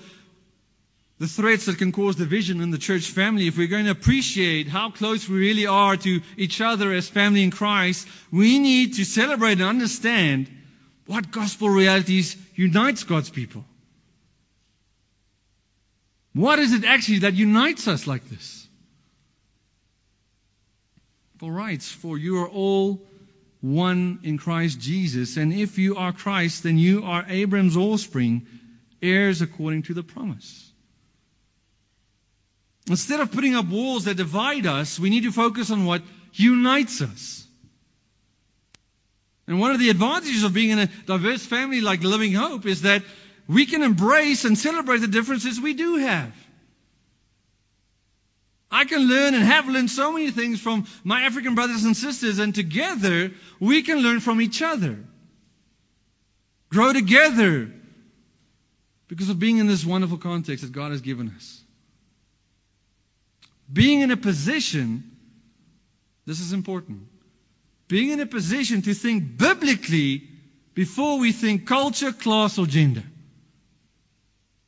the 1.18 1.26
threats 1.26 1.66
that 1.66 1.78
can 1.78 1.92
cause 1.92 2.16
division 2.16 2.60
in 2.60 2.70
the 2.70 2.78
church 2.78 3.06
family, 3.10 3.46
if 3.46 3.56
we're 3.56 3.68
going 3.68 3.84
to 3.84 3.90
appreciate 3.90 4.68
how 4.68 4.90
close 4.90 5.28
we 5.28 5.38
really 5.38 5.66
are 5.66 5.96
to 5.96 6.20
each 6.36 6.60
other 6.60 6.92
as 6.92 7.08
family 7.08 7.42
in 7.42 7.50
Christ, 7.50 8.08
we 8.32 8.58
need 8.58 8.94
to 8.94 9.04
celebrate 9.04 9.52
and 9.52 9.62
understand 9.62 10.48
what 11.06 11.30
gospel 11.30 11.68
realities 11.68 12.36
unites 12.56 13.04
God's 13.04 13.30
people. 13.30 13.64
What 16.32 16.58
is 16.58 16.72
it 16.72 16.84
actually 16.84 17.20
that 17.20 17.34
unites 17.34 17.88
us 17.88 18.06
like 18.06 18.28
this? 18.28 18.66
Paul 21.38 21.50
writes, 21.50 21.90
For 21.90 22.18
you 22.18 22.38
are 22.38 22.48
all 22.48 23.06
one 23.60 24.20
in 24.22 24.38
Christ 24.38 24.80
Jesus, 24.80 25.36
and 25.36 25.52
if 25.52 25.78
you 25.78 25.96
are 25.96 26.12
Christ, 26.12 26.62
then 26.62 26.78
you 26.78 27.04
are 27.04 27.24
Abraham's 27.28 27.76
offspring, 27.76 28.46
heirs 29.02 29.42
according 29.42 29.82
to 29.84 29.94
the 29.94 30.02
promise. 30.02 30.70
Instead 32.88 33.20
of 33.20 33.32
putting 33.32 33.54
up 33.54 33.66
walls 33.66 34.04
that 34.04 34.16
divide 34.16 34.66
us, 34.66 34.98
we 34.98 35.10
need 35.10 35.24
to 35.24 35.32
focus 35.32 35.70
on 35.70 35.84
what 35.86 36.02
unites 36.32 37.02
us. 37.02 37.45
And 39.46 39.60
one 39.60 39.70
of 39.70 39.78
the 39.78 39.90
advantages 39.90 40.42
of 40.42 40.52
being 40.52 40.70
in 40.70 40.78
a 40.78 40.86
diverse 40.86 41.46
family 41.46 41.80
like 41.80 42.02
Living 42.02 42.32
Hope 42.32 42.66
is 42.66 42.82
that 42.82 43.02
we 43.46 43.66
can 43.66 43.82
embrace 43.82 44.44
and 44.44 44.58
celebrate 44.58 44.98
the 44.98 45.08
differences 45.08 45.60
we 45.60 45.74
do 45.74 45.96
have. 45.96 46.34
I 48.70 48.84
can 48.84 49.08
learn 49.08 49.34
and 49.34 49.44
have 49.44 49.68
learned 49.68 49.90
so 49.90 50.12
many 50.12 50.32
things 50.32 50.60
from 50.60 50.86
my 51.04 51.22
African 51.22 51.54
brothers 51.54 51.84
and 51.84 51.96
sisters, 51.96 52.40
and 52.40 52.54
together 52.54 53.30
we 53.60 53.82
can 53.82 53.98
learn 53.98 54.20
from 54.20 54.40
each 54.40 54.60
other. 54.60 54.98
Grow 56.68 56.92
together 56.92 57.70
because 59.06 59.28
of 59.28 59.38
being 59.38 59.58
in 59.58 59.68
this 59.68 59.86
wonderful 59.86 60.18
context 60.18 60.64
that 60.64 60.72
God 60.72 60.90
has 60.90 61.00
given 61.00 61.32
us. 61.36 61.62
Being 63.72 64.00
in 64.00 64.10
a 64.10 64.16
position, 64.16 65.16
this 66.26 66.40
is 66.40 66.52
important, 66.52 67.06
being 67.88 68.10
in 68.10 68.20
a 68.20 68.26
position 68.26 68.82
to 68.82 68.94
think 68.94 69.38
biblically 69.38 70.28
before 70.74 71.18
we 71.18 71.32
think 71.32 71.66
culture, 71.66 72.12
class, 72.12 72.58
or 72.58 72.66
gender. 72.66 73.02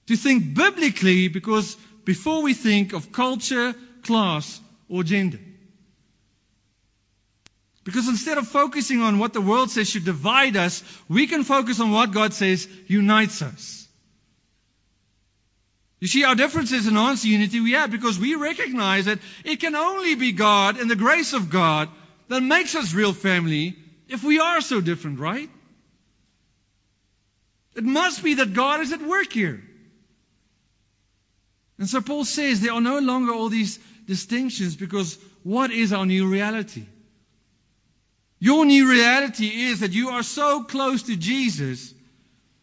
To 0.06 0.16
think 0.16 0.54
biblically 0.54 1.28
because 1.28 1.76
before 2.04 2.42
we 2.42 2.54
think 2.54 2.92
of 2.94 3.12
culture, 3.12 3.74
class, 4.02 4.60
or 4.88 5.02
gender. 5.02 5.38
Because 7.84 8.08
instead 8.08 8.38
of 8.38 8.46
focusing 8.46 9.02
on 9.02 9.18
what 9.18 9.32
the 9.32 9.40
world 9.40 9.70
says 9.70 9.88
should 9.88 10.04
divide 10.04 10.56
us, 10.56 10.82
we 11.08 11.26
can 11.26 11.42
focus 11.42 11.80
on 11.80 11.90
what 11.90 12.12
God 12.12 12.34
says 12.34 12.68
unites 12.86 13.42
us. 13.42 13.88
You 16.00 16.06
see, 16.06 16.24
our 16.24 16.34
differences 16.34 16.86
enhance 16.86 17.22
the 17.22 17.30
unity 17.30 17.60
we 17.60 17.72
have 17.72 17.90
because 17.90 18.18
we 18.18 18.34
recognize 18.34 19.06
that 19.06 19.18
it 19.44 19.60
can 19.60 19.74
only 19.74 20.14
be 20.14 20.32
God 20.32 20.78
and 20.78 20.90
the 20.90 20.96
grace 20.96 21.32
of 21.32 21.50
God 21.50 21.88
that 22.28 22.42
makes 22.42 22.74
us 22.74 22.94
real 22.94 23.12
family 23.12 23.76
if 24.08 24.22
we 24.22 24.40
are 24.40 24.60
so 24.60 24.80
different, 24.80 25.18
right? 25.18 25.50
It 27.74 27.84
must 27.84 28.22
be 28.22 28.34
that 28.34 28.54
God 28.54 28.80
is 28.80 28.92
at 28.92 29.02
work 29.02 29.32
here. 29.32 29.62
And 31.78 31.88
so 31.88 32.00
Paul 32.00 32.24
says 32.24 32.60
there 32.60 32.72
are 32.72 32.80
no 32.80 32.98
longer 32.98 33.32
all 33.32 33.48
these 33.48 33.78
distinctions 34.06 34.74
because 34.74 35.18
what 35.42 35.70
is 35.70 35.92
our 35.92 36.06
new 36.06 36.28
reality? 36.28 36.86
Your 38.40 38.64
new 38.64 38.90
reality 38.90 39.46
is 39.46 39.80
that 39.80 39.92
you 39.92 40.10
are 40.10 40.22
so 40.22 40.64
close 40.64 41.04
to 41.04 41.16
Jesus 41.16 41.94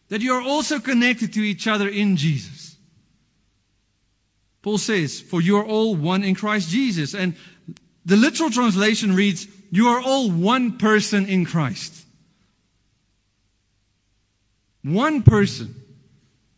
that 0.08 0.20
you 0.20 0.34
are 0.34 0.42
also 0.42 0.78
connected 0.80 1.34
to 1.34 1.40
each 1.40 1.66
other 1.66 1.88
in 1.88 2.16
Jesus. 2.16 2.76
Paul 4.62 4.78
says, 4.78 5.20
For 5.20 5.40
you 5.40 5.58
are 5.58 5.64
all 5.64 5.94
one 5.94 6.24
in 6.24 6.34
Christ 6.34 6.70
Jesus. 6.70 7.14
And 7.14 7.36
the 8.04 8.16
literal 8.16 8.50
translation 8.50 9.14
reads, 9.14 9.46
You 9.70 9.88
are 9.88 10.00
all 10.00 10.30
one 10.30 10.78
person 10.78 11.26
in 11.26 11.44
Christ. 11.44 11.94
One 14.82 15.22
person 15.22 15.74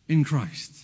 in 0.07 0.23
Christ. 0.23 0.75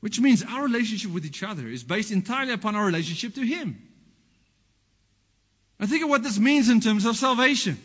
Which 0.00 0.20
means 0.20 0.42
our 0.42 0.64
relationship 0.64 1.10
with 1.12 1.24
each 1.24 1.42
other 1.42 1.66
is 1.66 1.84
based 1.84 2.10
entirely 2.10 2.52
upon 2.52 2.76
our 2.76 2.84
relationship 2.84 3.34
to 3.36 3.42
Him. 3.42 3.80
I 5.78 5.86
think 5.86 6.04
of 6.04 6.10
what 6.10 6.22
this 6.22 6.38
means 6.38 6.68
in 6.68 6.80
terms 6.80 7.06
of 7.06 7.16
salvation. 7.16 7.78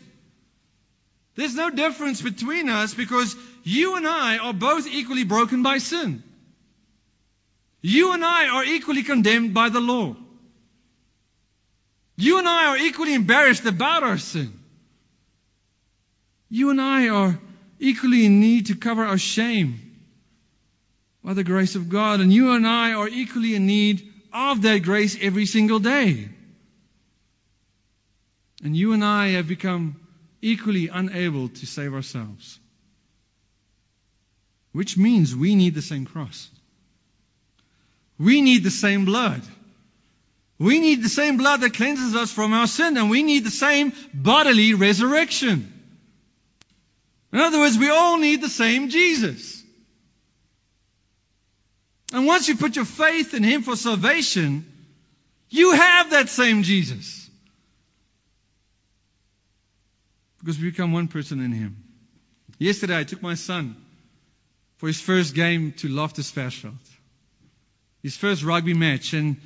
There's 1.36 1.54
no 1.54 1.70
difference 1.70 2.20
between 2.20 2.68
us 2.68 2.94
because 2.94 3.36
you 3.62 3.96
and 3.96 4.06
I 4.06 4.38
are 4.38 4.52
both 4.52 4.86
equally 4.88 5.24
broken 5.24 5.62
by 5.62 5.78
sin. 5.78 6.22
You 7.80 8.12
and 8.12 8.24
I 8.24 8.48
are 8.48 8.64
equally 8.64 9.04
condemned 9.04 9.54
by 9.54 9.68
the 9.68 9.80
law. 9.80 10.16
You 12.20 12.40
and 12.40 12.48
I 12.48 12.66
are 12.66 12.76
equally 12.76 13.14
embarrassed 13.14 13.64
about 13.64 14.02
our 14.02 14.18
sin. 14.18 14.52
You 16.50 16.70
and 16.70 16.80
I 16.80 17.10
are 17.10 17.38
equally 17.78 18.26
in 18.26 18.40
need 18.40 18.66
to 18.66 18.74
cover 18.74 19.04
our 19.04 19.18
shame 19.18 19.78
by 21.22 21.34
the 21.34 21.44
grace 21.44 21.76
of 21.76 21.88
God. 21.88 22.18
And 22.18 22.32
you 22.32 22.54
and 22.54 22.66
I 22.66 22.94
are 22.94 23.06
equally 23.06 23.54
in 23.54 23.66
need 23.66 24.12
of 24.32 24.62
that 24.62 24.78
grace 24.78 25.16
every 25.20 25.46
single 25.46 25.78
day. 25.78 26.28
And 28.64 28.76
you 28.76 28.94
and 28.94 29.04
I 29.04 29.28
have 29.28 29.46
become 29.46 30.00
equally 30.42 30.88
unable 30.88 31.50
to 31.50 31.66
save 31.66 31.94
ourselves. 31.94 32.58
Which 34.72 34.96
means 34.98 35.36
we 35.36 35.54
need 35.54 35.76
the 35.76 35.82
same 35.82 36.04
cross. 36.04 36.50
We 38.18 38.40
need 38.40 38.64
the 38.64 38.72
same 38.72 39.04
blood. 39.04 39.42
We 40.58 40.80
need 40.80 41.02
the 41.02 41.08
same 41.08 41.36
blood 41.36 41.60
that 41.60 41.74
cleanses 41.74 42.14
us 42.16 42.32
from 42.32 42.52
our 42.52 42.66
sin, 42.66 42.96
and 42.96 43.10
we 43.10 43.22
need 43.22 43.44
the 43.44 43.50
same 43.50 43.92
bodily 44.12 44.74
resurrection. 44.74 45.72
In 47.32 47.38
other 47.38 47.58
words, 47.58 47.78
we 47.78 47.90
all 47.90 48.18
need 48.18 48.40
the 48.40 48.48
same 48.48 48.88
Jesus. 48.88 49.62
And 52.12 52.26
once 52.26 52.48
you 52.48 52.56
put 52.56 52.74
your 52.74 52.86
faith 52.86 53.34
in 53.34 53.42
Him 53.42 53.62
for 53.62 53.76
salvation, 53.76 54.66
you 55.50 55.72
have 55.72 56.10
that 56.10 56.28
same 56.28 56.62
Jesus. 56.62 57.28
Because 60.40 60.58
we 60.58 60.70
become 60.70 60.92
one 60.92 61.08
person 61.08 61.40
in 61.40 61.52
Him. 61.52 61.76
Yesterday, 62.58 62.98
I 62.98 63.04
took 63.04 63.22
my 63.22 63.34
son 63.34 63.76
for 64.78 64.86
his 64.86 65.00
first 65.00 65.34
game 65.34 65.72
to 65.78 65.88
Loftus 65.88 66.32
Versfeld. 66.32 66.74
His 68.02 68.16
first 68.16 68.42
rugby 68.42 68.74
match. 68.74 69.12
And 69.12 69.36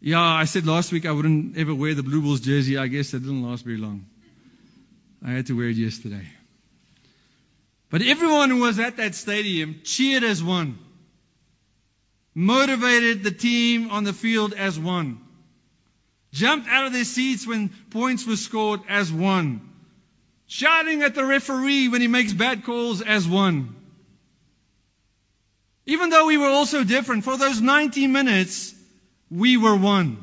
yeah, 0.00 0.20
I 0.22 0.44
said 0.44 0.66
last 0.66 0.92
week 0.92 1.06
I 1.06 1.12
wouldn't 1.12 1.56
ever 1.56 1.74
wear 1.74 1.94
the 1.94 2.02
Blue 2.02 2.20
Bulls 2.20 2.40
jersey. 2.40 2.76
I 2.76 2.86
guess 2.86 3.12
that 3.12 3.20
didn't 3.20 3.42
last 3.42 3.64
very 3.64 3.78
long. 3.78 4.06
I 5.24 5.30
had 5.30 5.46
to 5.46 5.56
wear 5.56 5.68
it 5.68 5.76
yesterday. 5.76 6.26
But 7.90 8.02
everyone 8.02 8.50
who 8.50 8.60
was 8.60 8.78
at 8.78 8.98
that 8.98 9.14
stadium 9.14 9.80
cheered 9.84 10.22
as 10.22 10.42
one, 10.42 10.78
motivated 12.34 13.22
the 13.22 13.30
team 13.30 13.90
on 13.90 14.04
the 14.04 14.12
field 14.12 14.52
as 14.52 14.78
one, 14.78 15.20
jumped 16.32 16.68
out 16.68 16.86
of 16.86 16.92
their 16.92 17.04
seats 17.04 17.46
when 17.46 17.70
points 17.90 18.26
were 18.26 18.36
scored 18.36 18.80
as 18.88 19.10
one, 19.10 19.60
shouting 20.46 21.02
at 21.02 21.14
the 21.14 21.24
referee 21.24 21.88
when 21.88 22.00
he 22.00 22.08
makes 22.08 22.32
bad 22.32 22.64
calls 22.64 23.00
as 23.00 23.26
one. 23.26 23.74
Even 25.86 26.10
though 26.10 26.26
we 26.26 26.36
were 26.36 26.48
all 26.48 26.66
so 26.66 26.84
different, 26.84 27.24
for 27.24 27.36
those 27.36 27.60
90 27.60 28.08
minutes, 28.08 28.74
we 29.30 29.56
were 29.56 29.76
one. 29.76 30.22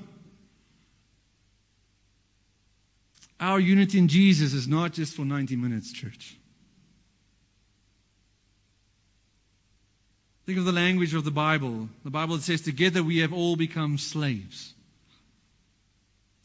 Our 3.40 3.60
unity 3.60 3.98
in 3.98 4.08
Jesus 4.08 4.54
is 4.54 4.68
not 4.68 4.94
just 4.94 5.16
for 5.16 5.26
90 5.26 5.56
minutes, 5.58 5.92
church. 5.92 6.38
Think 10.46 10.60
of 10.60 10.66
the 10.66 10.72
language 10.72 11.14
of 11.14 11.24
the 11.24 11.32
Bible. 11.32 11.90
The 12.04 12.10
Bible 12.10 12.38
says, 12.40 12.62
together 12.62 13.02
we 13.04 13.20
have 13.20 13.34
all 13.34 13.56
become 13.56 13.98
slaves. 13.98 14.74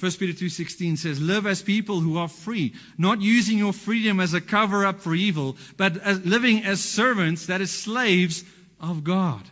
1 0.00 0.12
Peter 0.12 0.32
2:16 0.32 0.96
says, 0.96 1.20
"Live 1.20 1.44
as 1.46 1.60
people 1.60 2.00
who 2.00 2.18
are 2.18 2.28
free, 2.28 2.74
not 2.96 3.20
using 3.20 3.58
your 3.58 3.72
freedom 3.72 4.20
as 4.20 4.32
a 4.32 4.40
cover 4.40 4.86
up 4.86 5.00
for 5.00 5.12
evil, 5.12 5.56
but 5.76 5.96
as 5.96 6.24
living 6.24 6.62
as 6.62 6.80
servants, 6.80 7.46
that 7.46 7.60
is 7.60 7.72
slaves 7.72 8.44
of 8.78 9.02
God." 9.02 9.42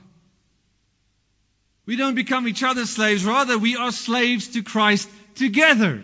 We 1.86 1.94
don't 1.96 2.16
become 2.16 2.48
each 2.48 2.64
other's 2.64 2.90
slaves, 2.90 3.24
rather 3.24 3.56
we 3.56 3.76
are 3.76 3.92
slaves 3.92 4.48
to 4.48 4.62
Christ 4.62 5.08
together. 5.36 6.02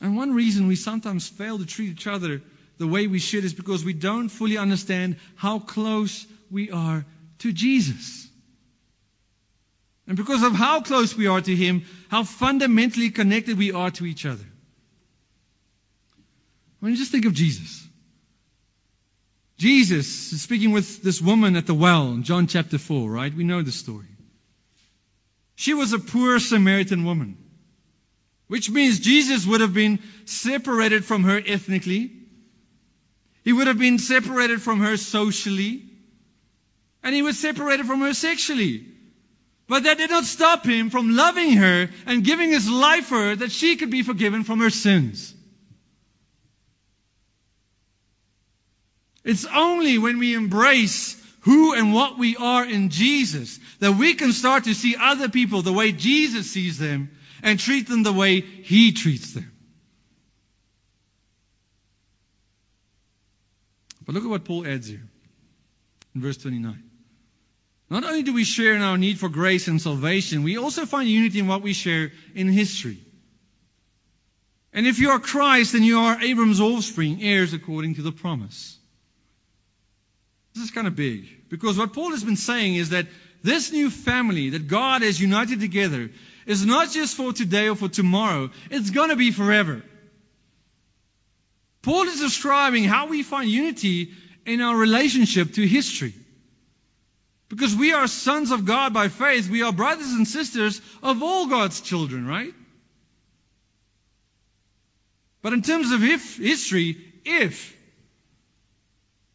And 0.00 0.16
one 0.16 0.34
reason 0.34 0.66
we 0.66 0.74
sometimes 0.74 1.28
fail 1.28 1.58
to 1.58 1.64
treat 1.64 1.90
each 1.90 2.08
other 2.08 2.42
the 2.78 2.88
way 2.88 3.06
we 3.06 3.20
should 3.20 3.44
is 3.44 3.54
because 3.54 3.84
we 3.84 3.92
don't 3.92 4.28
fully 4.28 4.58
understand 4.58 5.16
how 5.36 5.60
close 5.60 6.26
we 6.50 6.72
are 6.72 7.04
to 7.38 7.52
Jesus. 7.52 8.28
And 10.08 10.16
because 10.16 10.42
of 10.42 10.52
how 10.52 10.80
close 10.80 11.16
we 11.16 11.28
are 11.28 11.40
to 11.40 11.54
Him, 11.54 11.84
how 12.08 12.24
fundamentally 12.24 13.10
connected 13.10 13.56
we 13.56 13.70
are 13.70 13.92
to 13.92 14.04
each 14.04 14.26
other. 14.26 14.44
When 16.80 16.90
you 16.90 16.98
just 16.98 17.12
think 17.12 17.26
of 17.26 17.34
Jesus. 17.34 17.86
Jesus 19.62 20.32
is 20.32 20.42
speaking 20.42 20.72
with 20.72 21.04
this 21.04 21.22
woman 21.22 21.54
at 21.54 21.66
the 21.66 21.74
well 21.74 22.08
in 22.08 22.24
John 22.24 22.48
chapter 22.48 22.78
4, 22.78 23.08
right? 23.08 23.32
We 23.32 23.44
know 23.44 23.62
the 23.62 23.70
story. 23.70 24.08
She 25.54 25.72
was 25.72 25.92
a 25.92 26.00
poor 26.00 26.40
Samaritan 26.40 27.04
woman, 27.04 27.36
which 28.48 28.68
means 28.68 28.98
Jesus 28.98 29.46
would 29.46 29.60
have 29.60 29.72
been 29.72 30.00
separated 30.24 31.04
from 31.04 31.22
her 31.22 31.40
ethnically. 31.46 32.10
He 33.44 33.52
would 33.52 33.68
have 33.68 33.78
been 33.78 34.00
separated 34.00 34.60
from 34.60 34.80
her 34.80 34.96
socially. 34.96 35.84
And 37.04 37.14
he 37.14 37.22
was 37.22 37.38
separated 37.38 37.86
from 37.86 38.00
her 38.00 38.14
sexually. 38.14 38.84
But 39.68 39.84
that 39.84 39.96
did 39.96 40.10
not 40.10 40.24
stop 40.24 40.66
him 40.66 40.90
from 40.90 41.14
loving 41.14 41.52
her 41.52 41.88
and 42.06 42.24
giving 42.24 42.50
his 42.50 42.68
life 42.68 43.06
for 43.06 43.28
her 43.28 43.36
that 43.36 43.52
she 43.52 43.76
could 43.76 43.90
be 43.90 44.02
forgiven 44.02 44.42
from 44.42 44.58
her 44.58 44.70
sins. 44.70 45.32
It's 49.24 49.44
only 49.44 49.98
when 49.98 50.18
we 50.18 50.34
embrace 50.34 51.20
who 51.40 51.74
and 51.74 51.92
what 51.92 52.18
we 52.18 52.36
are 52.36 52.64
in 52.64 52.88
Jesus 52.88 53.58
that 53.80 53.92
we 53.92 54.14
can 54.14 54.32
start 54.32 54.64
to 54.64 54.74
see 54.74 54.96
other 54.98 55.28
people 55.28 55.62
the 55.62 55.72
way 55.72 55.92
Jesus 55.92 56.50
sees 56.50 56.78
them 56.78 57.10
and 57.42 57.58
treat 57.58 57.88
them 57.88 58.02
the 58.02 58.12
way 58.12 58.40
He 58.40 58.92
treats 58.92 59.34
them. 59.34 59.50
But 64.04 64.14
look 64.14 64.24
at 64.24 64.30
what 64.30 64.44
Paul 64.44 64.66
adds 64.66 64.88
here 64.88 65.02
in 66.14 66.20
verse 66.20 66.36
29. 66.38 66.82
Not 67.90 68.04
only 68.04 68.22
do 68.22 68.32
we 68.32 68.44
share 68.44 68.74
in 68.74 68.82
our 68.82 68.96
need 68.96 69.18
for 69.18 69.28
grace 69.28 69.68
and 69.68 69.80
salvation, 69.80 70.42
we 70.42 70.56
also 70.56 70.86
find 70.86 71.08
unity 71.08 71.38
in 71.38 71.46
what 71.46 71.62
we 71.62 71.72
share 71.72 72.10
in 72.34 72.48
history. 72.48 72.98
And 74.72 74.86
if 74.86 74.98
you 74.98 75.10
are 75.10 75.18
Christ, 75.18 75.74
then 75.74 75.82
you 75.82 75.98
are 75.98 76.20
Abraham's 76.20 76.60
offspring, 76.60 77.22
heirs 77.22 77.52
according 77.52 77.96
to 77.96 78.02
the 78.02 78.12
promise. 78.12 78.78
This 80.54 80.64
is 80.64 80.70
kind 80.70 80.86
of 80.86 80.96
big. 80.96 81.26
Because 81.48 81.78
what 81.78 81.92
Paul 81.92 82.10
has 82.10 82.24
been 82.24 82.36
saying 82.36 82.76
is 82.76 82.90
that 82.90 83.06
this 83.42 83.72
new 83.72 83.90
family 83.90 84.50
that 84.50 84.68
God 84.68 85.02
has 85.02 85.20
united 85.20 85.60
together 85.60 86.10
is 86.46 86.64
not 86.64 86.90
just 86.90 87.16
for 87.16 87.32
today 87.32 87.68
or 87.68 87.76
for 87.76 87.88
tomorrow, 87.88 88.50
it's 88.70 88.90
going 88.90 89.10
to 89.10 89.16
be 89.16 89.30
forever. 89.30 89.82
Paul 91.82 92.04
is 92.04 92.20
describing 92.20 92.84
how 92.84 93.08
we 93.08 93.22
find 93.22 93.50
unity 93.50 94.12
in 94.46 94.60
our 94.60 94.76
relationship 94.76 95.54
to 95.54 95.66
history. 95.66 96.14
Because 97.48 97.74
we 97.76 97.92
are 97.92 98.06
sons 98.06 98.50
of 98.50 98.64
God 98.64 98.94
by 98.94 99.08
faith, 99.08 99.50
we 99.50 99.62
are 99.62 99.72
brothers 99.72 100.12
and 100.12 100.26
sisters 100.26 100.80
of 101.02 101.22
all 101.22 101.48
God's 101.48 101.80
children, 101.80 102.26
right? 102.26 102.54
But 105.42 105.52
in 105.52 105.62
terms 105.62 105.90
of 105.90 106.02
if, 106.02 106.38
history, 106.38 106.96
if 107.24 107.71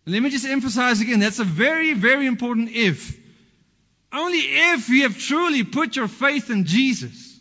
let 0.08 0.24
me 0.24 0.30
just 0.30 0.46
emphasize 0.46 1.02
again, 1.02 1.20
that's 1.20 1.40
a 1.40 1.44
very, 1.44 1.94
very 1.94 2.28
important 2.28 2.70
if. 2.72 3.20
Only 4.14 4.40
if 4.40 4.88
you 4.88 5.04
have 5.04 5.18
truly 5.18 5.64
put 5.64 5.98
your 5.98 6.08
faith 6.08 6.50
in 6.50 6.64
Jesus. 6.64 7.40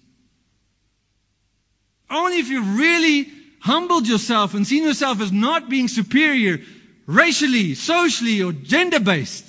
Only 2.11 2.39
if 2.39 2.49
you've 2.49 2.77
really 2.77 3.31
humbled 3.61 4.09
yourself 4.09 4.55
and 4.55 4.67
seen 4.67 4.83
yourself 4.83 5.21
as 5.21 5.31
not 5.31 5.69
being 5.69 5.87
superior 5.87 6.61
racially, 7.07 7.75
socially, 7.75 8.43
or 8.43 8.53
gender 8.53 8.99
based. 8.99 9.45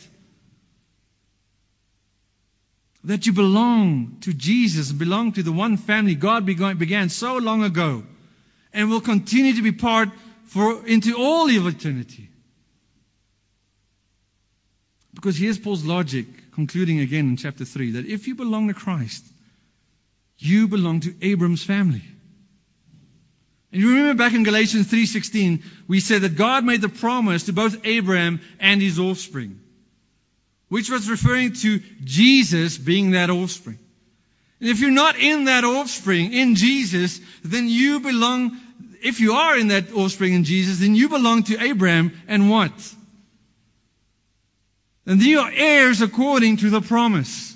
That 3.04 3.26
you 3.26 3.34
belong 3.34 4.18
to 4.22 4.34
Jesus, 4.34 4.92
belong 4.92 5.32
to 5.34 5.44
the 5.44 5.52
one 5.52 5.78
family 5.78 6.14
God 6.14 6.46
began 6.46 7.10
so 7.10 7.38
long 7.38 7.64
ago 7.64 8.04
and 8.74 8.90
will 8.90 9.02
continue 9.02 9.54
to 9.56 9.62
be 9.64 9.72
part 9.72 10.10
for 10.46 10.86
into 10.86 11.16
all 11.18 11.50
of 11.50 11.68
eternity. 11.68 12.30
Because 15.18 15.36
here's 15.36 15.58
Paul's 15.58 15.84
logic, 15.84 16.28
concluding 16.52 17.00
again 17.00 17.28
in 17.28 17.38
chapter 17.38 17.66
3 17.66 17.94
that 17.94 18.06
if 18.06 18.28
you 18.28 18.36
belong 18.36 18.68
to 18.68 18.76
Christ, 18.76 19.26
you 20.38 20.68
belong 20.68 21.00
to 21.00 21.16
Abraham's 21.24 21.64
family. 21.64 22.04
And 23.72 23.82
you 23.82 23.90
remember 23.90 24.24
back 24.24 24.34
in 24.34 24.44
Galatians 24.44 24.86
3:16, 24.86 25.64
we 25.88 26.02
said 26.02 26.22
that 26.22 26.36
God 26.36 26.64
made 26.66 26.82
the 26.82 26.90
promise 26.90 27.46
to 27.46 27.54
both 27.54 27.84
Abraham 27.84 28.42
and 28.60 28.80
his 28.80 29.00
offspring, 29.00 29.60
which 30.70 30.92
was 30.92 31.10
referring 31.10 31.54
to 31.54 31.80
Jesus 32.04 32.78
being 32.78 33.12
that 33.12 33.32
offspring. 33.32 33.80
And 34.60 34.70
if 34.70 34.82
you're 34.82 34.92
not 34.92 35.18
in 35.18 35.46
that 35.46 35.64
offspring, 35.64 36.32
in 36.32 36.54
Jesus, 36.54 37.20
then 37.44 37.68
you 37.68 38.02
belong, 38.02 38.56
if 39.02 39.20
you 39.20 39.34
are 39.34 39.58
in 39.58 39.70
that 39.70 39.92
offspring 39.94 40.36
in 40.36 40.44
Jesus, 40.44 40.78
then 40.78 40.94
you 40.94 41.10
belong 41.10 41.42
to 41.46 41.60
Abraham 41.60 42.12
and 42.28 42.52
what? 42.52 42.72
And 45.08 45.22
you 45.24 45.40
are 45.40 45.52
heirs 45.52 46.02
according 46.02 46.58
to 46.58 46.70
the 46.70 46.82
promise. 46.82 47.56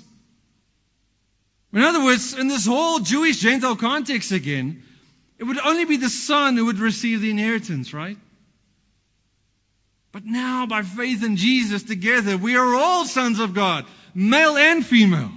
In 1.74 1.82
other 1.82 2.02
words, 2.02 2.32
in 2.32 2.48
this 2.48 2.66
whole 2.66 3.00
Jewish 3.00 3.40
Gentile 3.40 3.76
context 3.76 4.32
again, 4.32 4.82
it 5.38 5.44
would 5.44 5.58
only 5.58 5.84
be 5.84 5.98
the 5.98 6.08
son 6.08 6.56
who 6.56 6.66
would 6.66 6.78
receive 6.78 7.20
the 7.20 7.30
inheritance, 7.30 7.92
right? 7.92 8.16
But 10.12 10.24
now, 10.24 10.66
by 10.66 10.82
faith 10.82 11.22
in 11.22 11.36
Jesus 11.36 11.82
together, 11.82 12.38
we 12.38 12.56
are 12.56 12.74
all 12.74 13.04
sons 13.04 13.38
of 13.38 13.54
God, 13.54 13.86
male 14.14 14.56
and 14.56 14.84
female. 14.84 15.32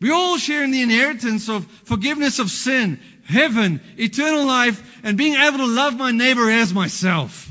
We 0.00 0.10
all 0.10 0.36
share 0.36 0.64
in 0.64 0.72
the 0.72 0.82
inheritance 0.82 1.48
of 1.48 1.64
forgiveness 1.84 2.40
of 2.40 2.50
sin, 2.50 3.00
heaven, 3.24 3.80
eternal 3.98 4.46
life, 4.46 5.00
and 5.04 5.16
being 5.16 5.34
able 5.34 5.58
to 5.58 5.66
love 5.66 5.96
my 5.96 6.10
neighbor 6.10 6.50
as 6.50 6.74
myself. 6.74 7.43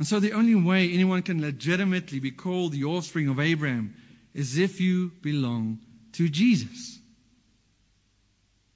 And 0.00 0.06
so 0.06 0.18
the 0.18 0.32
only 0.32 0.54
way 0.54 0.90
anyone 0.90 1.20
can 1.20 1.42
legitimately 1.42 2.20
be 2.20 2.30
called 2.30 2.72
the 2.72 2.84
offspring 2.84 3.28
of 3.28 3.38
Abraham 3.38 3.94
is 4.32 4.56
if 4.56 4.80
you 4.80 5.12
belong 5.20 5.78
to 6.12 6.26
Jesus. 6.26 6.98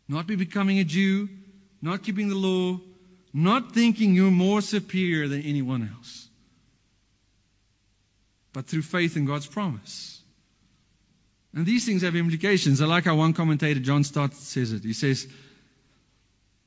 Not 0.07 0.27
be 0.27 0.37
becoming 0.37 0.81
a 0.81 0.85
Jew, 0.85 1.31
not 1.81 2.03
keeping 2.03 2.29
the 2.29 2.35
law, 2.35 2.79
not 3.33 3.72
thinking 3.72 4.14
you're 4.14 4.31
more 4.31 4.61
superior 4.61 5.27
than 5.27 5.41
anyone 5.41 5.91
else, 5.97 6.29
but 8.53 8.66
through 8.66 8.83
faith 8.83 9.16
in 9.16 9.25
God's 9.25 9.47
promise. 9.47 10.20
And 11.55 11.64
these 11.64 11.87
things 11.87 12.03
have 12.03 12.16
implications. 12.16 12.83
I 12.83 12.85
like 12.85 13.05
how 13.05 13.16
one 13.16 13.33
commentator, 13.33 13.81
John 13.81 14.05
Stott, 14.05 14.35
says 14.35 14.72
it. 14.72 14.83
He 14.83 14.93
says, 14.93 15.27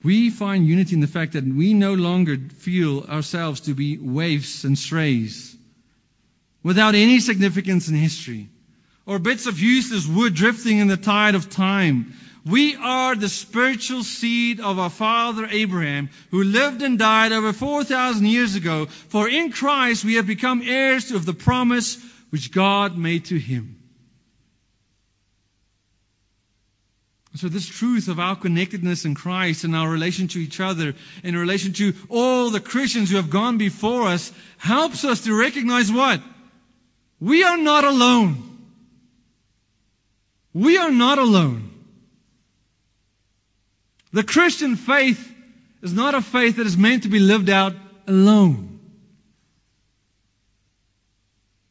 We 0.03 0.29
find 0.29 0.67
unity 0.67 0.93
in 0.95 1.01
the 1.01 1.07
fact 1.07 1.33
that 1.33 1.43
we 1.43 1.73
no 1.73 1.93
longer 1.93 2.37
feel 2.37 3.03
ourselves 3.03 3.61
to 3.61 3.73
be 3.73 3.97
waifs 3.97 4.63
and 4.63 4.77
strays 4.77 5.55
without 6.63 6.95
any 6.95 7.19
significance 7.19 7.87
in 7.87 7.95
history 7.95 8.49
or 9.05 9.19
bits 9.19 9.47
of 9.47 9.59
useless 9.59 10.05
wood 10.05 10.35
drifting 10.35 10.77
in 10.77 10.87
the 10.87 10.97
tide 10.97 11.33
of 11.33 11.49
time. 11.49 12.13
We 12.45 12.75
are 12.75 13.15
the 13.15 13.29
spiritual 13.29 14.03
seed 14.03 14.59
of 14.59 14.79
our 14.79 14.89
father 14.89 15.47
Abraham, 15.49 16.09
who 16.29 16.43
lived 16.43 16.81
and 16.81 16.99
died 16.99 17.31
over 17.31 17.51
4,000 17.51 18.25
years 18.25 18.55
ago. 18.55 18.85
For 18.85 19.27
in 19.27 19.51
Christ 19.51 20.05
we 20.05 20.15
have 20.15 20.27
become 20.27 20.61
heirs 20.61 21.11
of 21.11 21.25
the 21.25 21.33
promise 21.33 21.97
which 22.29 22.51
God 22.51 22.97
made 22.97 23.25
to 23.25 23.39
him. 23.39 23.76
So 27.37 27.49
this 27.49 27.67
truth 27.67 28.07
of 28.07 28.19
our 28.19 28.35
connectedness 28.35 29.05
in 29.05 29.13
Christ 29.13 29.63
and 29.63 29.75
our 29.75 29.87
relation 29.87 30.27
to 30.29 30.39
each 30.39 30.59
other 30.59 30.95
in 31.23 31.37
relation 31.37 31.73
to 31.73 31.93
all 32.09 32.49
the 32.49 32.59
Christians 32.59 33.11
who 33.11 33.17
have 33.17 33.29
gone 33.29 33.59
before 33.59 34.07
us 34.07 34.31
helps 34.57 35.05
us 35.05 35.21
to 35.25 35.39
recognize 35.39 35.91
what? 35.91 36.19
We 37.19 37.43
are 37.43 37.57
not 37.57 37.83
alone. 37.83 38.43
We 40.51 40.77
are 40.77 40.89
not 40.89 41.19
alone. 41.19 41.69
The 44.13 44.23
Christian 44.23 44.75
faith 44.75 45.31
is 45.83 45.93
not 45.93 46.15
a 46.15 46.21
faith 46.23 46.57
that 46.57 46.65
is 46.65 46.75
meant 46.75 47.03
to 47.03 47.09
be 47.09 47.19
lived 47.19 47.49
out 47.49 47.73
alone. 48.07 48.79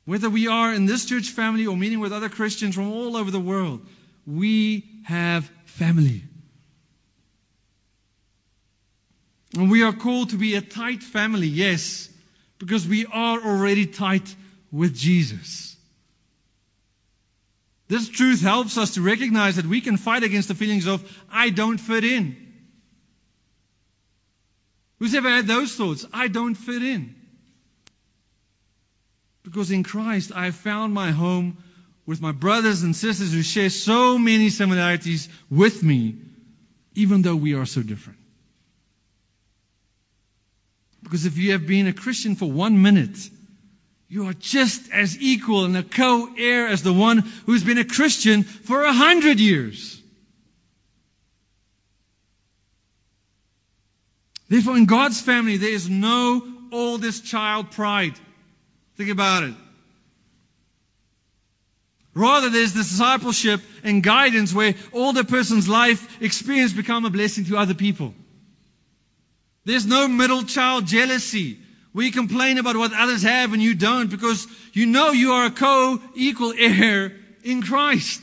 Whether 0.04 0.30
we 0.30 0.46
are 0.46 0.72
in 0.72 0.86
this 0.86 1.06
church 1.06 1.30
family 1.30 1.66
or 1.66 1.76
meeting 1.76 1.98
with 1.98 2.12
other 2.12 2.28
Christians 2.28 2.76
from 2.76 2.92
all 2.92 3.16
over 3.16 3.32
the 3.32 3.40
world, 3.40 3.84
we 4.24 4.84
have 5.04 5.50
family. 5.76 6.22
And 9.54 9.70
we 9.70 9.82
are 9.82 9.92
called 9.92 10.30
to 10.30 10.36
be 10.36 10.54
a 10.54 10.60
tight 10.60 11.02
family, 11.02 11.46
yes, 11.46 12.08
because 12.58 12.86
we 12.86 13.06
are 13.06 13.40
already 13.40 13.86
tight 13.86 14.34
with 14.72 14.94
Jesus. 14.94 15.76
This 17.88 18.08
truth 18.08 18.42
helps 18.42 18.76
us 18.78 18.94
to 18.94 19.02
recognize 19.02 19.56
that 19.56 19.66
we 19.66 19.80
can 19.80 19.96
fight 19.96 20.24
against 20.24 20.48
the 20.48 20.54
feelings 20.54 20.86
of, 20.86 21.04
I 21.30 21.50
don't 21.50 21.78
fit 21.78 22.04
in. 22.04 22.36
Who's 24.98 25.14
ever 25.14 25.28
had 25.28 25.46
those 25.46 25.74
thoughts? 25.74 26.04
I 26.12 26.28
don't 26.28 26.54
fit 26.54 26.82
in. 26.82 27.14
Because 29.44 29.70
in 29.70 29.84
Christ, 29.84 30.32
I 30.34 30.50
found 30.50 30.92
my 30.92 31.12
home 31.12 31.58
with 32.06 32.20
my 32.20 32.32
brothers 32.32 32.82
and 32.82 32.94
sisters 32.94 33.32
who 33.32 33.42
share 33.42 33.68
so 33.68 34.16
many 34.16 34.48
similarities 34.48 35.28
with 35.50 35.82
me, 35.82 36.14
even 36.94 37.22
though 37.22 37.36
we 37.36 37.54
are 37.54 37.66
so 37.66 37.82
different. 37.82 38.18
Because 41.02 41.26
if 41.26 41.36
you 41.36 41.52
have 41.52 41.66
been 41.66 41.86
a 41.86 41.92
Christian 41.92 42.36
for 42.36 42.50
one 42.50 42.80
minute, 42.82 43.18
you 44.08 44.28
are 44.28 44.32
just 44.34 44.90
as 44.92 45.20
equal 45.20 45.64
and 45.64 45.76
a 45.76 45.82
co 45.82 46.32
heir 46.36 46.68
as 46.68 46.82
the 46.82 46.92
one 46.92 47.18
who's 47.46 47.64
been 47.64 47.78
a 47.78 47.84
Christian 47.84 48.44
for 48.44 48.84
a 48.84 48.92
hundred 48.92 49.40
years. 49.40 50.00
Therefore, 54.48 54.76
in 54.76 54.86
God's 54.86 55.20
family, 55.20 55.56
there 55.56 55.70
is 55.70 55.90
no 55.90 56.46
oldest 56.70 57.24
child 57.24 57.72
pride. 57.72 58.14
Think 58.96 59.10
about 59.10 59.42
it. 59.42 59.54
Rather, 62.16 62.48
there's 62.48 62.72
discipleship 62.72 63.60
and 63.84 64.02
guidance 64.02 64.52
where 64.52 64.74
older 64.92 65.22
person's 65.22 65.68
life 65.68 66.22
experience 66.22 66.72
become 66.72 67.04
a 67.04 67.10
blessing 67.10 67.44
to 67.44 67.58
other 67.58 67.74
people. 67.74 68.14
There's 69.66 69.84
no 69.84 70.08
middle 70.08 70.42
child 70.42 70.86
jealousy 70.86 71.58
you 72.04 72.12
complain 72.12 72.58
about 72.58 72.76
what 72.76 72.92
others 72.92 73.22
have 73.22 73.52
and 73.52 73.62
you 73.62 73.74
don't 73.74 74.10
because 74.10 74.46
you 74.72 74.86
know 74.86 75.12
you 75.12 75.32
are 75.32 75.46
a 75.46 75.50
co-equal 75.50 76.52
heir 76.56 77.12
in 77.42 77.62
Christ. 77.62 78.22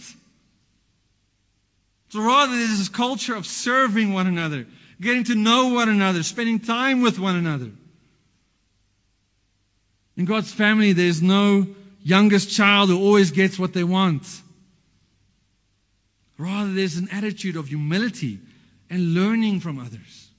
So 2.09 2.21
rather, 2.21 2.55
there's 2.55 2.77
this 2.77 2.89
culture 2.89 3.35
of 3.35 3.47
serving 3.47 4.13
one 4.13 4.27
another, 4.27 4.67
getting 5.01 5.23
to 5.25 5.35
know 5.35 5.69
one 5.69 5.89
another, 5.89 6.21
spending 6.21 6.59
time 6.59 7.01
with 7.01 7.17
one 7.17 7.35
another. 7.35 7.71
In 10.15 10.25
God's 10.25 10.53
family, 10.53 10.93
there's 10.93 11.23
no 11.23 11.65
youngest 12.04 12.51
child 12.51 12.89
who 12.89 12.99
always 12.99 13.32
gets 13.32 13.58
what 13.58 13.74
they 13.74 13.84
want. 13.84 14.24
Rather, 16.38 16.74
there's 16.74 16.97
an 16.97 17.10
attitude 17.12 17.56
of 17.56 17.68
humility 17.68 18.39
and 18.89 19.14
learning 19.14 19.60
from 19.60 19.80
others. 19.80 20.30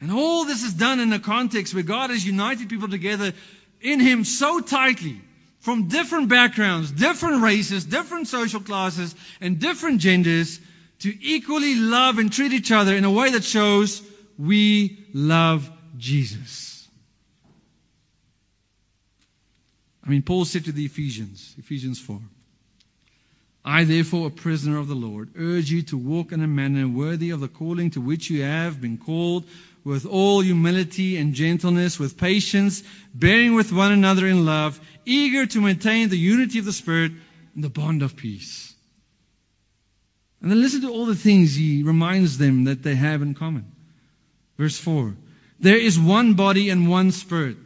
And 0.00 0.10
all 0.10 0.44
this 0.44 0.64
is 0.64 0.74
done 0.74 0.98
in 0.98 1.12
a 1.12 1.20
context 1.20 1.74
where 1.74 1.84
God 1.84 2.10
has 2.10 2.26
united 2.26 2.68
people 2.68 2.88
together 2.88 3.32
in 3.80 4.00
Him 4.00 4.24
so 4.24 4.60
tightly 4.60 5.20
from 5.60 5.86
different 5.86 6.28
backgrounds, 6.28 6.90
different 6.90 7.42
races, 7.42 7.84
different 7.84 8.26
social 8.26 8.60
classes, 8.60 9.14
and 9.40 9.60
different 9.60 10.00
genders 10.00 10.58
to 11.00 11.24
equally 11.24 11.76
love 11.76 12.18
and 12.18 12.32
treat 12.32 12.52
each 12.52 12.72
other 12.72 12.96
in 12.96 13.04
a 13.04 13.10
way 13.10 13.30
that 13.30 13.44
shows 13.44 14.02
we 14.38 15.04
love 15.14 15.70
Jesus. 15.98 16.71
I 20.04 20.10
mean, 20.10 20.22
Paul 20.22 20.44
said 20.44 20.64
to 20.64 20.72
the 20.72 20.84
Ephesians, 20.84 21.54
Ephesians 21.58 22.00
4, 22.00 22.20
I, 23.64 23.84
therefore, 23.84 24.26
a 24.26 24.30
prisoner 24.30 24.78
of 24.78 24.88
the 24.88 24.96
Lord, 24.96 25.30
urge 25.36 25.70
you 25.70 25.82
to 25.82 25.96
walk 25.96 26.32
in 26.32 26.42
a 26.42 26.48
manner 26.48 26.88
worthy 26.88 27.30
of 27.30 27.38
the 27.38 27.48
calling 27.48 27.90
to 27.90 28.00
which 28.00 28.28
you 28.28 28.42
have 28.42 28.80
been 28.80 28.98
called, 28.98 29.44
with 29.84 30.04
all 30.06 30.40
humility 30.40 31.16
and 31.16 31.34
gentleness, 31.34 31.98
with 31.98 32.16
patience, 32.16 32.82
bearing 33.14 33.54
with 33.54 33.72
one 33.72 33.92
another 33.92 34.26
in 34.26 34.44
love, 34.44 34.80
eager 35.04 35.46
to 35.46 35.60
maintain 35.60 36.08
the 36.08 36.18
unity 36.18 36.58
of 36.58 36.64
the 36.64 36.72
Spirit 36.72 37.12
in 37.54 37.62
the 37.62 37.68
bond 37.68 38.02
of 38.02 38.16
peace. 38.16 38.74
And 40.40 40.50
then 40.50 40.60
listen 40.60 40.82
to 40.82 40.90
all 40.90 41.06
the 41.06 41.14
things 41.14 41.54
he 41.54 41.84
reminds 41.84 42.38
them 42.38 42.64
that 42.64 42.82
they 42.82 42.96
have 42.96 43.22
in 43.22 43.34
common. 43.34 43.70
Verse 44.58 44.76
4 44.76 45.14
There 45.60 45.76
is 45.76 45.98
one 45.98 46.34
body 46.34 46.70
and 46.70 46.88
one 46.88 47.12
Spirit 47.12 47.56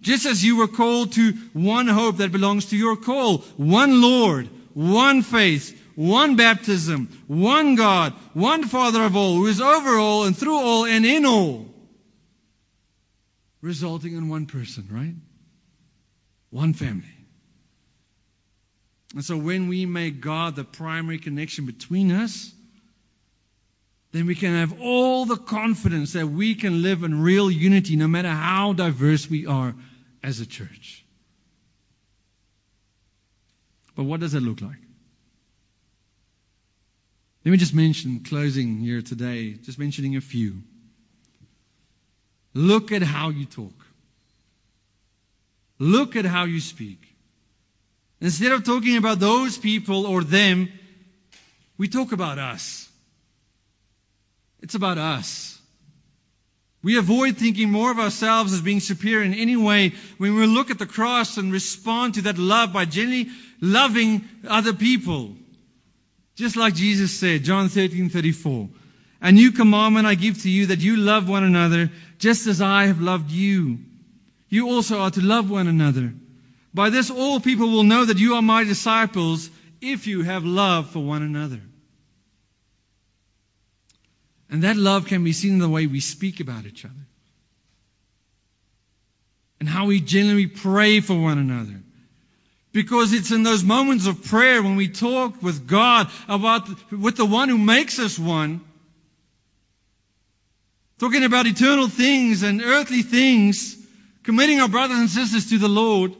just 0.00 0.26
as 0.26 0.44
you 0.44 0.56
were 0.56 0.68
called 0.68 1.12
to 1.12 1.32
one 1.52 1.88
hope 1.88 2.18
that 2.18 2.32
belongs 2.32 2.66
to 2.66 2.76
your 2.76 2.96
call, 2.96 3.38
one 3.56 4.00
Lord, 4.00 4.48
one 4.74 5.22
faith, 5.22 5.76
one 5.96 6.36
baptism, 6.36 7.08
one 7.26 7.74
God, 7.74 8.12
one 8.32 8.64
Father 8.64 9.02
of 9.02 9.16
all, 9.16 9.34
who 9.34 9.46
is 9.46 9.60
over 9.60 9.98
all 9.98 10.24
and 10.24 10.36
through 10.36 10.56
all 10.56 10.84
and 10.84 11.04
in 11.04 11.26
all, 11.26 11.66
resulting 13.60 14.16
in 14.16 14.28
one 14.28 14.46
person, 14.46 14.86
right? 14.90 15.14
One 16.50 16.74
family. 16.74 17.04
And 19.14 19.24
so 19.24 19.36
when 19.36 19.68
we 19.68 19.86
make 19.86 20.20
God 20.20 20.54
the 20.54 20.64
primary 20.64 21.18
connection 21.18 21.66
between 21.66 22.12
us, 22.12 22.52
then 24.12 24.26
we 24.26 24.34
can 24.34 24.54
have 24.54 24.80
all 24.80 25.24
the 25.26 25.36
confidence 25.36 26.12
that 26.12 26.26
we 26.28 26.54
can 26.54 26.82
live 26.82 27.02
in 27.02 27.20
real 27.20 27.50
unity 27.50 27.96
no 27.96 28.06
matter 28.06 28.30
how 28.30 28.72
diverse 28.72 29.28
we 29.28 29.46
are 29.46 29.74
as 30.22 30.40
a 30.40 30.46
church. 30.46 31.04
But 33.96 34.04
what 34.04 34.20
does 34.20 34.32
that 34.32 34.40
look 34.40 34.60
like? 34.60 34.78
Let 37.44 37.52
me 37.52 37.58
just 37.58 37.74
mention, 37.74 38.20
closing 38.20 38.78
here 38.78 39.02
today, 39.02 39.54
just 39.54 39.78
mentioning 39.78 40.16
a 40.16 40.20
few. 40.20 40.62
Look 42.54 42.92
at 42.92 43.02
how 43.02 43.30
you 43.30 43.46
talk. 43.46 43.74
Look 45.78 46.16
at 46.16 46.24
how 46.24 46.44
you 46.44 46.60
speak. 46.60 46.98
Instead 48.20 48.52
of 48.52 48.64
talking 48.64 48.96
about 48.96 49.20
those 49.20 49.56
people 49.56 50.06
or 50.06 50.24
them, 50.24 50.68
we 51.76 51.88
talk 51.88 52.12
about 52.12 52.38
us. 52.38 52.88
It's 54.60 54.74
about 54.74 54.98
us. 54.98 55.57
We 56.82 56.96
avoid 56.96 57.36
thinking 57.36 57.70
more 57.70 57.90
of 57.90 57.98
ourselves 57.98 58.52
as 58.52 58.62
being 58.62 58.80
superior 58.80 59.24
in 59.24 59.34
any 59.34 59.56
way 59.56 59.94
when 60.18 60.34
we 60.36 60.46
look 60.46 60.70
at 60.70 60.78
the 60.78 60.86
cross 60.86 61.36
and 61.36 61.52
respond 61.52 62.14
to 62.14 62.22
that 62.22 62.38
love 62.38 62.72
by 62.72 62.84
genuinely 62.84 63.32
loving 63.60 64.24
other 64.46 64.72
people. 64.72 65.34
Just 66.36 66.56
like 66.56 66.74
Jesus 66.74 67.18
said, 67.18 67.42
John 67.42 67.68
13, 67.68 68.10
34. 68.10 68.68
A 69.20 69.32
new 69.32 69.50
commandment 69.50 70.06
I 70.06 70.14
give 70.14 70.42
to 70.42 70.50
you 70.50 70.66
that 70.66 70.78
you 70.78 70.96
love 70.96 71.28
one 71.28 71.42
another 71.42 71.90
just 72.18 72.46
as 72.46 72.62
I 72.62 72.86
have 72.86 73.00
loved 73.00 73.32
you. 73.32 73.78
You 74.48 74.70
also 74.70 75.00
are 75.00 75.10
to 75.10 75.20
love 75.20 75.50
one 75.50 75.66
another. 75.66 76.14
By 76.72 76.90
this 76.90 77.10
all 77.10 77.40
people 77.40 77.70
will 77.70 77.82
know 77.82 78.04
that 78.04 78.18
you 78.18 78.36
are 78.36 78.42
my 78.42 78.62
disciples 78.62 79.50
if 79.80 80.06
you 80.06 80.22
have 80.22 80.44
love 80.44 80.90
for 80.90 81.00
one 81.00 81.22
another. 81.22 81.60
And 84.50 84.62
that 84.62 84.76
love 84.76 85.06
can 85.06 85.24
be 85.24 85.32
seen 85.32 85.54
in 85.54 85.58
the 85.58 85.68
way 85.68 85.86
we 85.86 86.00
speak 86.00 86.40
about 86.40 86.64
each 86.64 86.84
other. 86.84 86.94
And 89.60 89.68
how 89.68 89.86
we 89.86 90.00
genuinely 90.00 90.46
pray 90.46 91.00
for 91.00 91.20
one 91.20 91.38
another. 91.38 91.80
Because 92.72 93.12
it's 93.12 93.32
in 93.32 93.42
those 93.42 93.64
moments 93.64 94.06
of 94.06 94.24
prayer 94.24 94.62
when 94.62 94.76
we 94.76 94.88
talk 94.88 95.42
with 95.42 95.66
God 95.66 96.08
about, 96.28 96.68
with 96.92 97.16
the 97.16 97.24
one 97.24 97.48
who 97.48 97.58
makes 97.58 97.98
us 97.98 98.18
one, 98.18 98.60
talking 100.98 101.24
about 101.24 101.46
eternal 101.46 101.88
things 101.88 102.42
and 102.42 102.62
earthly 102.62 103.02
things, 103.02 103.76
committing 104.22 104.60
our 104.60 104.68
brothers 104.68 104.98
and 104.98 105.10
sisters 105.10 105.50
to 105.50 105.58
the 105.58 105.68
Lord, 105.68 106.14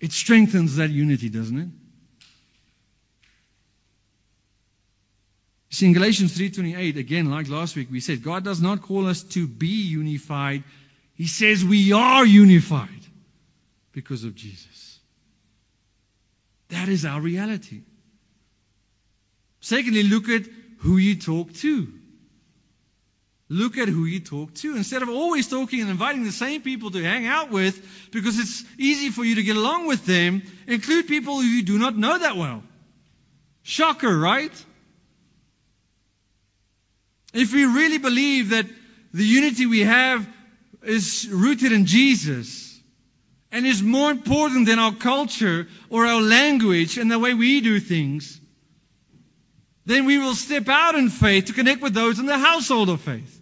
it 0.00 0.12
strengthens 0.12 0.76
that 0.76 0.90
unity, 0.90 1.28
doesn't 1.28 1.58
it? 1.58 1.68
See, 5.74 5.86
in 5.86 5.92
Galatians 5.92 6.38
3.28, 6.38 6.96
again, 6.98 7.28
like 7.32 7.48
last 7.48 7.74
week, 7.74 7.88
we 7.90 7.98
said, 7.98 8.22
God 8.22 8.44
does 8.44 8.62
not 8.62 8.82
call 8.82 9.08
us 9.08 9.24
to 9.34 9.48
be 9.48 9.82
unified. 9.88 10.62
He 11.16 11.26
says 11.26 11.64
we 11.64 11.92
are 11.92 12.24
unified 12.24 13.04
because 13.90 14.22
of 14.22 14.36
Jesus. 14.36 15.00
That 16.68 16.88
is 16.88 17.04
our 17.04 17.20
reality. 17.20 17.80
Secondly, 19.62 20.04
look 20.04 20.28
at 20.28 20.42
who 20.78 20.96
you 20.96 21.16
talk 21.16 21.52
to. 21.54 21.88
Look 23.48 23.76
at 23.76 23.88
who 23.88 24.04
you 24.04 24.20
talk 24.20 24.54
to. 24.54 24.76
Instead 24.76 25.02
of 25.02 25.08
always 25.08 25.48
talking 25.48 25.80
and 25.80 25.90
inviting 25.90 26.22
the 26.22 26.30
same 26.30 26.62
people 26.62 26.92
to 26.92 27.02
hang 27.02 27.26
out 27.26 27.50
with 27.50 28.10
because 28.12 28.38
it's 28.38 28.62
easy 28.78 29.10
for 29.10 29.24
you 29.24 29.34
to 29.34 29.42
get 29.42 29.56
along 29.56 29.88
with 29.88 30.06
them, 30.06 30.44
include 30.68 31.08
people 31.08 31.40
who 31.40 31.42
you 31.48 31.64
do 31.64 31.80
not 31.80 31.96
know 31.96 32.16
that 32.16 32.36
well. 32.36 32.62
Shocker, 33.64 34.16
right? 34.16 34.52
If 37.34 37.52
we 37.52 37.64
really 37.64 37.98
believe 37.98 38.50
that 38.50 38.66
the 39.12 39.24
unity 39.24 39.66
we 39.66 39.80
have 39.80 40.26
is 40.82 41.28
rooted 41.30 41.72
in 41.72 41.86
Jesus 41.86 42.80
and 43.50 43.66
is 43.66 43.82
more 43.82 44.10
important 44.10 44.66
than 44.66 44.78
our 44.78 44.94
culture 44.94 45.66
or 45.90 46.06
our 46.06 46.22
language 46.22 46.96
and 46.96 47.10
the 47.10 47.18
way 47.18 47.34
we 47.34 47.60
do 47.60 47.80
things, 47.80 48.40
then 49.84 50.06
we 50.06 50.18
will 50.18 50.34
step 50.34 50.68
out 50.68 50.94
in 50.94 51.10
faith 51.10 51.46
to 51.46 51.52
connect 51.52 51.82
with 51.82 51.92
those 51.92 52.18
in 52.18 52.26
the 52.26 52.38
household 52.38 52.88
of 52.88 53.00
faith. 53.00 53.40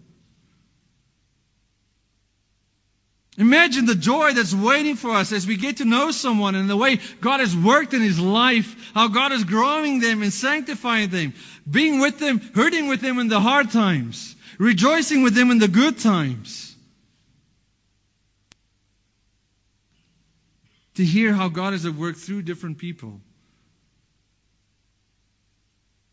Imagine 3.39 3.87
the 3.87 3.95
joy 3.95 4.35
that's 4.35 4.53
waiting 4.53 4.95
for 4.97 5.11
us 5.13 5.33
as 5.33 5.47
we 5.47 5.57
get 5.57 5.79
to 5.79 5.87
know 5.87 6.11
someone 6.11 6.55
and 6.55 6.69
the 6.69 6.77
way 6.77 6.99
God 7.23 7.41
has 7.41 7.57
worked 7.57 7.95
in 7.95 8.03
his 8.03 8.21
life, 8.21 8.93
how 8.95 9.09
God 9.09 9.33
is 9.33 9.45
growing 9.45 10.01
them 10.01 10.23
and 10.23 10.33
sanctifying 10.33 11.09
them, 11.09 11.33
being 11.69 12.01
with 12.01 12.19
them, 12.19 12.41
hurting 12.55 12.89
with 12.89 13.01
them 13.01 13.19
in 13.19 13.29
the 13.29 13.41
hard 13.41 13.71
times, 13.71 14.37
rejoicing 14.59 15.23
with 15.23 15.35
them 15.35 15.51
in 15.51 15.59
the 15.59 15.69
good 15.69 15.99
times. 15.99 16.77
To 20.97 21.05
hear 21.05 21.33
how 21.33 21.49
God 21.49 21.73
has 21.73 21.89
worked 21.89 22.19
through 22.19 22.43
different 22.43 22.77
people 22.77 23.19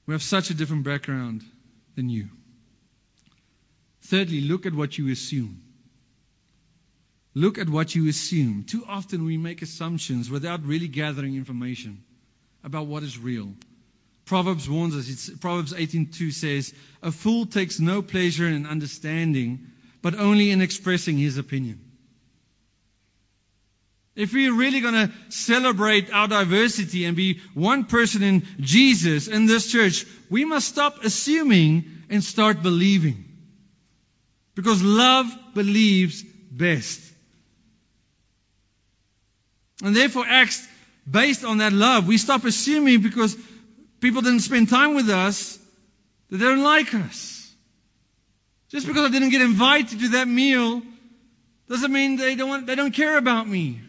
who 0.06 0.14
have 0.14 0.24
such 0.24 0.52
a 0.52 0.54
different 0.54 0.86
background 0.86 1.44
than 1.98 2.08
you. 2.08 2.30
Thirdly, 4.04 4.40
look 4.40 4.66
at 4.66 4.74
what 4.74 4.98
you 4.98 5.12
assume. 5.12 5.69
Look 7.34 7.58
at 7.58 7.70
what 7.70 7.94
you 7.94 8.08
assume. 8.10 8.64
Too 8.64 8.84
often 8.88 9.26
we 9.26 9.38
make 9.38 9.62
assumptions 9.62 10.30
without 10.30 10.66
really 10.66 10.88
gathering 10.88 11.36
information 11.36 12.04
about 12.64 12.88
what 12.88 13.04
is 13.04 13.18
real. 13.18 13.54
Proverbs 14.26 14.70
warns 14.70 14.96
us, 14.96 15.10
it's, 15.10 15.30
Proverbs 15.30 15.74
18:2 15.74 16.32
says, 16.32 16.74
"A 17.02 17.12
fool 17.12 17.46
takes 17.46 17.80
no 17.80 18.02
pleasure 18.02 18.48
in 18.48 18.66
understanding, 18.66 19.72
but 20.02 20.16
only 20.16 20.52
in 20.52 20.62
expressing 20.62 21.18
his 21.18 21.38
opinion." 21.38 21.80
If 24.16 24.34
we're 24.34 24.54
really 24.54 24.82
going 24.82 25.08
to 25.08 25.14
celebrate 25.30 26.12
our 26.12 26.28
diversity 26.28 27.06
and 27.06 27.16
be 27.16 27.40
one 27.54 27.86
person 27.86 28.22
in 28.22 28.46
Jesus 28.60 29.28
in 29.28 29.46
this 29.46 29.72
church, 29.72 30.06
we 30.30 30.46
must 30.46 30.68
stop 30.68 31.06
assuming 31.06 31.86
and 32.10 32.24
start 32.24 32.62
believing. 32.62 33.24
Because 34.56 34.84
love 34.84 35.28
believes 35.54 36.22
best. 36.52 37.09
And 39.84 39.96
therefore 39.96 40.26
acts 40.28 40.68
based 41.10 41.44
on 41.44 41.60
that 41.60 41.74
love. 41.74 42.08
We 42.08 42.18
stop 42.18 42.44
assuming 42.46 43.02
because 43.02 43.36
people 44.00 44.22
didn't 44.22 44.42
spend 44.42 44.70
time 44.70 44.96
with 44.96 45.10
us 45.10 45.58
that 46.30 46.38
they 46.38 46.46
don't 46.46 46.64
like 46.64 46.94
us. 46.94 47.52
Just 48.70 48.86
because 48.86 49.06
I 49.06 49.12
didn't 49.12 49.30
get 49.30 49.42
invited 49.42 50.00
to 50.00 50.10
that 50.10 50.28
meal 50.28 50.82
doesn't 51.68 51.92
mean 51.92 52.18
they 52.18 52.36
don't, 52.36 52.50
want, 52.50 52.68
they 52.68 52.76
don't 52.76 52.94
care 52.94 53.18
about 53.18 53.48
me. 53.48 53.82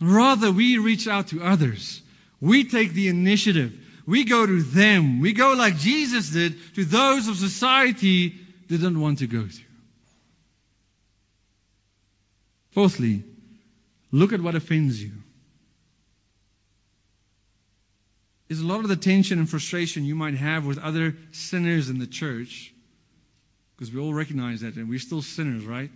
Rather, 0.00 0.50
we 0.50 0.78
reach 0.78 1.06
out 1.06 1.28
to 1.28 1.42
others. 1.42 2.02
We 2.40 2.64
take 2.64 2.92
the 2.92 3.08
initiative. 3.08 3.72
We 4.06 4.24
go 4.24 4.44
to 4.44 4.62
them. 4.62 5.20
We 5.20 5.32
go 5.32 5.52
like 5.54 5.76
Jesus 5.76 6.30
did 6.30 6.56
to 6.74 6.84
those 6.84 7.28
of 7.28 7.36
society 7.36 8.30
that 8.68 8.78
didn't 8.78 9.00
want 9.00 9.20
to 9.20 9.26
go 9.26 9.46
to. 9.46 9.60
Fourthly, 12.72 13.22
Look 14.14 14.32
at 14.32 14.40
what 14.40 14.54
offends 14.54 15.02
you. 15.02 15.10
Is 18.48 18.60
a 18.60 18.64
lot 18.64 18.78
of 18.82 18.88
the 18.88 18.94
tension 18.94 19.40
and 19.40 19.50
frustration 19.50 20.04
you 20.04 20.14
might 20.14 20.34
have 20.34 20.64
with 20.64 20.78
other 20.78 21.16
sinners 21.32 21.90
in 21.90 21.98
the 21.98 22.06
church, 22.06 22.72
because 23.74 23.92
we 23.92 24.00
all 24.00 24.14
recognize 24.14 24.60
that, 24.60 24.76
and 24.76 24.88
we're 24.88 25.00
still 25.00 25.20
sinners, 25.20 25.64
right? 25.64 25.90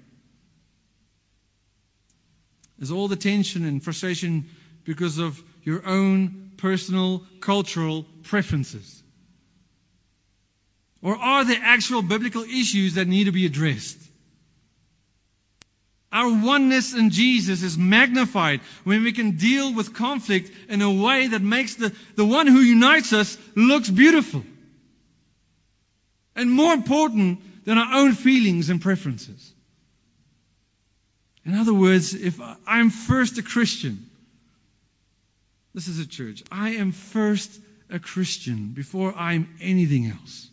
Is 2.80 2.90
all 2.90 3.06
the 3.06 3.14
tension 3.14 3.64
and 3.64 3.80
frustration 3.84 4.50
because 4.82 5.18
of 5.18 5.40
your 5.62 5.86
own 5.86 6.50
personal 6.56 7.24
cultural 7.38 8.04
preferences? 8.24 9.00
Or 11.02 11.16
are 11.16 11.44
there 11.44 11.60
actual 11.62 12.02
biblical 12.02 12.42
issues 12.42 12.94
that 12.94 13.06
need 13.06 13.26
to 13.26 13.32
be 13.32 13.46
addressed? 13.46 14.07
Our 16.10 16.42
oneness 16.42 16.94
in 16.94 17.10
Jesus 17.10 17.62
is 17.62 17.76
magnified 17.76 18.60
when 18.84 19.04
we 19.04 19.12
can 19.12 19.36
deal 19.36 19.74
with 19.74 19.94
conflict 19.94 20.50
in 20.68 20.80
a 20.80 20.90
way 20.90 21.28
that 21.28 21.42
makes 21.42 21.74
the, 21.74 21.94
the 22.16 22.24
one 22.24 22.46
who 22.46 22.60
unites 22.60 23.12
us 23.12 23.36
looks 23.54 23.90
beautiful. 23.90 24.42
And 26.34 26.50
more 26.50 26.72
important 26.72 27.64
than 27.64 27.76
our 27.76 27.98
own 27.98 28.14
feelings 28.14 28.70
and 28.70 28.80
preferences. 28.80 29.52
In 31.44 31.54
other 31.54 31.74
words, 31.74 32.14
if 32.14 32.40
I'm 32.66 32.88
first 32.88 33.36
a 33.38 33.42
Christian, 33.42 34.08
this 35.74 35.88
is 35.88 35.98
a 35.98 36.06
church, 36.06 36.42
I 36.50 36.70
am 36.70 36.92
first 36.92 37.60
a 37.90 37.98
Christian 37.98 38.68
before 38.68 39.14
I'm 39.14 39.56
anything 39.60 40.06
else. 40.06 40.48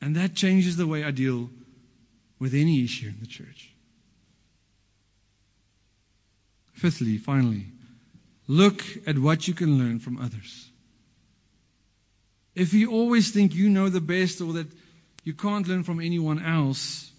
And 0.00 0.16
that 0.16 0.34
changes 0.34 0.76
the 0.76 0.86
way 0.86 1.02
I 1.02 1.10
deal 1.10 1.50
with 2.38 2.54
any 2.54 2.84
issue 2.84 3.08
in 3.08 3.16
the 3.20 3.26
church. 3.26 3.70
Fifthly, 6.72 7.18
finally, 7.18 7.66
look 8.48 8.82
at 9.06 9.18
what 9.18 9.46
you 9.46 9.54
can 9.54 9.78
learn 9.78 10.00
from 10.00 10.18
others. 10.18 10.68
If 12.54 12.72
you 12.74 12.90
always 12.90 13.30
think 13.30 13.54
you 13.54 13.68
know 13.68 13.88
the 13.88 14.00
best 14.00 14.40
or 14.40 14.54
that 14.54 14.66
you 15.24 15.34
can't 15.34 15.66
learn 15.66 15.82
from 15.82 16.00
anyone 16.00 16.44
else, 16.44 17.10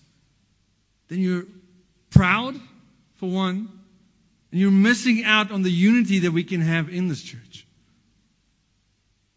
then 1.07 1.19
you're 1.19 1.45
proud, 2.09 2.55
for 3.15 3.29
one, 3.29 3.69
and 4.51 4.61
you're 4.61 4.71
missing 4.71 5.23
out 5.25 5.51
on 5.51 5.63
the 5.63 5.71
unity 5.71 6.19
that 6.19 6.31
we 6.31 6.43
can 6.43 6.61
have 6.61 6.89
in 6.89 7.07
this 7.07 7.21
church. 7.21 7.64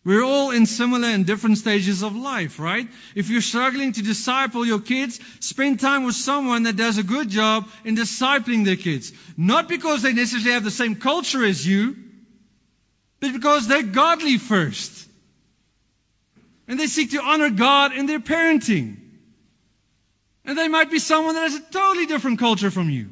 We're 0.04 0.22
all 0.22 0.52
in 0.52 0.66
similar 0.66 1.08
and 1.08 1.26
different 1.26 1.58
stages 1.58 2.02
of 2.02 2.14
life, 2.14 2.58
right? 2.58 2.88
If 3.14 3.30
you're 3.30 3.42
struggling 3.42 3.92
to 3.92 4.02
disciple 4.02 4.64
your 4.64 4.80
kids, 4.80 5.20
spend 5.40 5.80
time 5.80 6.04
with 6.04 6.14
someone 6.14 6.62
that 6.62 6.76
does 6.76 6.98
a 6.98 7.02
good 7.02 7.28
job 7.28 7.68
in 7.84 7.96
discipling 7.96 8.64
their 8.64 8.76
kids. 8.76 9.12
Not 9.36 9.68
because 9.68 10.02
they 10.02 10.12
necessarily 10.12 10.52
have 10.52 10.64
the 10.64 10.70
same 10.70 10.94
culture 10.96 11.44
as 11.44 11.66
you, 11.66 11.96
but 13.20 13.32
because 13.32 13.66
they're 13.66 13.82
godly 13.82 14.38
first. 14.38 15.08
And 16.68 16.78
they 16.78 16.86
seek 16.86 17.10
to 17.10 17.22
honor 17.22 17.50
God 17.50 17.92
in 17.92 18.06
their 18.06 18.20
parenting. 18.20 18.96
And 20.44 20.56
they 20.56 20.68
might 20.68 20.90
be 20.90 20.98
someone 20.98 21.34
that 21.34 21.50
has 21.50 21.56
a 21.56 21.60
totally 21.60 22.06
different 22.06 22.38
culture 22.38 22.70
from 22.70 22.88
you. 22.88 23.08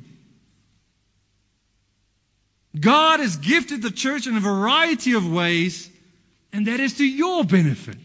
God 2.78 3.20
has 3.20 3.37
gifted 3.37 3.82
the 3.82 3.91
church 3.91 4.26
in 4.26 4.37
a 4.37 4.41
variety 4.41 5.14
of 5.14 5.30
ways 5.30 5.91
And 6.53 6.66
that 6.66 6.80
is 6.80 6.94
to 6.99 7.05
your 7.07 7.44
benefit. 7.44 7.99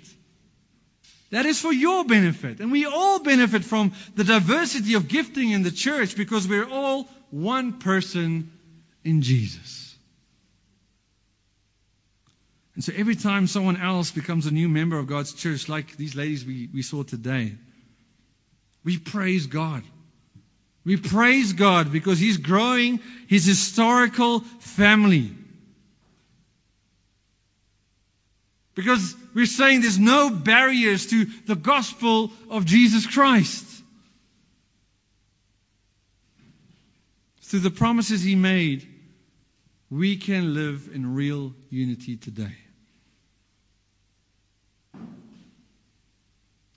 That 1.32 1.46
is 1.46 1.62
for 1.62 1.72
your 1.72 2.04
benefit. 2.04 2.60
And 2.60 2.72
we 2.72 2.86
all 2.86 3.20
benefit 3.20 3.64
from 3.64 3.94
the 4.16 4.26
diversity 4.26 4.96
of 4.96 5.08
gifting 5.08 5.52
in 5.52 5.64
the 5.64 5.72
church 5.72 6.16
because 6.18 6.48
we're 6.48 6.70
all 6.70 7.08
one 7.30 7.80
person 7.80 8.52
in 9.04 9.22
Jesus. 9.22 9.96
And 12.76 12.84
so 12.84 12.94
every 12.96 13.16
time 13.16 13.48
someone 13.48 13.78
else 13.78 14.12
becomes 14.12 14.46
a 14.46 14.52
new 14.52 14.68
member 14.68 14.98
of 14.98 15.08
God's 15.08 15.34
church, 15.34 15.70
like 15.70 15.96
these 15.98 16.16
ladies 16.16 16.46
we, 16.46 16.70
we 16.74 16.82
saw 16.82 17.04
today, 17.04 17.54
we 18.84 18.98
praise 18.98 19.48
God. 19.48 19.84
We 20.84 20.98
praise 20.98 21.54
God 21.54 21.92
because 21.92 22.18
He's 22.18 22.38
growing 22.38 23.00
His 23.28 23.46
historical 23.46 24.40
family. 24.60 25.32
Because 28.74 29.16
we're 29.34 29.46
saying 29.46 29.82
there's 29.82 30.00
no 30.00 30.30
barriers 30.30 31.08
to 31.08 31.26
the 31.46 31.56
gospel 31.56 32.32
of 32.50 32.66
Jesus 32.66 33.06
Christ. 33.06 33.66
Through 37.42 37.60
the 37.62 37.72
promises 37.72 38.24
He 38.24 38.36
made, 38.36 38.88
we 39.90 40.16
can 40.16 40.54
live 40.54 40.90
in 40.94 41.16
real 41.16 41.54
unity 41.70 42.16
today. 42.16 42.56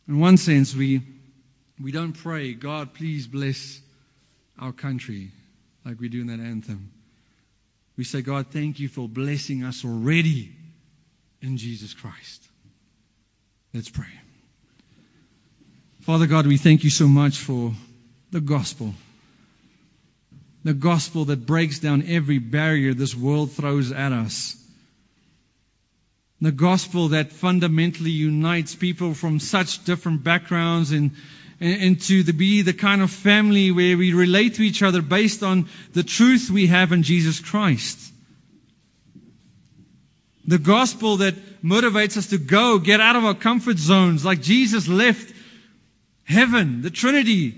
In 0.08 0.18
one 0.18 0.36
sense, 0.36 0.74
we, 0.74 1.00
we 1.80 1.92
don't 1.92 2.12
pray, 2.12 2.54
God, 2.54 2.92
please 2.92 3.28
bless 3.28 3.80
our 4.58 4.72
country, 4.72 5.30
like 5.84 6.00
we 6.00 6.08
do 6.08 6.22
in 6.22 6.26
that 6.26 6.40
anthem. 6.40 6.90
We 7.96 8.02
say, 8.02 8.22
God, 8.22 8.48
thank 8.48 8.80
you 8.80 8.88
for 8.88 9.08
blessing 9.08 9.62
us 9.62 9.84
already 9.84 10.56
in 11.44 11.58
Jesus 11.58 11.92
Christ. 11.92 12.42
Let's 13.74 13.90
pray. 13.90 14.06
Father 16.00 16.26
God, 16.26 16.46
we 16.46 16.56
thank 16.56 16.84
you 16.84 16.90
so 16.90 17.06
much 17.06 17.38
for 17.38 17.72
the 18.30 18.40
gospel. 18.40 18.94
The 20.64 20.74
gospel 20.74 21.26
that 21.26 21.44
breaks 21.46 21.78
down 21.78 22.04
every 22.08 22.38
barrier 22.38 22.94
this 22.94 23.14
world 23.14 23.52
throws 23.52 23.92
at 23.92 24.12
us. 24.12 24.56
The 26.40 26.52
gospel 26.52 27.08
that 27.08 27.32
fundamentally 27.32 28.10
unites 28.10 28.74
people 28.74 29.12
from 29.14 29.38
such 29.38 29.84
different 29.84 30.24
backgrounds 30.24 30.92
and, 30.92 31.12
and, 31.60 32.00
to 32.02 32.22
the, 32.22 32.32
be 32.32 32.62
the 32.62 32.72
kind 32.72 33.02
of 33.02 33.10
family 33.10 33.70
where 33.70 33.96
we 33.96 34.14
relate 34.14 34.54
to 34.54 34.62
each 34.62 34.82
other 34.82 35.02
based 35.02 35.42
on 35.42 35.68
the 35.92 36.02
truth 36.02 36.50
we 36.50 36.66
have 36.68 36.92
in 36.92 37.02
Jesus 37.02 37.40
Christ. 37.40 38.13
The 40.46 40.58
gospel 40.58 41.18
that 41.18 41.34
motivates 41.62 42.16
us 42.16 42.28
to 42.28 42.38
go, 42.38 42.78
get 42.78 43.00
out 43.00 43.16
of 43.16 43.24
our 43.24 43.34
comfort 43.34 43.78
zones, 43.78 44.24
like 44.24 44.42
Jesus 44.42 44.88
left 44.88 45.32
heaven, 46.24 46.82
the 46.82 46.90
Trinity, 46.90 47.54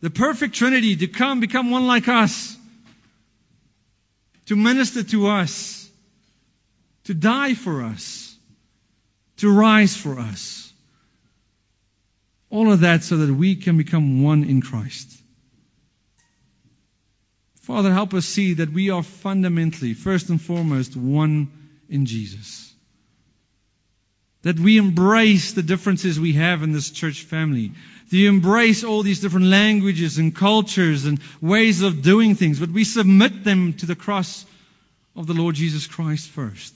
the 0.00 0.10
perfect 0.10 0.54
Trinity, 0.54 0.96
to 0.96 1.06
come 1.06 1.40
become 1.40 1.70
one 1.70 1.86
like 1.86 2.08
us, 2.08 2.56
to 4.46 4.56
minister 4.56 5.02
to 5.02 5.28
us, 5.28 5.88
to 7.04 7.14
die 7.14 7.54
for 7.54 7.82
us, 7.82 8.34
to 9.38 9.52
rise 9.52 9.96
for 9.96 10.18
us. 10.18 10.72
All 12.48 12.72
of 12.72 12.80
that 12.80 13.04
so 13.04 13.18
that 13.18 13.32
we 13.32 13.54
can 13.54 13.76
become 13.76 14.22
one 14.22 14.44
in 14.44 14.60
Christ. 14.62 15.12
Father, 17.60 17.92
help 17.92 18.14
us 18.14 18.24
see 18.24 18.54
that 18.54 18.72
we 18.72 18.90
are 18.90 19.02
fundamentally, 19.02 19.94
first 19.94 20.30
and 20.30 20.40
foremost, 20.40 20.96
one 20.96 21.59
in 21.90 22.06
Jesus. 22.06 22.72
That 24.42 24.58
we 24.58 24.78
embrace 24.78 25.52
the 25.52 25.62
differences 25.62 26.18
we 26.18 26.32
have 26.34 26.62
in 26.62 26.72
this 26.72 26.90
church 26.90 27.24
family. 27.24 27.72
That 28.08 28.16
you 28.16 28.28
embrace 28.28 28.84
all 28.84 29.02
these 29.02 29.20
different 29.20 29.46
languages 29.46 30.16
and 30.16 30.34
cultures 30.34 31.04
and 31.04 31.20
ways 31.42 31.82
of 31.82 32.00
doing 32.00 32.36
things, 32.36 32.58
but 32.58 32.70
we 32.70 32.84
submit 32.84 33.44
them 33.44 33.74
to 33.74 33.86
the 33.86 33.94
cross 33.94 34.46
of 35.14 35.26
the 35.26 35.34
Lord 35.34 35.56
Jesus 35.56 35.86
Christ 35.86 36.28
first. 36.30 36.74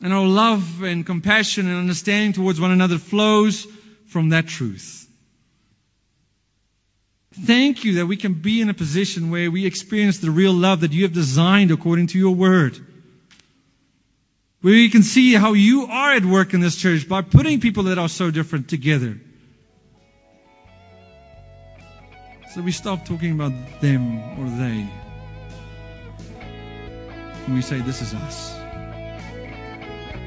And 0.00 0.12
our 0.12 0.26
love 0.26 0.82
and 0.82 1.06
compassion 1.06 1.68
and 1.68 1.78
understanding 1.78 2.32
towards 2.32 2.60
one 2.60 2.72
another 2.72 2.98
flows 2.98 3.68
from 4.06 4.30
that 4.30 4.48
truth. 4.48 5.06
Thank 7.34 7.84
you 7.84 7.94
that 7.94 8.06
we 8.06 8.16
can 8.16 8.34
be 8.34 8.60
in 8.60 8.68
a 8.68 8.74
position 8.74 9.30
where 9.30 9.50
we 9.50 9.64
experience 9.64 10.18
the 10.18 10.30
real 10.30 10.52
love 10.52 10.80
that 10.80 10.92
you 10.92 11.04
have 11.04 11.12
designed 11.12 11.70
according 11.70 12.08
to 12.08 12.18
your 12.18 12.34
word. 12.34 12.78
Where 14.62 14.72
we 14.72 14.90
can 14.90 15.02
see 15.02 15.34
how 15.34 15.54
you 15.54 15.86
are 15.86 16.12
at 16.12 16.24
work 16.24 16.54
in 16.54 16.60
this 16.60 16.76
church 16.76 17.08
by 17.08 17.22
putting 17.22 17.60
people 17.60 17.84
that 17.84 17.98
are 17.98 18.08
so 18.08 18.30
different 18.30 18.68
together. 18.68 19.20
So 22.54 22.60
we 22.62 22.70
stop 22.70 23.04
talking 23.04 23.32
about 23.32 23.52
them 23.80 24.20
or 24.38 24.48
they. 24.48 24.88
And 27.46 27.54
we 27.54 27.62
say, 27.62 27.80
This 27.80 28.02
is 28.02 28.14
us. 28.14 28.54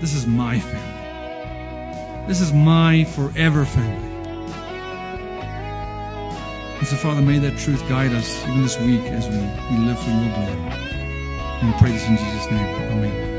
This 0.01 0.13
is 0.13 0.27
my 0.27 0.59
family. 0.59 2.27
This 2.27 2.41
is 2.41 2.51
my 2.51 3.05
forever 3.05 3.63
family. 3.63 4.15
And 6.79 6.88
so, 6.88 6.97
Father, 6.97 7.21
may 7.21 7.39
that 7.39 7.57
truth 7.57 7.88
guide 7.88 8.11
us 8.11 8.43
even 8.47 8.63
this 8.63 8.77
week 8.79 9.03
as 9.03 9.29
we, 9.29 9.38
we 9.38 9.86
live 9.86 9.97
for 9.97 10.09
your 10.09 10.33
glory. 10.33 10.73
And 11.61 11.71
we 11.71 11.79
pray 11.79 11.91
this 11.91 12.05
in 12.05 12.17
Jesus' 12.17 12.51
name. 12.51 12.75
Amen. 12.91 13.34